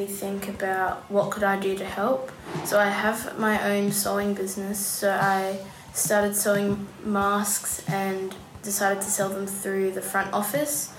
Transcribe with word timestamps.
me 0.00 0.06
think 0.06 0.48
about 0.48 1.10
what 1.10 1.30
could 1.30 1.42
I 1.44 1.60
do 1.60 1.76
to 1.76 1.84
help. 1.84 2.32
So 2.64 2.80
I 2.80 2.88
have 2.88 3.38
my 3.38 3.56
own 3.72 3.92
sewing 3.92 4.32
business. 4.34 4.78
So 4.78 5.10
I 5.12 5.58
started 5.92 6.34
sewing 6.34 6.86
masks 7.04 7.82
and 7.88 8.34
decided 8.62 9.02
to 9.02 9.10
sell 9.10 9.28
them 9.28 9.46
through 9.46 9.90
the 9.92 10.00
front 10.00 10.32
office. 10.32 10.92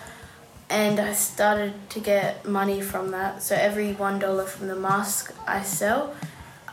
And 0.70 1.00
I 1.00 1.14
started 1.14 1.74
to 1.90 2.00
get 2.00 2.46
money 2.46 2.80
from 2.82 3.12
that. 3.12 3.42
So 3.42 3.56
every 3.56 3.94
one 3.94 4.20
dollar 4.20 4.46
from 4.46 4.68
the 4.68 4.76
mask 4.76 5.34
I 5.48 5.64
sell, 5.64 6.16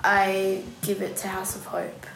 I 0.05 0.63
give 0.83 1.01
it 1.03 1.17
to 1.19 1.29
House 1.29 1.57
of 1.57 1.65
Hope. 1.67 2.07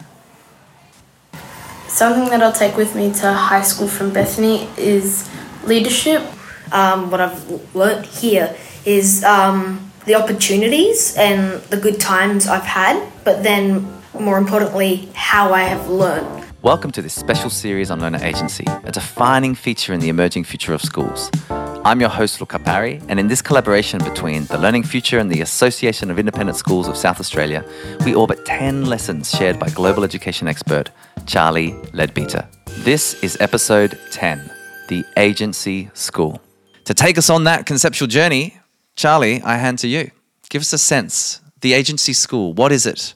Something 1.89 2.27
that 2.31 2.43
I'll 2.43 2.53
take 2.53 2.77
with 2.77 2.95
me 2.95 3.13
to 3.15 3.33
high 3.33 3.63
school 3.63 3.89
from 3.89 4.13
Bethany 4.13 4.69
is 4.77 5.29
leadership. 5.65 6.23
Um, 6.71 7.11
what 7.11 7.21
I've 7.21 7.75
learnt 7.75 8.07
here 8.07 8.57
is 8.87 9.25
um, 9.25 9.92
the 10.05 10.17
opportunities 10.17 11.17
and 11.17 11.63
the 11.65 11.77
good 11.77 12.01
times 12.01 12.49
I've 12.49 12.65
had, 12.65 13.09
but 13.23 13.45
then 13.45 13.87
more 14.19 14.37
importantly, 14.37 15.09
how 15.15 15.53
I 15.53 15.63
have 15.63 15.89
learned. 15.89 16.45
Welcome 16.63 16.91
to 16.93 17.03
this 17.03 17.15
special 17.15 17.51
series 17.51 17.89
on 17.89 18.01
learner 18.01 18.19
agency, 18.23 18.65
a 18.85 18.91
defining 18.91 19.55
feature 19.55 19.93
in 19.93 20.01
the 20.01 20.09
emerging 20.09 20.43
future 20.45 20.75
of 20.75 20.83
schools. 20.83 21.31
I'm 21.51 22.01
your 22.01 22.09
host, 22.09 22.41
Luca 22.41 22.59
Parry, 22.59 23.01
and 23.09 23.21
in 23.21 23.29
this 23.29 23.43
collaboration 23.43 24.03
between 24.03 24.45
the 24.47 24.59
Learning 24.59 24.83
Future 24.83 25.19
and 25.19 25.31
the 25.31 25.41
Association 25.41 26.11
of 26.11 26.19
Independent 26.19 26.57
Schools 26.57 26.89
of 26.89 26.97
South 26.97 27.21
Australia, 27.21 27.65
we 28.05 28.15
orbit 28.15 28.45
10 28.45 28.87
lessons 28.87 29.31
shared 29.31 29.59
by 29.59 29.69
global 29.71 30.03
education 30.03 30.49
expert 30.49 30.91
Charlie 31.27 31.75
Leadbeater. 31.93 32.47
This 32.79 33.23
is 33.23 33.37
episode 33.41 33.99
10 34.11 34.51
The 34.89 35.05
Agency 35.17 35.91
School. 35.95 36.41
To 36.85 36.95
take 36.95 37.19
us 37.19 37.31
on 37.31 37.45
that 37.45 37.67
conceptual 37.67 38.09
journey, 38.09 38.59
Charlie, 38.97 39.43
I 39.43 39.57
hand 39.57 39.79
to 39.81 39.89
you. 39.89 40.11
Give 40.51 40.63
us 40.63 40.73
a 40.73 40.79
sense. 40.79 41.41
The 41.61 41.73
Agency 41.73 42.13
School, 42.13 42.53
what 42.53 42.73
is 42.73 42.87
it 42.87 43.15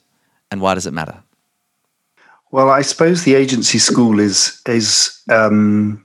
and 0.50 0.60
why 0.60 0.74
does 0.74 0.86
it 0.86 0.92
matter? 0.92 1.22
Well, 2.52 2.70
I 2.70 2.82
suppose 2.82 3.24
the 3.24 3.34
agency 3.34 3.78
school 3.78 4.20
is 4.20 4.60
is 4.66 5.20
um, 5.30 6.04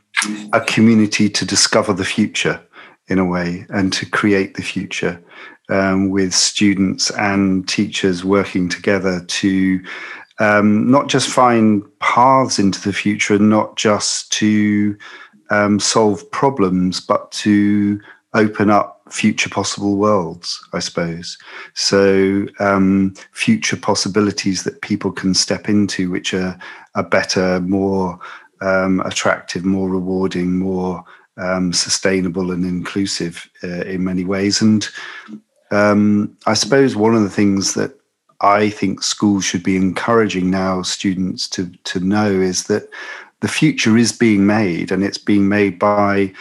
a 0.54 0.62
community 0.62 1.30
to 1.30 1.45
discover 1.45 1.94
the 1.94 2.06
future 2.06 2.60
in 3.08 3.20
a 3.20 3.26
way 3.26 3.66
and 3.70 3.94
to 3.94 4.06
create 4.06 4.56
the 4.56 4.64
future 4.64 5.22
um, 5.70 6.10
with 6.10 6.34
students 6.34 7.12
and 7.12 7.67
teachers 7.67 8.26
working 8.26 8.67
together 8.70 9.23
to 9.28 9.82
um, 10.40 10.90
not 10.90 11.08
just 11.08 11.30
find 11.30 11.84
paths 12.00 12.58
into 12.58 12.82
the 12.82 12.94
future 12.94 13.36
and 13.36 13.50
not 13.50 13.78
just 13.78 14.32
to 14.34 14.98
um, 15.52 15.80
solve 15.80 16.30
problems, 16.32 17.00
but 17.00 17.32
to 17.32 18.02
open 18.34 18.70
up 18.70 19.01
future 19.12 19.50
possible 19.50 19.98
worlds, 19.98 20.59
I 20.73 20.80
suppose. 20.80 21.38
So, 21.73 22.48
um, 22.59 23.14
future 23.31 23.78
possibilities 23.78 24.64
that 24.64 24.81
people 24.81 25.12
can 25.12 25.34
step 25.34 25.70
into, 25.70 26.09
which 26.09 26.34
are, 26.34 26.58
are 26.95 27.04
better, 27.04 27.59
more 27.62 28.20
um, 28.62 29.02
attractive, 29.02 29.66
more 29.66 29.89
rewarding, 29.89 30.59
more 30.59 31.04
um, 31.38 31.73
sustainable 31.73 32.52
and 32.52 32.66
inclusive 32.66 33.50
uh, 33.64 33.82
in 33.82 34.04
many 34.04 34.23
ways. 34.23 34.62
And 34.62 34.88
um, 35.72 36.38
I 36.45 36.54
suppose 36.54 36.95
one 36.95 37.16
of 37.16 37.23
the 37.23 37.30
things 37.30 37.73
that 37.73 37.98
I 38.42 38.70
think 38.70 39.04
schools 39.04 39.45
should 39.45 39.64
be 39.64 39.76
encouraging 39.76 40.50
now 40.50 40.82
students 40.82 41.48
to 41.50 41.72
to 41.84 42.00
know 42.00 42.30
is 42.30 42.64
that 42.66 42.89
the 43.42 43.48
future 43.48 43.98
is 43.98 44.12
being 44.12 44.45
made, 44.45 44.92
and 44.92 45.04
it's 45.04 45.17
being 45.17 45.48
made 45.48 45.80
by 45.80 46.34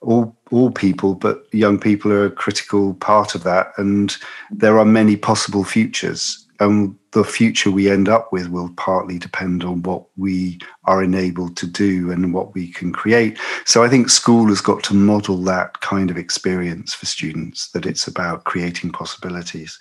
all 0.00 0.36
all 0.50 0.70
people, 0.70 1.14
but 1.14 1.42
young 1.52 1.78
people 1.78 2.12
are 2.12 2.26
a 2.26 2.30
critical 2.30 2.94
part 2.94 3.34
of 3.34 3.42
that. 3.44 3.72
And 3.76 4.16
there 4.50 4.78
are 4.78 4.84
many 4.84 5.16
possible 5.16 5.64
futures. 5.64 6.44
And 6.60 6.96
the 7.12 7.22
future 7.22 7.70
we 7.70 7.88
end 7.88 8.08
up 8.08 8.32
with 8.32 8.48
will 8.48 8.70
partly 8.76 9.18
depend 9.18 9.62
on 9.62 9.82
what 9.82 10.04
we 10.16 10.58
are 10.84 11.02
enabled 11.02 11.56
to 11.58 11.66
do 11.66 12.10
and 12.10 12.34
what 12.34 12.52
we 12.54 12.72
can 12.72 12.92
create. 12.92 13.38
So 13.64 13.84
I 13.84 13.88
think 13.88 14.10
school 14.10 14.48
has 14.48 14.60
got 14.60 14.82
to 14.84 14.94
model 14.94 15.36
that 15.44 15.80
kind 15.80 16.10
of 16.10 16.18
experience 16.18 16.94
for 16.94 17.06
students, 17.06 17.70
that 17.70 17.86
it's 17.86 18.08
about 18.08 18.44
creating 18.44 18.90
possibilities. 18.90 19.78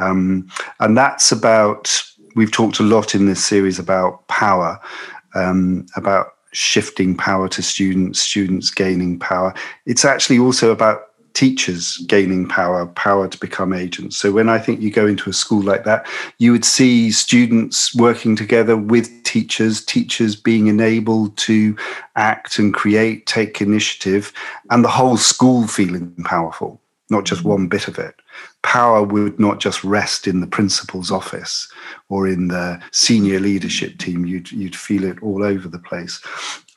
Um, 0.00 0.48
and 0.80 0.96
that's 0.96 1.30
about, 1.30 2.02
we've 2.36 2.52
talked 2.52 2.80
a 2.80 2.84
lot 2.84 3.14
in 3.14 3.26
this 3.26 3.44
series 3.44 3.78
about 3.78 4.26
power, 4.28 4.80
um, 5.34 5.84
about 5.94 6.28
shifting 6.54 7.16
power 7.16 7.48
to 7.48 7.62
students, 7.62 8.20
students 8.20 8.70
gaining 8.70 9.18
power. 9.18 9.54
It's 9.86 10.04
actually 10.04 10.38
also 10.38 10.70
about 10.70 11.08
teachers 11.34 11.98
gaining 12.06 12.48
power, 12.48 12.86
power 12.86 13.26
to 13.28 13.38
become 13.38 13.72
agents. 13.72 14.16
So 14.16 14.30
when 14.30 14.48
I 14.48 14.58
think 14.58 14.80
you 14.80 14.90
go 14.90 15.06
into 15.06 15.28
a 15.28 15.32
school 15.32 15.62
like 15.62 15.84
that, 15.84 16.06
you 16.38 16.52
would 16.52 16.64
see 16.64 17.10
students 17.10 17.94
working 17.94 18.36
together 18.36 18.76
with 18.76 19.10
teachers, 19.24 19.84
teachers 19.84 20.36
being 20.36 20.68
enabled 20.68 21.36
to 21.38 21.76
act 22.14 22.58
and 22.58 22.72
create, 22.72 23.26
take 23.26 23.60
initiative, 23.60 24.32
and 24.70 24.84
the 24.84 24.88
whole 24.88 25.16
school 25.16 25.66
feeling 25.66 26.14
powerful, 26.24 26.80
not 27.10 27.24
just 27.24 27.40
mm-hmm. 27.40 27.50
one 27.50 27.66
bit 27.66 27.88
of 27.88 27.98
it 27.98 28.14
power 28.62 29.02
would 29.02 29.38
not 29.38 29.60
just 29.60 29.84
rest 29.84 30.26
in 30.26 30.40
the 30.40 30.46
principal's 30.46 31.10
office 31.10 31.68
or 32.08 32.26
in 32.26 32.48
the 32.48 32.80
senior 32.92 33.38
leadership 33.38 33.98
team. 33.98 34.24
You'd 34.24 34.50
you'd 34.50 34.76
feel 34.76 35.04
it 35.04 35.22
all 35.22 35.44
over 35.44 35.68
the 35.68 35.78
place, 35.78 36.20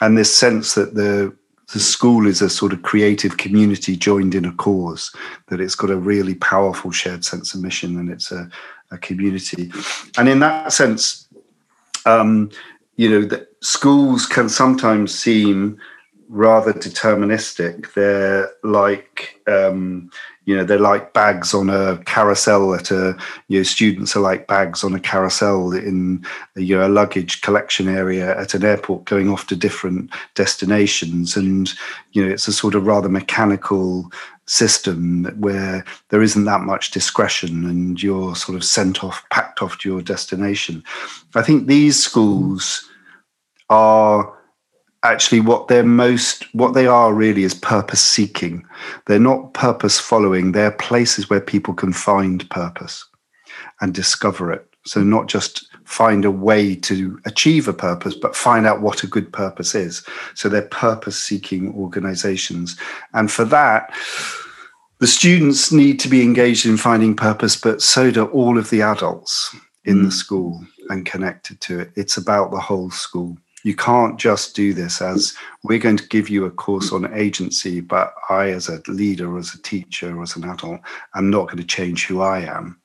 and 0.02 0.18
this 0.18 0.36
sense 0.36 0.76
that 0.76 0.96
the 0.96 1.36
the 1.74 1.80
school 1.80 2.28
is 2.28 2.42
a 2.42 2.50
sort 2.50 2.72
of 2.72 2.82
creative 2.82 3.38
community 3.38 3.98
joined 3.98 4.34
in 4.36 4.46
a 4.46 4.54
cause. 4.54 5.14
That 5.48 5.60
it's 5.60 5.76
got 5.76 5.90
a 5.90 5.98
really 5.98 6.36
powerful 6.36 6.92
shared 6.92 7.26
sense 7.26 7.54
of 7.54 7.62
mission, 7.62 7.98
and 7.98 8.10
it's 8.10 8.32
a, 8.32 8.50
a 8.92 8.98
community. 8.98 9.72
And 10.18 10.30
in 10.30 10.40
that 10.40 10.72
sense, 10.72 11.28
um, 12.06 12.52
you 12.96 13.10
know, 13.10 13.26
that 13.26 13.50
schools 13.62 14.26
can 14.26 14.50
sometimes 14.50 15.14
seem 15.14 15.78
rather 16.30 16.74
deterministic. 16.74 17.94
They're 17.94 18.50
like 18.64 19.42
um, 19.48 20.10
you 20.48 20.56
know 20.56 20.64
they're 20.64 20.80
like 20.80 21.14
bags 21.14 21.54
on 21.54 21.70
a 21.70 21.98
carousel 22.06 22.74
at 22.74 22.90
a 22.90 23.16
you 23.50 23.60
know 23.60 23.64
students 23.64 24.16
are 24.16 24.22
like 24.22 24.48
bags 24.48 24.84
on 24.84 24.96
a 24.96 25.00
carousel 25.00 25.74
in 25.74 26.26
you 26.56 26.76
know 26.76 26.88
a 26.88 26.90
luggage 26.90 27.42
collection 27.42 27.88
area 27.88 28.36
at 28.40 28.54
an 28.54 28.64
airport 28.64 29.04
going 29.06 29.30
off 29.30 29.46
to 29.48 29.56
different 29.56 30.10
destinations 30.36 31.36
and 31.36 31.74
you 32.14 32.26
know 32.26 32.32
it's 32.32 32.48
a 32.48 32.54
sort 32.54 32.76
of 32.76 32.88
rather 32.88 33.10
mechanical 33.10 34.10
system 34.46 35.26
where 35.42 35.84
there 36.10 36.22
isn't 36.22 36.46
that 36.46 36.62
much 36.62 36.92
discretion 36.92 37.66
and 37.66 38.02
you're 38.02 38.34
sort 38.34 38.56
of 38.56 38.64
sent 38.64 39.04
off 39.04 39.22
packed 39.30 39.62
off 39.62 39.78
to 39.78 39.90
your 39.90 40.02
destination 40.02 40.82
i 41.36 41.42
think 41.42 41.68
these 41.68 42.02
schools 42.02 42.90
are 43.70 44.37
actually 45.04 45.40
what 45.40 45.68
they're 45.68 45.84
most 45.84 46.54
what 46.54 46.74
they 46.74 46.88
are 46.88 47.14
really 47.14 47.44
is 47.44 47.54
purpose 47.54 48.02
seeking. 48.02 48.66
They're 49.06 49.20
not 49.20 49.54
purpose 49.54 50.00
following. 50.00 50.52
They're 50.52 50.72
places 50.72 51.30
where 51.30 51.42
people 51.42 51.74
can 51.74 51.94
find 51.94 52.50
purpose 52.50 53.06
and 53.82 53.94
discover 53.94 54.52
it. 54.52 54.68
So 54.86 55.04
not 55.04 55.28
just 55.28 55.68
find 55.84 56.26
a 56.26 56.32
way 56.32 56.76
to 56.76 57.20
achieve 57.26 57.68
a 57.68 57.74
purpose 57.74 58.16
but 58.16 58.36
find 58.36 58.66
out 58.66 58.82
what 58.82 59.04
a 59.04 59.08
good 59.08 59.32
purpose 59.32 59.76
is. 59.76 60.06
So 60.34 60.50
they're 60.50 60.64
purpose 60.64 61.18
seeking 61.18 61.74
organizations. 61.76 62.78
And 63.14 63.32
for 63.32 63.46
that 63.46 63.94
the 65.00 65.08
students 65.08 65.72
need 65.72 66.00
to 66.00 66.10
be 66.10 66.24
engaged 66.24 66.66
in 66.66 66.76
finding 66.76 67.16
purpose 67.16 67.56
but 67.56 67.82
so 67.82 68.10
do 68.10 68.26
all 68.26 68.58
of 68.58 68.70
the 68.70 68.82
adults 68.82 69.56
in 69.86 70.00
mm. 70.00 70.06
the 70.06 70.12
school 70.12 70.66
and 70.90 71.06
connected 71.06 71.62
to 71.62 71.80
it. 71.80 71.92
It's 71.96 72.18
about 72.18 72.52
the 72.52 72.60
whole 72.60 72.90
school 72.90 73.38
you 73.68 73.76
can't 73.76 74.18
just 74.18 74.56
do 74.56 74.74
this 74.74 75.02
as 75.02 75.36
we're 75.62 75.78
going 75.78 75.98
to 75.98 76.08
give 76.08 76.30
you 76.30 76.46
a 76.46 76.52
course 76.52 76.94
on 76.94 77.14
agency, 77.14 77.82
but 77.82 78.14
I, 78.30 78.52
as 78.52 78.70
a 78.70 78.82
leader, 78.88 79.38
as 79.38 79.54
a 79.54 79.62
teacher, 79.62 80.22
as 80.22 80.38
an 80.38 80.46
adult, 80.46 80.80
I'm 81.16 81.30
not 81.30 81.48
going 81.48 81.58
to 81.58 81.66
change 81.66 82.06
who 82.06 82.22
I 82.22 82.40
am. 82.40 82.80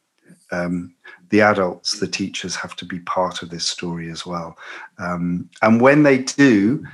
Um, 0.51 0.93
the 1.29 1.41
adults, 1.41 2.01
the 2.01 2.09
teachers 2.09 2.57
have 2.57 2.75
to 2.75 2.85
be 2.85 2.99
part 2.99 3.45
of 3.45 3.51
this 3.51 3.65
story 3.65 4.11
as 4.11 4.27
well. 4.27 4.59
Um, 4.99 5.49
and 5.63 5.81
when 5.81 6.03
they 6.03 6.19
do, 6.19 6.85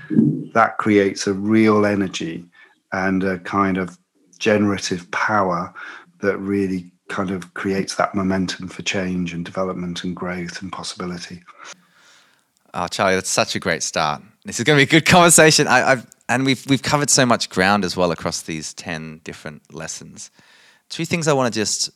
that 0.52 0.76
creates 0.76 1.26
a 1.26 1.32
real 1.32 1.86
energy 1.86 2.44
and 2.92 3.24
a 3.24 3.38
kind 3.38 3.78
of 3.78 3.96
generative 4.38 5.10
power 5.12 5.72
that 6.20 6.36
really 6.36 6.92
kind 7.08 7.30
of 7.30 7.54
creates 7.54 7.94
that 7.94 8.14
momentum 8.14 8.68
for 8.68 8.82
change 8.82 9.32
and 9.32 9.46
development 9.46 10.04
and 10.04 10.14
growth 10.14 10.60
and 10.60 10.70
possibility. 10.70 11.42
Oh, 12.80 12.86
Charlie, 12.86 13.16
that's 13.16 13.28
such 13.28 13.56
a 13.56 13.58
great 13.58 13.82
start. 13.82 14.22
This 14.44 14.60
is 14.60 14.64
going 14.64 14.78
to 14.78 14.86
be 14.86 14.88
a 14.88 15.00
good 15.00 15.04
conversation. 15.04 15.66
I, 15.66 15.80
have 15.80 16.06
and 16.28 16.46
we've 16.46 16.64
we've 16.68 16.80
covered 16.80 17.10
so 17.10 17.26
much 17.26 17.50
ground 17.50 17.84
as 17.84 17.96
well 17.96 18.12
across 18.12 18.42
these 18.42 18.72
ten 18.72 19.20
different 19.24 19.74
lessons. 19.74 20.30
Two 20.88 21.04
things 21.04 21.26
I 21.26 21.32
want 21.32 21.52
to 21.52 21.58
just 21.58 21.90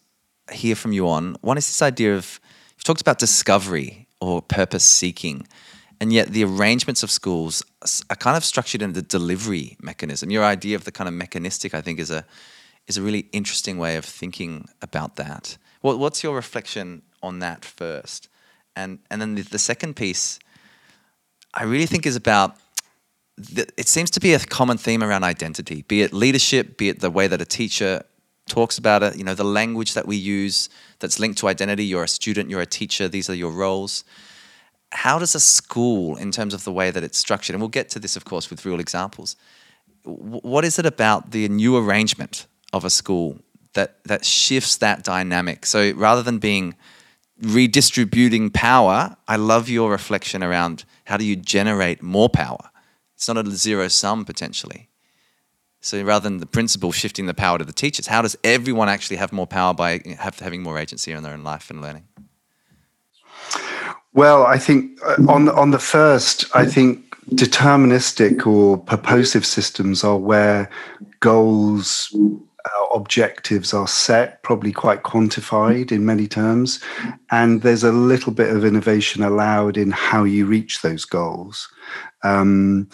hear 0.51 0.75
from 0.75 0.93
you 0.93 1.07
on. 1.09 1.37
One 1.41 1.57
is 1.57 1.69
this 1.69 1.83
idea 1.83 2.17
of 2.17 2.41
you've 2.71 2.83
talked 2.83 3.01
about 3.01 3.21
discovery 3.21 4.09
or 4.21 4.43
purpose 4.43 4.83
seeking, 4.83 5.47
and 6.01 6.13
yet 6.13 6.31
the 6.31 6.43
arrangements 6.43 7.05
of 7.05 7.13
schools 7.13 7.63
are 8.11 8.17
kind 8.17 8.37
of 8.37 8.45
structured 8.45 8.83
in 8.83 8.93
the 8.93 9.03
delivery 9.03 9.77
mechanism. 9.81 10.33
Your 10.33 10.43
idea 10.43 10.75
of 10.75 10.83
the 10.83 10.91
kind 10.91 11.07
of 11.07 11.15
mechanistic, 11.15 11.75
I 11.75 11.81
think, 11.81 12.01
is 12.01 12.11
a 12.11 12.27
is 12.89 12.97
a 12.97 13.03
really 13.03 13.29
interesting 13.31 13.79
way 13.79 13.97
of 13.97 14.05
thinking 14.05 14.69
about 14.81 15.15
that. 15.15 15.59
What, 15.81 16.01
what's 16.01 16.25
your 16.25 16.35
reflection 16.35 17.03
on 17.23 17.39
that 17.39 17.65
first? 17.65 18.29
And, 18.75 18.99
and 19.11 19.21
then 19.21 19.35
the, 19.37 19.43
the 19.43 19.59
second 19.59 19.95
piece, 19.95 20.39
I 21.55 21.65
really 21.65 21.87
think 21.87 22.07
is 22.07 22.17
about 22.17 22.57
it 23.39 23.89
seems 23.89 24.11
to 24.11 24.21
be 24.21 24.35
a 24.35 24.39
common 24.39 24.77
theme 24.77 25.03
around 25.03 25.25
identity, 25.25 25.83
be 25.89 26.03
it 26.03 26.13
leadership, 26.13 26.77
be 26.77 26.89
it 26.89 27.01
the 27.01 27.11
way 27.11 27.27
that 27.27 27.41
a 27.41 27.47
teacher 27.47 28.03
talks 28.47 28.77
about 28.77 29.03
it, 29.03 29.17
you 29.17 29.25
know, 29.25 29.35
the 29.35 29.45
language 29.45 29.95
that 29.95 30.07
we 30.07 30.17
use 30.17 30.69
that's 30.99 31.19
linked 31.19 31.39
to 31.39 31.49
identity. 31.49 31.85
You're 31.85 32.05
a 32.05 32.09
student, 32.09 32.51
you're 32.51 32.61
a 32.61 32.67
teacher, 32.67 33.09
these 33.09 33.31
are 33.31 33.35
your 33.35 33.51
roles. 33.51 34.05
How 34.93 35.19
does 35.19 35.35
a 35.35 35.41
school, 35.41 36.17
in 36.17 36.31
terms 36.31 36.53
of 36.53 36.65
the 36.65 36.73
way 36.73 36.91
that 36.91 37.03
it's 37.03 37.17
structured, 37.17 37.55
and 37.55 37.63
we'll 37.63 37.71
get 37.71 37.89
to 37.91 37.99
this, 37.99 38.17
of 38.17 38.25
course, 38.25 38.51
with 38.51 38.67
real 38.67 38.79
examples, 38.79 39.37
what 40.05 40.65
is 40.65 40.79
it 40.79 40.85
about 40.85 41.31
the 41.31 41.49
new 41.49 41.77
arrangement 41.77 42.47
of 42.73 42.85
a 42.85 42.91
school 42.91 43.39
that, 43.73 44.05
that 44.05 44.25
shifts 44.25 44.77
that 44.77 45.03
dynamic? 45.03 45.65
So 45.65 45.93
rather 45.93 46.23
than 46.23 46.39
being 46.39 46.75
redistributing 47.41 48.51
power, 48.51 49.17
I 49.27 49.37
love 49.37 49.69
your 49.71 49.91
reflection 49.91 50.43
around 50.43 50.85
how 51.05 51.17
do 51.17 51.25
you 51.25 51.37
generate 51.37 52.03
more 52.03 52.29
power? 52.29 52.71
It's 53.15 53.29
not 53.29 53.47
a 53.47 53.51
zero 53.51 53.89
sum 53.89 54.25
potentially. 54.25 54.89
So 55.81 56.01
rather 56.03 56.23
than 56.23 56.39
the 56.39 56.47
principal 56.47 56.93
shifting 56.93 57.27
the 57.27 57.35
power 57.35 57.59
to 57.59 57.65
the 57.65 57.73
teachers, 57.73 58.07
how 58.07 58.23
does 58.23 58.37
everyone 58.45 58.89
actually 58.89 59.17
have 59.17 59.33
more 59.33 59.49
power 59.49 59.75
by 59.75 60.01
have, 60.19 60.39
having 60.39 60.63
more 60.63 60.79
agency 60.79 61.11
in 61.11 61.23
their 61.23 61.33
own 61.33 61.43
life 61.43 61.71
and 61.71 61.83
learning? 61.83 62.07
Well, 64.15 64.45
I 64.45 64.59
think 64.59 64.99
uh, 65.05 65.17
on 65.29 65.49
on 65.49 65.73
the 65.73 65.79
first, 65.79 66.45
I 66.55 66.67
think 66.67 67.17
deterministic 67.31 68.47
or 68.47 68.79
purposive 68.79 69.47
systems 69.47 70.05
are 70.05 70.19
where 70.19 70.71
goals, 71.21 72.15
uh, 72.65 72.87
objectives 72.95 73.75
are 73.75 73.89
set, 73.89 74.43
probably 74.43 74.73
quite 74.73 75.03
quantified 75.03 75.93
in 75.93 76.07
many 76.07 76.27
terms, 76.27 76.81
and 77.31 77.63
there's 77.63 77.85
a 77.85 77.93
little 77.93 78.33
bit 78.33 78.55
of 78.55 78.65
innovation 78.65 79.23
allowed 79.23 79.77
in 79.77 79.91
how 79.91 80.25
you 80.25 80.47
reach 80.47 80.83
those 80.83 81.05
goals. 81.05 81.69
Um, 82.23 82.89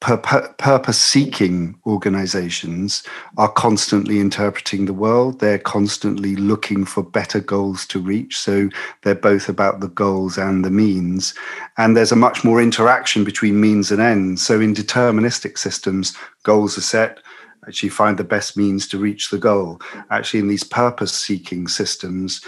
purpose 0.00 1.00
seeking 1.00 1.74
organizations 1.86 3.02
are 3.38 3.50
constantly 3.50 4.20
interpreting 4.20 4.84
the 4.84 4.92
world. 4.92 5.40
They're 5.40 5.58
constantly 5.58 6.36
looking 6.36 6.84
for 6.84 7.02
better 7.02 7.40
goals 7.40 7.86
to 7.86 7.98
reach. 7.98 8.38
So 8.38 8.68
they're 9.02 9.14
both 9.14 9.48
about 9.48 9.80
the 9.80 9.88
goals 9.88 10.36
and 10.36 10.64
the 10.64 10.70
means. 10.70 11.34
And 11.78 11.96
there's 11.96 12.12
a 12.12 12.16
much 12.16 12.44
more 12.44 12.60
interaction 12.60 13.24
between 13.24 13.60
means 13.60 13.90
and 13.90 14.00
ends. 14.00 14.46
So 14.46 14.60
in 14.60 14.74
deterministic 14.74 15.58
systems, 15.58 16.16
goals 16.42 16.76
are 16.76 16.82
set. 16.82 17.18
Actually, 17.66 17.88
find 17.88 18.18
the 18.18 18.24
best 18.24 18.56
means 18.56 18.86
to 18.88 18.98
reach 18.98 19.30
the 19.30 19.38
goal. 19.38 19.80
Actually, 20.10 20.40
in 20.40 20.48
these 20.48 20.64
purpose 20.64 21.12
seeking 21.12 21.68
systems, 21.68 22.40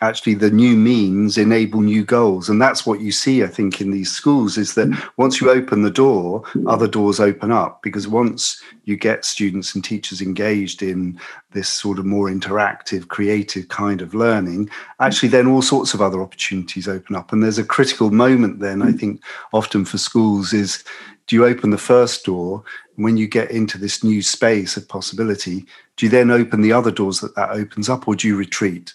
actually 0.00 0.34
the 0.34 0.50
new 0.50 0.76
means 0.76 1.38
enable 1.38 1.80
new 1.80 2.04
goals. 2.04 2.48
And 2.48 2.60
that's 2.60 2.86
what 2.86 3.00
you 3.00 3.12
see 3.12 3.42
i 3.42 3.46
think 3.46 3.80
in 3.80 3.90
these 3.90 4.10
schools 4.10 4.58
is 4.58 4.74
that 4.74 4.88
once 5.16 5.40
you 5.40 5.50
open 5.50 5.82
the 5.82 5.90
door 5.90 6.42
other 6.66 6.88
doors 6.88 7.20
open 7.20 7.50
up. 7.50 7.82
Because 7.82 8.08
once 8.08 8.62
you 8.84 8.96
get 8.96 9.24
students 9.24 9.74
and 9.74 9.84
teachers 9.84 10.20
engaged 10.20 10.82
in 10.82 11.18
this 11.52 11.68
sort 11.68 11.98
of 11.98 12.04
more 12.04 12.28
interactive 12.28 13.08
creative 13.08 13.68
kind 13.68 14.02
of 14.02 14.14
learning 14.14 14.68
actually 15.00 15.28
then 15.28 15.46
all 15.46 15.62
sorts 15.62 15.94
of 15.94 16.02
other 16.02 16.20
opportunities 16.20 16.88
open 16.88 17.16
up. 17.16 17.32
And 17.32 17.42
there's 17.42 17.58
a 17.58 17.64
critical 17.64 18.10
moment 18.10 18.60
then 18.60 18.82
i 18.82 18.92
think 18.92 19.22
often 19.52 19.84
for 19.84 19.98
schools 19.98 20.52
is 20.52 20.84
do 21.26 21.36
you 21.36 21.44
open 21.44 21.70
the 21.70 21.78
first 21.78 22.24
door? 22.24 22.64
When 22.96 23.16
you 23.16 23.26
get 23.26 23.50
into 23.50 23.78
this 23.78 24.04
new 24.04 24.22
space 24.22 24.76
of 24.76 24.88
possibility 24.88 25.66
do 25.96 26.06
you 26.06 26.10
then 26.10 26.30
open 26.30 26.60
the 26.60 26.72
other 26.72 26.90
doors 26.90 27.20
that 27.20 27.36
that 27.36 27.50
opens 27.50 27.88
up 27.88 28.08
or 28.08 28.16
do 28.16 28.26
you 28.26 28.36
retreat? 28.36 28.92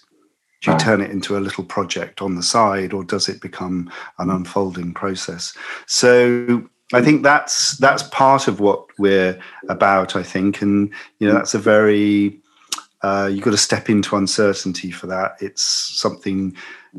Do 0.60 0.72
you 0.72 0.78
turn 0.78 1.00
it 1.00 1.10
into 1.10 1.38
a 1.38 1.40
little 1.40 1.64
project 1.64 2.20
on 2.20 2.34
the 2.34 2.42
side 2.42 2.92
or 2.92 3.02
does 3.02 3.30
it 3.30 3.40
become 3.40 3.90
an 4.18 4.28
unfolding 4.28 4.92
process? 4.92 5.56
So 5.86 6.68
i 6.92 7.00
think 7.00 7.22
that's 7.22 7.76
that's 7.76 8.02
part 8.02 8.48
of 8.48 8.58
what 8.58 8.84
we're 8.98 9.40
about 9.68 10.16
i 10.16 10.24
think 10.24 10.60
and 10.60 10.92
you 11.20 11.28
know 11.28 11.32
that's 11.32 11.54
a 11.54 11.58
very 11.58 12.40
uh, 13.02 13.28
you've 13.32 13.44
got 13.44 13.52
to 13.52 13.56
step 13.56 13.88
into 13.88 14.16
uncertainty 14.16 14.90
for 14.90 15.06
that. 15.06 15.36
It's 15.40 15.62
something 15.62 16.54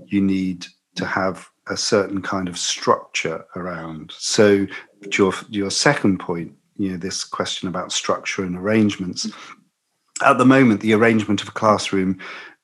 you 0.07 0.21
need 0.21 0.65
to 0.95 1.05
have 1.05 1.47
a 1.67 1.77
certain 1.77 2.21
kind 2.21 2.47
of 2.47 2.57
structure 2.57 3.45
around. 3.55 4.11
So 4.17 4.65
your 5.11 5.33
your 5.49 5.71
second 5.71 6.19
point 6.19 6.53
you 6.77 6.91
know 6.91 6.97
this 6.97 7.23
question 7.23 7.67
about 7.67 7.91
structure 7.91 8.43
and 8.43 8.57
arrangements. 8.57 9.29
At 10.23 10.37
the 10.37 10.45
moment 10.45 10.81
the 10.81 10.93
arrangement 10.93 11.41
of 11.41 11.49
a 11.49 11.53
classroom 11.53 12.19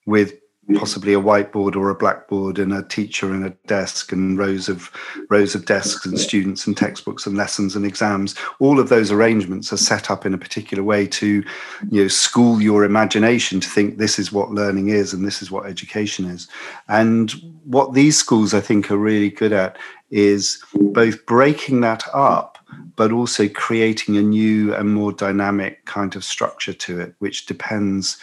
with 0.06 0.34
possibly 0.76 1.14
a 1.14 1.22
whiteboard 1.22 1.76
or 1.76 1.90
a 1.90 1.96
blackboard 1.96 2.60
and 2.60 2.74
a 2.74 2.84
teacher 2.84 3.32
and 3.34 3.46
a 3.46 3.50
desk 3.68 4.12
and 4.12 4.38
rows 4.38 4.68
of 4.68 4.92
rows 5.30 5.56
of 5.56 5.66
desks 5.66 6.06
and 6.06 6.20
students 6.20 6.68
and 6.68 6.76
textbooks 6.76 7.26
and 7.26 7.38
lessons 7.38 7.76
and 7.76 7.86
exams. 7.86 8.36
All 8.60 8.80
of 8.80 8.90
those 8.90 9.12
arrangements 9.12 9.72
are 9.72 9.78
set 9.78 10.12
up 10.12 10.26
in 10.26 10.34
a 10.34 10.38
particular 10.38 10.84
way 10.84 11.08
to 11.08 11.44
you 11.90 12.02
know 12.02 12.08
school 12.08 12.62
your 12.62 12.84
imagination 12.84 13.60
to 13.60 13.70
think 13.70 13.98
this 13.98 14.20
is 14.20 14.32
what 14.32 14.52
learning 14.52 14.90
is 14.90 15.14
and 15.14 15.26
this 15.26 15.42
is 15.42 15.52
what 15.52 15.66
education 15.66 16.26
is. 16.26 16.48
And 16.88 17.34
what 17.68 17.94
these 17.94 18.18
schools 18.18 18.54
i 18.54 18.62
think 18.62 18.90
are 18.90 18.98
really 18.98 19.30
good 19.30 19.52
at 19.52 19.78
is 20.10 20.64
both 20.74 21.26
breaking 21.26 21.82
that 21.82 22.04
up 22.14 22.58
but 22.96 23.12
also 23.12 23.48
creating 23.50 24.16
a 24.18 24.22
new 24.22 24.74
and 24.74 24.94
more 24.94 25.12
dynamic 25.12 25.84
kind 25.86 26.16
of 26.16 26.24
structure 26.24 26.74
to 26.74 27.00
it 27.00 27.14
which 27.20 27.46
depends 27.46 28.18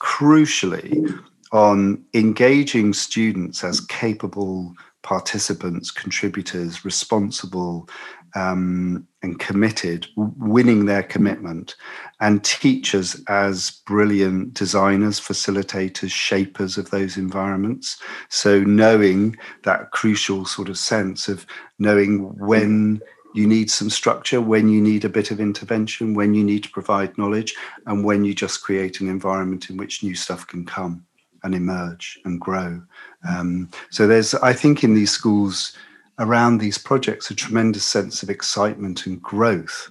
crucially 0.00 1.20
on 1.54 2.04
engaging 2.14 2.92
students 2.92 3.62
as 3.62 3.80
capable 3.80 4.74
participants, 5.02 5.92
contributors, 5.92 6.84
responsible 6.84 7.88
um, 8.34 9.06
and 9.22 9.38
committed, 9.38 10.08
winning 10.16 10.86
their 10.86 11.04
commitment, 11.04 11.76
and 12.20 12.42
teachers 12.42 13.22
as 13.28 13.70
brilliant 13.86 14.52
designers, 14.54 15.20
facilitators, 15.20 16.10
shapers 16.10 16.76
of 16.76 16.90
those 16.90 17.16
environments. 17.16 18.02
So, 18.30 18.60
knowing 18.64 19.36
that 19.62 19.92
crucial 19.92 20.46
sort 20.46 20.68
of 20.68 20.76
sense 20.76 21.28
of 21.28 21.46
knowing 21.78 22.36
when 22.36 23.00
you 23.34 23.46
need 23.46 23.70
some 23.70 23.90
structure, 23.90 24.40
when 24.40 24.68
you 24.68 24.80
need 24.80 25.04
a 25.04 25.08
bit 25.08 25.30
of 25.30 25.38
intervention, 25.38 26.14
when 26.14 26.34
you 26.34 26.42
need 26.42 26.64
to 26.64 26.70
provide 26.70 27.16
knowledge, 27.16 27.54
and 27.86 28.04
when 28.04 28.24
you 28.24 28.34
just 28.34 28.62
create 28.62 29.00
an 29.00 29.08
environment 29.08 29.70
in 29.70 29.76
which 29.76 30.02
new 30.02 30.16
stuff 30.16 30.44
can 30.48 30.66
come 30.66 31.04
and 31.44 31.54
emerge 31.54 32.18
and 32.24 32.40
grow. 32.40 32.82
Um, 33.28 33.70
so 33.90 34.06
there's, 34.06 34.34
I 34.34 34.52
think, 34.52 34.82
in 34.82 34.94
these 34.94 35.10
schools 35.12 35.76
around 36.18 36.58
these 36.58 36.78
projects, 36.78 37.30
a 37.30 37.34
tremendous 37.34 37.84
sense 37.84 38.22
of 38.22 38.30
excitement 38.30 39.06
and 39.06 39.22
growth 39.22 39.90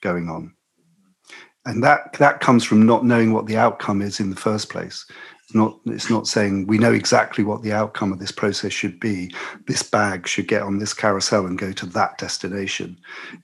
going 0.00 0.28
on, 0.28 0.54
and 1.66 1.82
that 1.82 2.12
that 2.14 2.40
comes 2.40 2.64
from 2.64 2.86
not 2.86 3.04
knowing 3.04 3.32
what 3.32 3.46
the 3.46 3.56
outcome 3.56 4.02
is 4.02 4.20
in 4.20 4.30
the 4.30 4.36
first 4.36 4.68
place. 4.68 5.06
It's 5.50 5.56
not, 5.56 5.80
it's 5.86 6.08
not 6.08 6.28
saying 6.28 6.68
we 6.68 6.78
know 6.78 6.92
exactly 6.92 7.42
what 7.42 7.62
the 7.62 7.72
outcome 7.72 8.12
of 8.12 8.20
this 8.20 8.30
process 8.30 8.72
should 8.72 9.00
be. 9.00 9.34
This 9.66 9.82
bag 9.82 10.28
should 10.28 10.46
get 10.46 10.62
on 10.62 10.78
this 10.78 10.94
carousel 10.94 11.44
and 11.44 11.58
go 11.58 11.72
to 11.72 11.86
that 11.86 12.18
destination, 12.18 12.96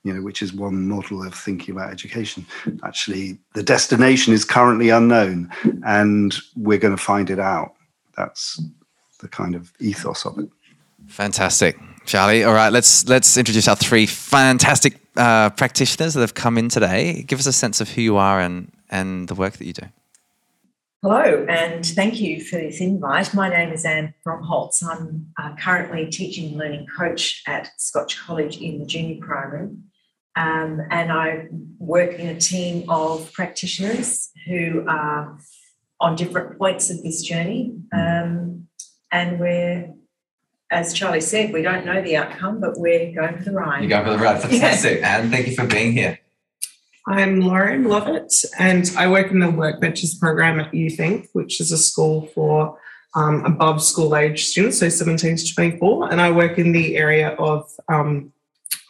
you 0.04 0.14
know, 0.14 0.22
which 0.22 0.40
is 0.40 0.52
one 0.52 0.86
model 0.86 1.26
of 1.26 1.34
thinking 1.34 1.74
about 1.74 1.90
education. 1.90 2.46
Actually, 2.84 3.40
the 3.54 3.62
destination 3.64 4.32
is 4.32 4.44
currently 4.44 4.88
unknown 4.88 5.50
and 5.84 6.36
we're 6.54 6.78
going 6.78 6.96
to 6.96 7.02
find 7.02 7.28
it 7.28 7.40
out. 7.40 7.74
That's 8.16 8.62
the 9.18 9.26
kind 9.26 9.56
of 9.56 9.72
ethos 9.80 10.24
of 10.26 10.38
it. 10.38 10.48
Fantastic. 11.08 11.76
Charlie, 12.04 12.44
all 12.44 12.54
right, 12.54 12.72
let's 12.72 13.08
let's 13.08 13.36
introduce 13.36 13.66
our 13.66 13.74
three 13.74 14.06
fantastic 14.06 15.00
uh, 15.16 15.50
practitioners 15.50 16.14
that 16.14 16.20
have 16.20 16.34
come 16.34 16.56
in 16.56 16.68
today. 16.68 17.24
Give 17.26 17.40
us 17.40 17.46
a 17.46 17.52
sense 17.52 17.80
of 17.80 17.90
who 17.90 18.00
you 18.00 18.16
are 18.16 18.38
and 18.38 18.70
and 18.90 19.26
the 19.26 19.34
work 19.34 19.54
that 19.54 19.66
you 19.66 19.72
do. 19.72 19.86
Hello, 21.08 21.46
and 21.48 21.86
thank 21.86 22.20
you 22.20 22.42
for 22.42 22.56
this 22.56 22.80
invite. 22.80 23.32
My 23.32 23.48
name 23.48 23.72
is 23.72 23.84
Ann 23.84 24.12
Fromholz. 24.26 24.82
I'm 24.82 25.28
uh, 25.40 25.54
currently 25.54 26.06
teaching 26.06 26.48
and 26.48 26.56
learning 26.56 26.88
coach 26.98 27.44
at 27.46 27.70
Scotch 27.80 28.18
College 28.18 28.60
in 28.60 28.80
the 28.80 28.86
junior 28.86 29.24
program. 29.24 29.84
Um, 30.34 30.80
and 30.90 31.12
I 31.12 31.46
work 31.78 32.14
in 32.14 32.26
a 32.26 32.40
team 32.40 32.90
of 32.90 33.32
practitioners 33.32 34.32
who 34.48 34.84
are 34.88 35.38
on 36.00 36.16
different 36.16 36.58
points 36.58 36.90
of 36.90 37.00
this 37.04 37.22
journey. 37.22 37.76
Um, 37.92 38.66
and 39.12 39.38
we're, 39.38 39.94
as 40.72 40.92
Charlie 40.92 41.20
said, 41.20 41.52
we 41.52 41.62
don't 41.62 41.86
know 41.86 42.02
the 42.02 42.16
outcome, 42.16 42.60
but 42.60 42.80
we're 42.80 43.14
going 43.14 43.38
for 43.38 43.44
the 43.44 43.52
ride. 43.52 43.82
You're 43.84 43.90
going 43.90 44.06
for 44.06 44.10
the 44.10 44.18
ride. 44.18 44.42
Fantastic. 44.42 44.98
Yeah. 44.98 45.20
And 45.20 45.30
thank 45.30 45.46
you 45.46 45.54
for 45.54 45.68
being 45.68 45.92
here. 45.92 46.18
I'm 47.08 47.40
Lauren 47.40 47.84
Lovett, 47.84 48.34
and 48.58 48.90
I 48.96 49.08
work 49.08 49.30
in 49.30 49.38
the 49.38 49.46
Workventures 49.46 50.18
program 50.18 50.58
at 50.58 50.74
Youth 50.74 50.96
Inc, 50.98 51.28
which 51.34 51.60
is 51.60 51.70
a 51.70 51.78
school 51.78 52.26
for 52.34 52.78
um, 53.14 53.44
above 53.44 53.80
school 53.80 54.16
age 54.16 54.44
students, 54.46 54.78
so 54.78 54.88
17 54.88 55.36
to 55.36 55.54
24. 55.54 56.10
And 56.10 56.20
I 56.20 56.32
work 56.32 56.58
in 56.58 56.72
the 56.72 56.96
area 56.96 57.30
of 57.38 57.70
um, 57.88 58.32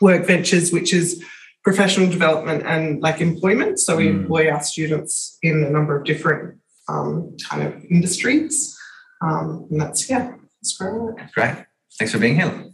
Workventures, 0.02 0.72
which 0.72 0.94
is 0.94 1.22
professional 1.62 2.08
development 2.08 2.62
and 2.64 3.02
like 3.02 3.20
employment. 3.20 3.80
So 3.80 3.96
we 3.96 4.06
Mm. 4.06 4.20
employ 4.20 4.50
our 4.50 4.62
students 4.62 5.36
in 5.42 5.62
a 5.62 5.70
number 5.70 5.98
of 5.98 6.04
different 6.06 6.58
um, 6.88 7.36
kind 7.48 7.64
of 7.64 7.84
industries. 7.90 8.74
Um, 9.20 9.66
and 9.70 9.80
that's, 9.80 10.08
yeah, 10.08 10.32
that's 10.62 10.76
great. 10.78 11.16
Great. 11.34 11.66
Thanks 11.98 12.12
for 12.12 12.18
being 12.18 12.36
here. 12.36 12.65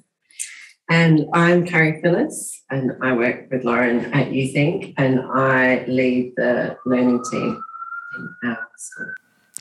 And 0.93 1.27
I'm 1.33 1.67
Carrie 1.67 2.03
Phillis, 2.03 2.65
and 2.69 2.93
I 3.01 3.15
work 3.15 3.51
with 3.51 3.65
Lauren 3.65 4.13
at 4.13 4.31
Youth 4.31 4.55
Inc, 4.55 4.93
and 4.99 5.21
I 5.21 5.87
lead 5.87 6.35
the 6.37 6.77
learning 6.85 7.25
team 7.31 7.65
in 8.19 8.51
our 8.51 8.69
school. 8.77 9.07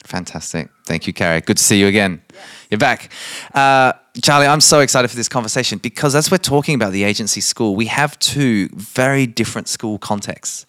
Fantastic. 0.03 0.69
Thank 0.85 1.07
you, 1.07 1.13
Carrie. 1.13 1.39
Good 1.39 1.55
to 1.55 1.63
see 1.63 1.79
you 1.79 1.87
again. 1.87 2.21
You're 2.69 2.79
back. 2.79 3.13
Uh, 3.53 3.93
Charlie, 4.21 4.45
I'm 4.45 4.59
so 4.59 4.81
excited 4.81 5.07
for 5.07 5.15
this 5.15 5.29
conversation 5.29 5.77
because 5.77 6.15
as 6.15 6.29
we're 6.29 6.37
talking 6.37 6.75
about 6.75 6.91
the 6.91 7.05
agency 7.05 7.39
school, 7.39 7.77
we 7.77 7.85
have 7.85 8.19
two 8.19 8.67
very 8.73 9.25
different 9.25 9.69
school 9.69 9.99
contexts. 9.99 10.65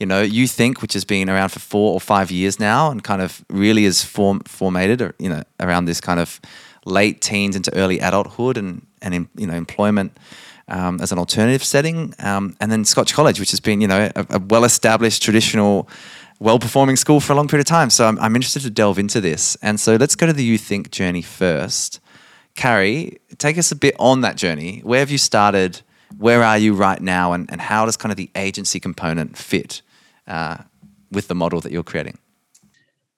You 0.00 0.06
know, 0.06 0.22
Youth 0.22 0.56
Inc, 0.56 0.80
which 0.80 0.94
has 0.94 1.04
been 1.04 1.28
around 1.28 1.50
for 1.50 1.60
four 1.60 1.92
or 1.92 2.00
five 2.00 2.30
years 2.30 2.58
now 2.58 2.90
and 2.90 3.04
kind 3.04 3.20
of 3.20 3.44
really 3.50 3.84
is 3.84 4.02
form, 4.02 4.40
formated, 4.46 5.02
or, 5.02 5.14
you 5.18 5.28
know, 5.28 5.42
around 5.60 5.84
this 5.84 6.00
kind 6.00 6.20
of 6.20 6.40
late 6.86 7.20
teens 7.20 7.56
into 7.56 7.74
early 7.74 7.98
adulthood 7.98 8.56
and, 8.56 8.86
and 9.02 9.28
you 9.36 9.46
know, 9.46 9.54
employment 9.54 10.16
um, 10.68 11.00
as 11.00 11.12
an 11.12 11.18
alternative 11.18 11.62
setting. 11.62 12.14
Um, 12.20 12.56
and 12.60 12.72
then 12.72 12.84
Scotch 12.84 13.12
College, 13.12 13.38
which 13.38 13.50
has 13.50 13.60
been, 13.60 13.80
you 13.80 13.88
know, 13.88 14.10
a, 14.16 14.26
a 14.30 14.38
well-established 14.38 15.22
traditional 15.22 15.88
well-performing 16.38 16.96
school 16.96 17.20
for 17.20 17.32
a 17.32 17.36
long 17.36 17.48
period 17.48 17.66
of 17.66 17.68
time. 17.68 17.90
So 17.90 18.06
I'm, 18.06 18.18
I'm 18.18 18.36
interested 18.36 18.62
to 18.62 18.70
delve 18.70 18.98
into 18.98 19.20
this. 19.20 19.56
And 19.62 19.80
so 19.80 19.96
let's 19.96 20.14
go 20.14 20.26
to 20.26 20.32
the 20.32 20.44
Youth 20.44 20.68
Inc 20.68 20.90
journey 20.90 21.22
first. 21.22 22.00
Carrie, 22.54 23.18
take 23.38 23.58
us 23.58 23.72
a 23.72 23.76
bit 23.76 23.94
on 23.98 24.20
that 24.22 24.36
journey. 24.36 24.80
Where 24.84 25.00
have 25.00 25.10
you 25.10 25.18
started? 25.18 25.82
Where 26.18 26.42
are 26.42 26.58
you 26.58 26.74
right 26.74 27.00
now? 27.00 27.32
And, 27.32 27.50
and 27.50 27.60
how 27.60 27.84
does 27.84 27.96
kind 27.96 28.12
of 28.12 28.16
the 28.16 28.30
agency 28.34 28.80
component 28.80 29.36
fit 29.36 29.82
uh, 30.26 30.58
with 31.10 31.28
the 31.28 31.34
model 31.34 31.60
that 31.60 31.72
you're 31.72 31.82
creating? 31.82 32.18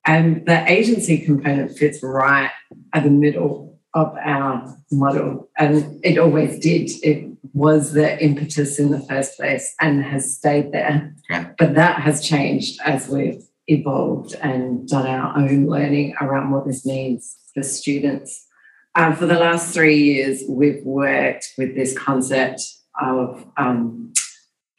And 0.08 0.46
the 0.46 0.64
agency 0.66 1.18
component 1.18 1.76
fits 1.76 2.02
right 2.02 2.50
at 2.94 3.04
the 3.04 3.10
middle 3.10 3.78
of 3.92 4.16
our 4.24 4.74
model, 4.90 5.50
and 5.58 6.00
it 6.02 6.16
always 6.16 6.58
did. 6.58 6.90
It 7.02 7.28
was 7.52 7.92
the 7.92 8.18
impetus 8.24 8.78
in 8.78 8.90
the 8.90 9.00
first 9.00 9.36
place 9.36 9.74
and 9.82 10.02
has 10.02 10.34
stayed 10.34 10.72
there. 10.72 11.14
Yeah. 11.28 11.50
But 11.58 11.74
that 11.74 12.00
has 12.00 12.26
changed 12.26 12.80
as 12.86 13.06
we've 13.06 13.42
evolved 13.66 14.34
and 14.40 14.88
done 14.88 15.06
our 15.06 15.36
own 15.36 15.66
learning 15.66 16.14
around 16.22 16.52
what 16.52 16.66
this 16.66 16.86
means 16.86 17.36
for 17.52 17.62
students. 17.62 18.46
Um, 18.94 19.14
for 19.14 19.26
the 19.26 19.38
last 19.38 19.74
three 19.74 20.02
years, 20.02 20.42
we've 20.48 20.82
worked 20.84 21.52
with 21.58 21.74
this 21.74 21.96
concept 21.96 22.62
of 22.98 23.44
um, 23.58 24.14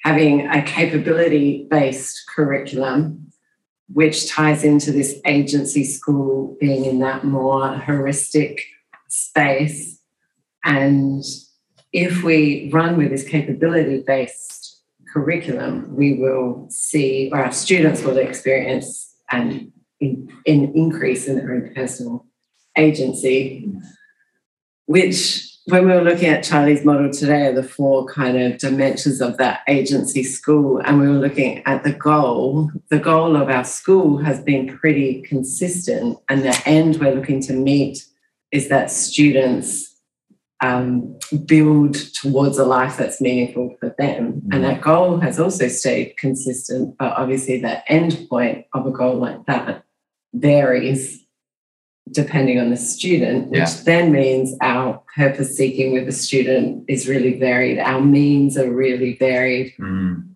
having 0.03 0.47
a 0.47 0.63
capability 0.63 1.67
based 1.69 2.23
curriculum 2.33 3.28
which 3.93 4.29
ties 4.29 4.63
into 4.63 4.91
this 4.91 5.19
agency 5.25 5.83
school 5.83 6.55
being 6.59 6.85
in 6.85 6.99
that 6.99 7.23
more 7.23 7.77
heuristic 7.79 8.63
space. 9.07 9.99
And 10.63 11.23
if 11.91 12.23
we 12.23 12.69
run 12.71 12.97
with 12.97 13.09
this 13.09 13.27
capability 13.27 14.03
based 14.05 14.81
curriculum, 15.11 15.95
we 15.95 16.13
will 16.13 16.67
see, 16.69 17.29
or 17.33 17.39
our 17.39 17.51
students 17.51 18.03
will 18.03 18.17
experience 18.17 19.15
an, 19.31 19.71
an 19.99 20.29
increase 20.45 21.27
in 21.27 21.35
their 21.35 21.51
own 21.51 21.73
personal 21.73 22.27
agency, 22.77 23.71
which 24.85 25.48
when 25.69 25.87
we 25.87 25.93
were 25.93 26.01
looking 26.01 26.29
at 26.29 26.43
Charlie's 26.43 26.83
model 26.83 27.11
today, 27.11 27.51
the 27.53 27.63
four 27.63 28.05
kind 28.05 28.41
of 28.41 28.57
dimensions 28.57 29.21
of 29.21 29.37
that 29.37 29.61
agency 29.67 30.23
school, 30.23 30.79
and 30.79 30.99
we 30.99 31.07
were 31.07 31.19
looking 31.19 31.63
at 31.65 31.83
the 31.83 31.93
goal. 31.93 32.71
The 32.89 32.99
goal 32.99 33.35
of 33.35 33.49
our 33.49 33.63
school 33.63 34.17
has 34.17 34.41
been 34.41 34.77
pretty 34.77 35.21
consistent, 35.21 36.17
and 36.29 36.43
the 36.43 36.61
end 36.65 36.97
we're 36.97 37.13
looking 37.13 37.41
to 37.43 37.53
meet 37.53 38.05
is 38.51 38.69
that 38.69 38.89
students 38.91 39.95
um, 40.61 41.17
build 41.45 41.95
towards 42.13 42.57
a 42.57 42.65
life 42.65 42.97
that's 42.97 43.21
meaningful 43.21 43.75
for 43.79 43.95
them. 43.97 44.41
And 44.51 44.63
that 44.63 44.81
goal 44.81 45.19
has 45.19 45.39
also 45.39 45.67
stayed 45.67 46.17
consistent, 46.17 46.95
but 46.97 47.13
obviously, 47.13 47.61
the 47.61 47.89
end 47.91 48.27
point 48.29 48.65
of 48.73 48.85
a 48.85 48.91
goal 48.91 49.17
like 49.17 49.45
that 49.45 49.83
varies 50.33 51.25
depending 52.11 52.59
on 52.59 52.69
the 52.69 52.77
student, 52.77 53.49
which 53.49 53.59
Yeah. 53.59 53.83
then 53.85 54.11
means 54.11 54.55
our 54.61 55.01
purpose 55.15 55.55
seeking 55.55 55.93
with 55.93 56.05
the 56.05 56.11
student 56.11 56.83
is 56.87 57.07
really 57.07 57.37
varied. 57.39 57.79
Our 57.79 58.01
means 58.01 58.57
are 58.57 58.71
really 58.71 59.15
varied. 59.17 59.73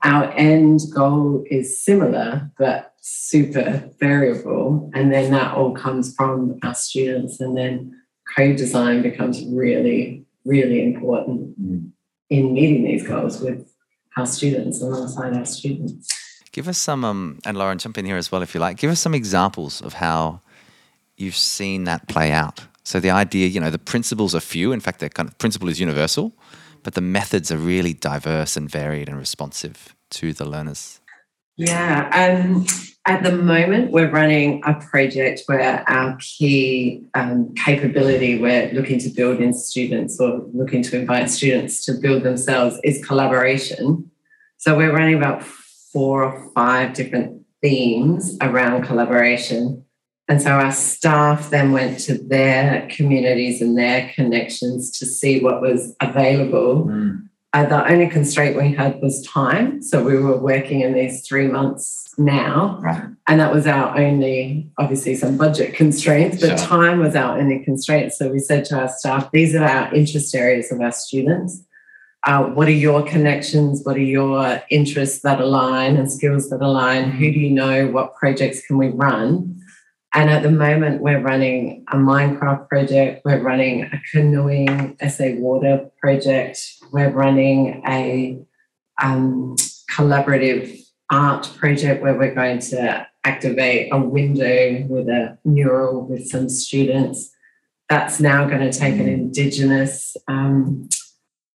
Our 0.03 0.31
end 0.35 0.81
goal 0.93 1.43
is 1.49 1.83
similar, 1.83 2.51
but 2.57 2.93
super 3.01 3.89
variable. 3.99 4.89
And 4.93 5.11
then 5.11 5.31
that 5.31 5.55
all 5.55 5.71
comes 5.73 6.13
from 6.15 6.57
our 6.63 6.75
students. 6.75 7.39
And 7.39 7.55
then 7.57 7.95
co 8.35 8.53
design 8.53 9.01
becomes 9.01 9.43
really, 9.45 10.25
really 10.45 10.81
important 10.93 11.55
in 12.29 12.53
meeting 12.53 12.83
these 12.85 13.05
goals 13.07 13.39
with 13.41 13.67
our 14.17 14.25
students 14.25 14.81
alongside 14.81 15.33
our 15.35 15.45
students. 15.45 16.07
Give 16.51 16.67
us 16.67 16.77
some, 16.77 17.03
um, 17.03 17.39
and 17.45 17.57
Lauren, 17.57 17.79
jump 17.79 17.97
in 17.97 18.05
here 18.05 18.17
as 18.17 18.31
well 18.31 18.43
if 18.43 18.53
you 18.53 18.59
like. 18.59 18.77
Give 18.77 18.91
us 18.91 18.99
some 18.99 19.15
examples 19.15 19.81
of 19.81 19.93
how 19.93 20.41
you've 21.17 21.35
seen 21.35 21.83
that 21.85 22.07
play 22.07 22.31
out. 22.31 22.61
So 22.83 22.99
the 22.99 23.11
idea, 23.11 23.47
you 23.47 23.59
know, 23.59 23.69
the 23.69 23.79
principles 23.79 24.35
are 24.35 24.41
few. 24.41 24.71
In 24.71 24.79
fact, 24.79 24.99
the 24.99 25.09
kind 25.09 25.29
of 25.29 25.37
principle 25.37 25.69
is 25.69 25.79
universal, 25.79 26.33
but 26.83 26.95
the 26.95 27.01
methods 27.01 27.51
are 27.51 27.57
really 27.57 27.93
diverse 27.93 28.57
and 28.57 28.69
varied 28.69 29.07
and 29.07 29.17
responsive 29.17 29.95
to 30.11 30.33
the 30.33 30.45
learners. 30.45 30.99
Yeah, 31.55 32.09
um, 32.13 32.65
at 33.05 33.21
the 33.21 33.31
moment, 33.31 33.91
we're 33.91 34.09
running 34.09 34.61
a 34.65 34.73
project 34.73 35.43
where 35.45 35.87
our 35.87 36.17
key 36.19 37.03
um, 37.13 37.53
capability 37.53 38.39
we're 38.39 38.71
looking 38.71 38.97
to 38.99 39.09
build 39.09 39.39
in 39.39 39.53
students 39.53 40.19
or 40.19 40.45
looking 40.53 40.81
to 40.83 40.99
invite 40.99 41.29
students 41.29 41.85
to 41.85 41.93
build 41.93 42.23
themselves 42.23 42.79
is 42.83 43.05
collaboration. 43.05 44.09
So 44.57 44.75
we're 44.75 44.93
running 44.93 45.15
about 45.15 45.43
four 45.43 46.23
or 46.23 46.51
five 46.55 46.93
different 46.93 47.45
themes 47.61 48.37
around 48.41 48.83
collaboration. 48.83 49.85
And 50.29 50.41
so 50.41 50.51
our 50.51 50.71
staff 50.71 51.49
then 51.49 51.73
went 51.73 51.99
to 52.01 52.17
their 52.17 52.87
communities 52.89 53.61
and 53.61 53.77
their 53.77 54.11
connections 54.15 54.89
to 54.99 55.05
see 55.05 55.43
what 55.43 55.61
was 55.61 55.95
available 55.99 56.89
uh, 57.53 57.65
the 57.67 57.87
only 57.87 58.07
constraint 58.07 58.57
we 58.57 58.73
had 58.73 58.99
was 58.99 59.21
time. 59.27 59.79
So 59.83 60.03
we 60.03 60.17
were 60.17 60.37
working 60.37 60.81
in 60.81 60.93
these 60.93 61.25
three 61.25 61.47
months 61.47 62.11
now. 62.17 62.79
Right. 62.81 63.03
And 63.27 63.39
that 63.39 63.53
was 63.53 63.67
our 63.67 63.95
only, 63.95 64.71
obviously, 64.79 65.15
some 65.15 65.37
budget 65.37 65.75
constraints, 65.75 66.41
but 66.41 66.57
Sure. 66.59 66.67
time 66.67 66.99
was 66.99 67.15
our 67.15 67.37
only 67.37 67.63
constraint. 67.63 68.11
So 68.13 68.29
we 68.29 68.39
said 68.39 68.65
to 68.65 68.79
our 68.79 68.89
staff, 68.89 69.29
these 69.31 69.53
are 69.53 69.63
our 69.63 69.93
interest 69.93 70.33
areas 70.33 70.71
of 70.71 70.81
our 70.81 70.91
students. 70.91 71.63
Uh, 72.25 72.45
what 72.45 72.67
are 72.67 72.71
your 72.71 73.03
connections? 73.03 73.81
What 73.83 73.97
are 73.97 74.09
your 74.17 74.59
interests 74.71 75.21
that 75.21 75.39
align 75.39 75.95
and 75.95 76.11
skills 76.11 76.49
that 76.49 76.61
align? 76.61 77.11
Who 77.11 77.31
do 77.31 77.39
you 77.39 77.51
know? 77.51 77.87
What 77.87 78.15
projects 78.15 78.65
can 78.65 78.77
we 78.77 78.87
run? 78.87 79.62
And 80.15 80.29
at 80.29 80.43
the 80.43 80.51
moment, 80.51 81.01
we're 81.01 81.21
running 81.21 81.85
a 81.91 81.95
Minecraft 81.95 82.69
project, 82.69 83.21
we're 83.25 83.41
running 83.41 83.83
a 83.83 83.99
canoeing 84.11 84.95
SA 85.09 85.31
Water 85.37 85.89
project, 85.99 86.59
we're 86.91 87.09
running 87.09 87.81
a 87.87 88.39
um, 89.01 89.55
collaborative 89.89 90.79
art 91.09 91.51
project 91.57 92.03
where 92.03 92.15
we're 92.15 92.35
going 92.35 92.59
to 92.59 93.07
activate 93.23 93.89
a 93.91 93.99
window 93.99 94.85
with 94.87 95.07
a 95.09 95.37
mural 95.45 96.05
with 96.05 96.27
some 96.27 96.47
students. 96.47 97.31
That's 97.89 98.19
now 98.19 98.47
going 98.47 98.69
to 98.69 98.77
take 98.77 98.99
an 98.99 99.07
Indigenous 99.07 100.15
um, 100.27 100.89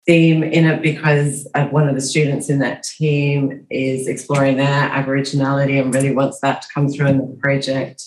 theme 0.05 0.43
in 0.43 0.65
it 0.65 0.83
because 0.83 1.47
uh, 1.55 1.67
one 1.67 1.89
of 1.89 1.95
the 1.95 2.01
students 2.01 2.49
in 2.49 2.59
that 2.59 2.83
team 2.83 3.67
is 3.71 4.09
exploring 4.09 4.57
their 4.57 4.89
Aboriginality 4.89 5.81
and 5.81 5.95
really 5.95 6.15
wants 6.15 6.41
that 6.41 6.63
to 6.63 6.69
come 6.73 6.89
through 6.89 7.07
in 7.07 7.19
the 7.19 7.37
project. 7.41 8.03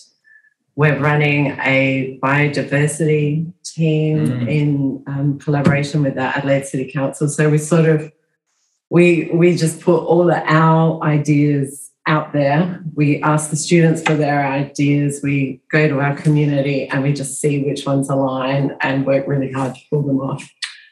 We're 0.74 0.98
running 0.98 1.48
a 1.60 2.18
biodiversity 2.22 3.52
team 3.64 4.26
Mm. 4.26 4.48
in 4.48 5.04
um, 5.06 5.38
collaboration 5.38 6.02
with 6.02 6.14
the 6.14 6.22
Adelaide 6.22 6.66
City 6.66 6.90
Council. 6.90 7.28
So 7.28 7.50
we 7.50 7.58
sort 7.58 7.86
of 7.86 8.10
we 8.90 9.30
we 9.32 9.56
just 9.56 9.80
put 9.80 9.98
all 10.04 10.30
of 10.30 10.42
our 10.46 11.02
ideas 11.02 11.90
out 12.06 12.32
there. 12.32 12.82
We 12.94 13.22
ask 13.22 13.50
the 13.50 13.56
students 13.56 14.02
for 14.02 14.14
their 14.14 14.46
ideas. 14.46 15.20
We 15.22 15.60
go 15.70 15.88
to 15.88 16.00
our 16.00 16.16
community 16.16 16.88
and 16.88 17.02
we 17.02 17.12
just 17.12 17.40
see 17.40 17.62
which 17.62 17.86
ones 17.86 18.10
align 18.10 18.76
and 18.80 19.06
work 19.06 19.26
really 19.28 19.52
hard 19.52 19.74
to 19.74 19.80
pull 19.90 20.02
them 20.02 20.20
off. 20.20 20.48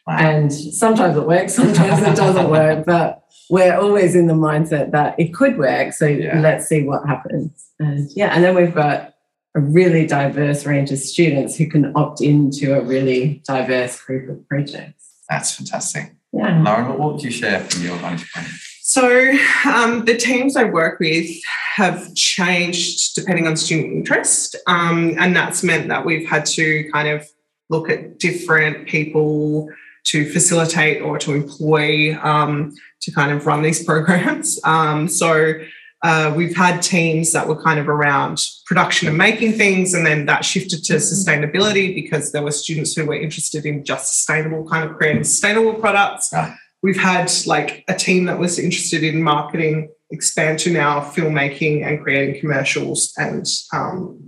And 0.06 0.52
sometimes 0.52 1.16
it 1.16 1.26
works, 1.26 1.54
sometimes 1.54 2.02
it 2.02 2.16
doesn't 2.16 2.48
work, 2.58 2.84
but 2.86 3.22
we're 3.50 3.76
always 3.76 4.14
in 4.14 4.26
the 4.28 4.34
mindset 4.34 4.92
that 4.92 5.18
it 5.18 5.34
could 5.34 5.58
work. 5.58 5.92
So 5.92 6.06
Yeah. 6.06 6.40
let's 6.40 6.66
see 6.66 6.82
what 6.84 7.06
happens. 7.06 7.50
And 7.78 8.08
yeah, 8.16 8.28
and 8.34 8.42
then 8.42 8.54
we've 8.54 8.74
got 8.74 9.14
a 9.54 9.60
really 9.60 10.06
diverse 10.06 10.64
range 10.64 10.90
of 10.92 10.98
students 10.98 11.56
who 11.56 11.66
can 11.66 11.92
opt 11.96 12.20
into 12.20 12.76
a 12.76 12.80
really 12.82 13.42
diverse 13.46 14.00
group 14.00 14.28
of 14.30 14.48
projects. 14.48 15.16
That's 15.28 15.54
fantastic. 15.54 16.12
Yeah. 16.32 16.60
Lauren, 16.62 16.88
what- 16.88 16.98
what 16.98 17.12
would 17.14 17.22
you 17.22 17.30
share 17.30 17.60
from 17.60 17.82
your 17.82 17.96
vantage 17.96 18.32
point? 18.32 18.46
So 18.82 19.32
um, 19.66 20.04
the 20.04 20.16
teams 20.16 20.56
I 20.56 20.64
work 20.64 20.98
with 20.98 21.28
have 21.76 22.12
changed 22.14 23.14
depending 23.14 23.46
on 23.46 23.56
student 23.56 23.92
interest, 23.92 24.56
um, 24.66 25.14
and 25.18 25.34
that's 25.34 25.62
meant 25.62 25.88
that 25.88 26.04
we've 26.04 26.28
had 26.28 26.44
to 26.46 26.88
kind 26.92 27.08
of 27.08 27.28
look 27.68 27.88
at 27.88 28.18
different 28.18 28.88
people 28.88 29.68
to 30.06 30.28
facilitate 30.32 31.02
or 31.02 31.18
to 31.18 31.34
employ 31.34 32.18
um, 32.20 32.74
to 33.02 33.12
kind 33.12 33.30
of 33.30 33.46
run 33.46 33.62
these 33.62 33.84
programs. 33.90 34.58
Um, 34.64 35.06
so 35.06 35.54
uh, 36.02 36.32
we've 36.34 36.56
had 36.56 36.80
teams 36.80 37.32
that 37.32 37.46
were 37.46 37.60
kind 37.60 37.78
of 37.78 37.88
around 37.88 38.42
production 38.66 39.08
and 39.08 39.18
making 39.18 39.52
things, 39.52 39.94
and 39.94 40.06
then 40.06 40.26
that 40.26 40.44
shifted 40.44 40.82
to 40.84 40.94
sustainability 40.94 41.94
because 41.94 42.32
there 42.32 42.42
were 42.42 42.50
students 42.50 42.94
who 42.94 43.04
were 43.04 43.20
interested 43.20 43.66
in 43.66 43.84
just 43.84 44.08
sustainable 44.08 44.66
kind 44.68 44.88
of 44.88 44.96
creating 44.96 45.24
sustainable 45.24 45.74
products. 45.74 46.30
Right. 46.32 46.54
We've 46.82 46.98
had 46.98 47.30
like 47.46 47.84
a 47.88 47.94
team 47.94 48.24
that 48.24 48.38
was 48.38 48.58
interested 48.58 49.04
in 49.04 49.22
marketing 49.22 49.90
expand 50.10 50.58
to 50.60 50.70
now 50.70 51.00
filmmaking 51.00 51.86
and 51.86 52.02
creating 52.02 52.40
commercials 52.40 53.12
and 53.16 53.46
um, 53.72 54.18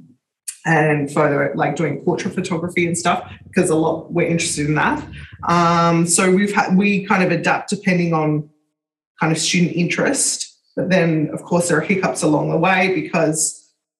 and 0.64 1.12
further 1.12 1.52
like 1.56 1.74
doing 1.74 2.02
portrait 2.04 2.34
photography 2.34 2.86
and 2.86 2.96
stuff 2.96 3.28
because 3.48 3.68
a 3.68 3.74
lot 3.74 4.12
we're 4.12 4.28
interested 4.28 4.66
in 4.66 4.74
that. 4.76 5.04
Um, 5.48 6.06
so 6.06 6.30
we've 6.30 6.54
had 6.54 6.76
we 6.76 7.04
kind 7.06 7.22
of 7.22 7.32
adapt 7.32 7.70
depending 7.70 8.14
on 8.14 8.48
kind 9.18 9.32
of 9.32 9.38
student 9.38 9.72
interest, 9.72 10.51
but 10.76 10.90
then 10.90 11.30
of 11.32 11.42
course 11.42 11.68
there 11.68 11.78
are 11.78 11.82
hiccups 11.82 12.22
along 12.22 12.50
the 12.50 12.56
way 12.56 12.94
because 12.94 13.58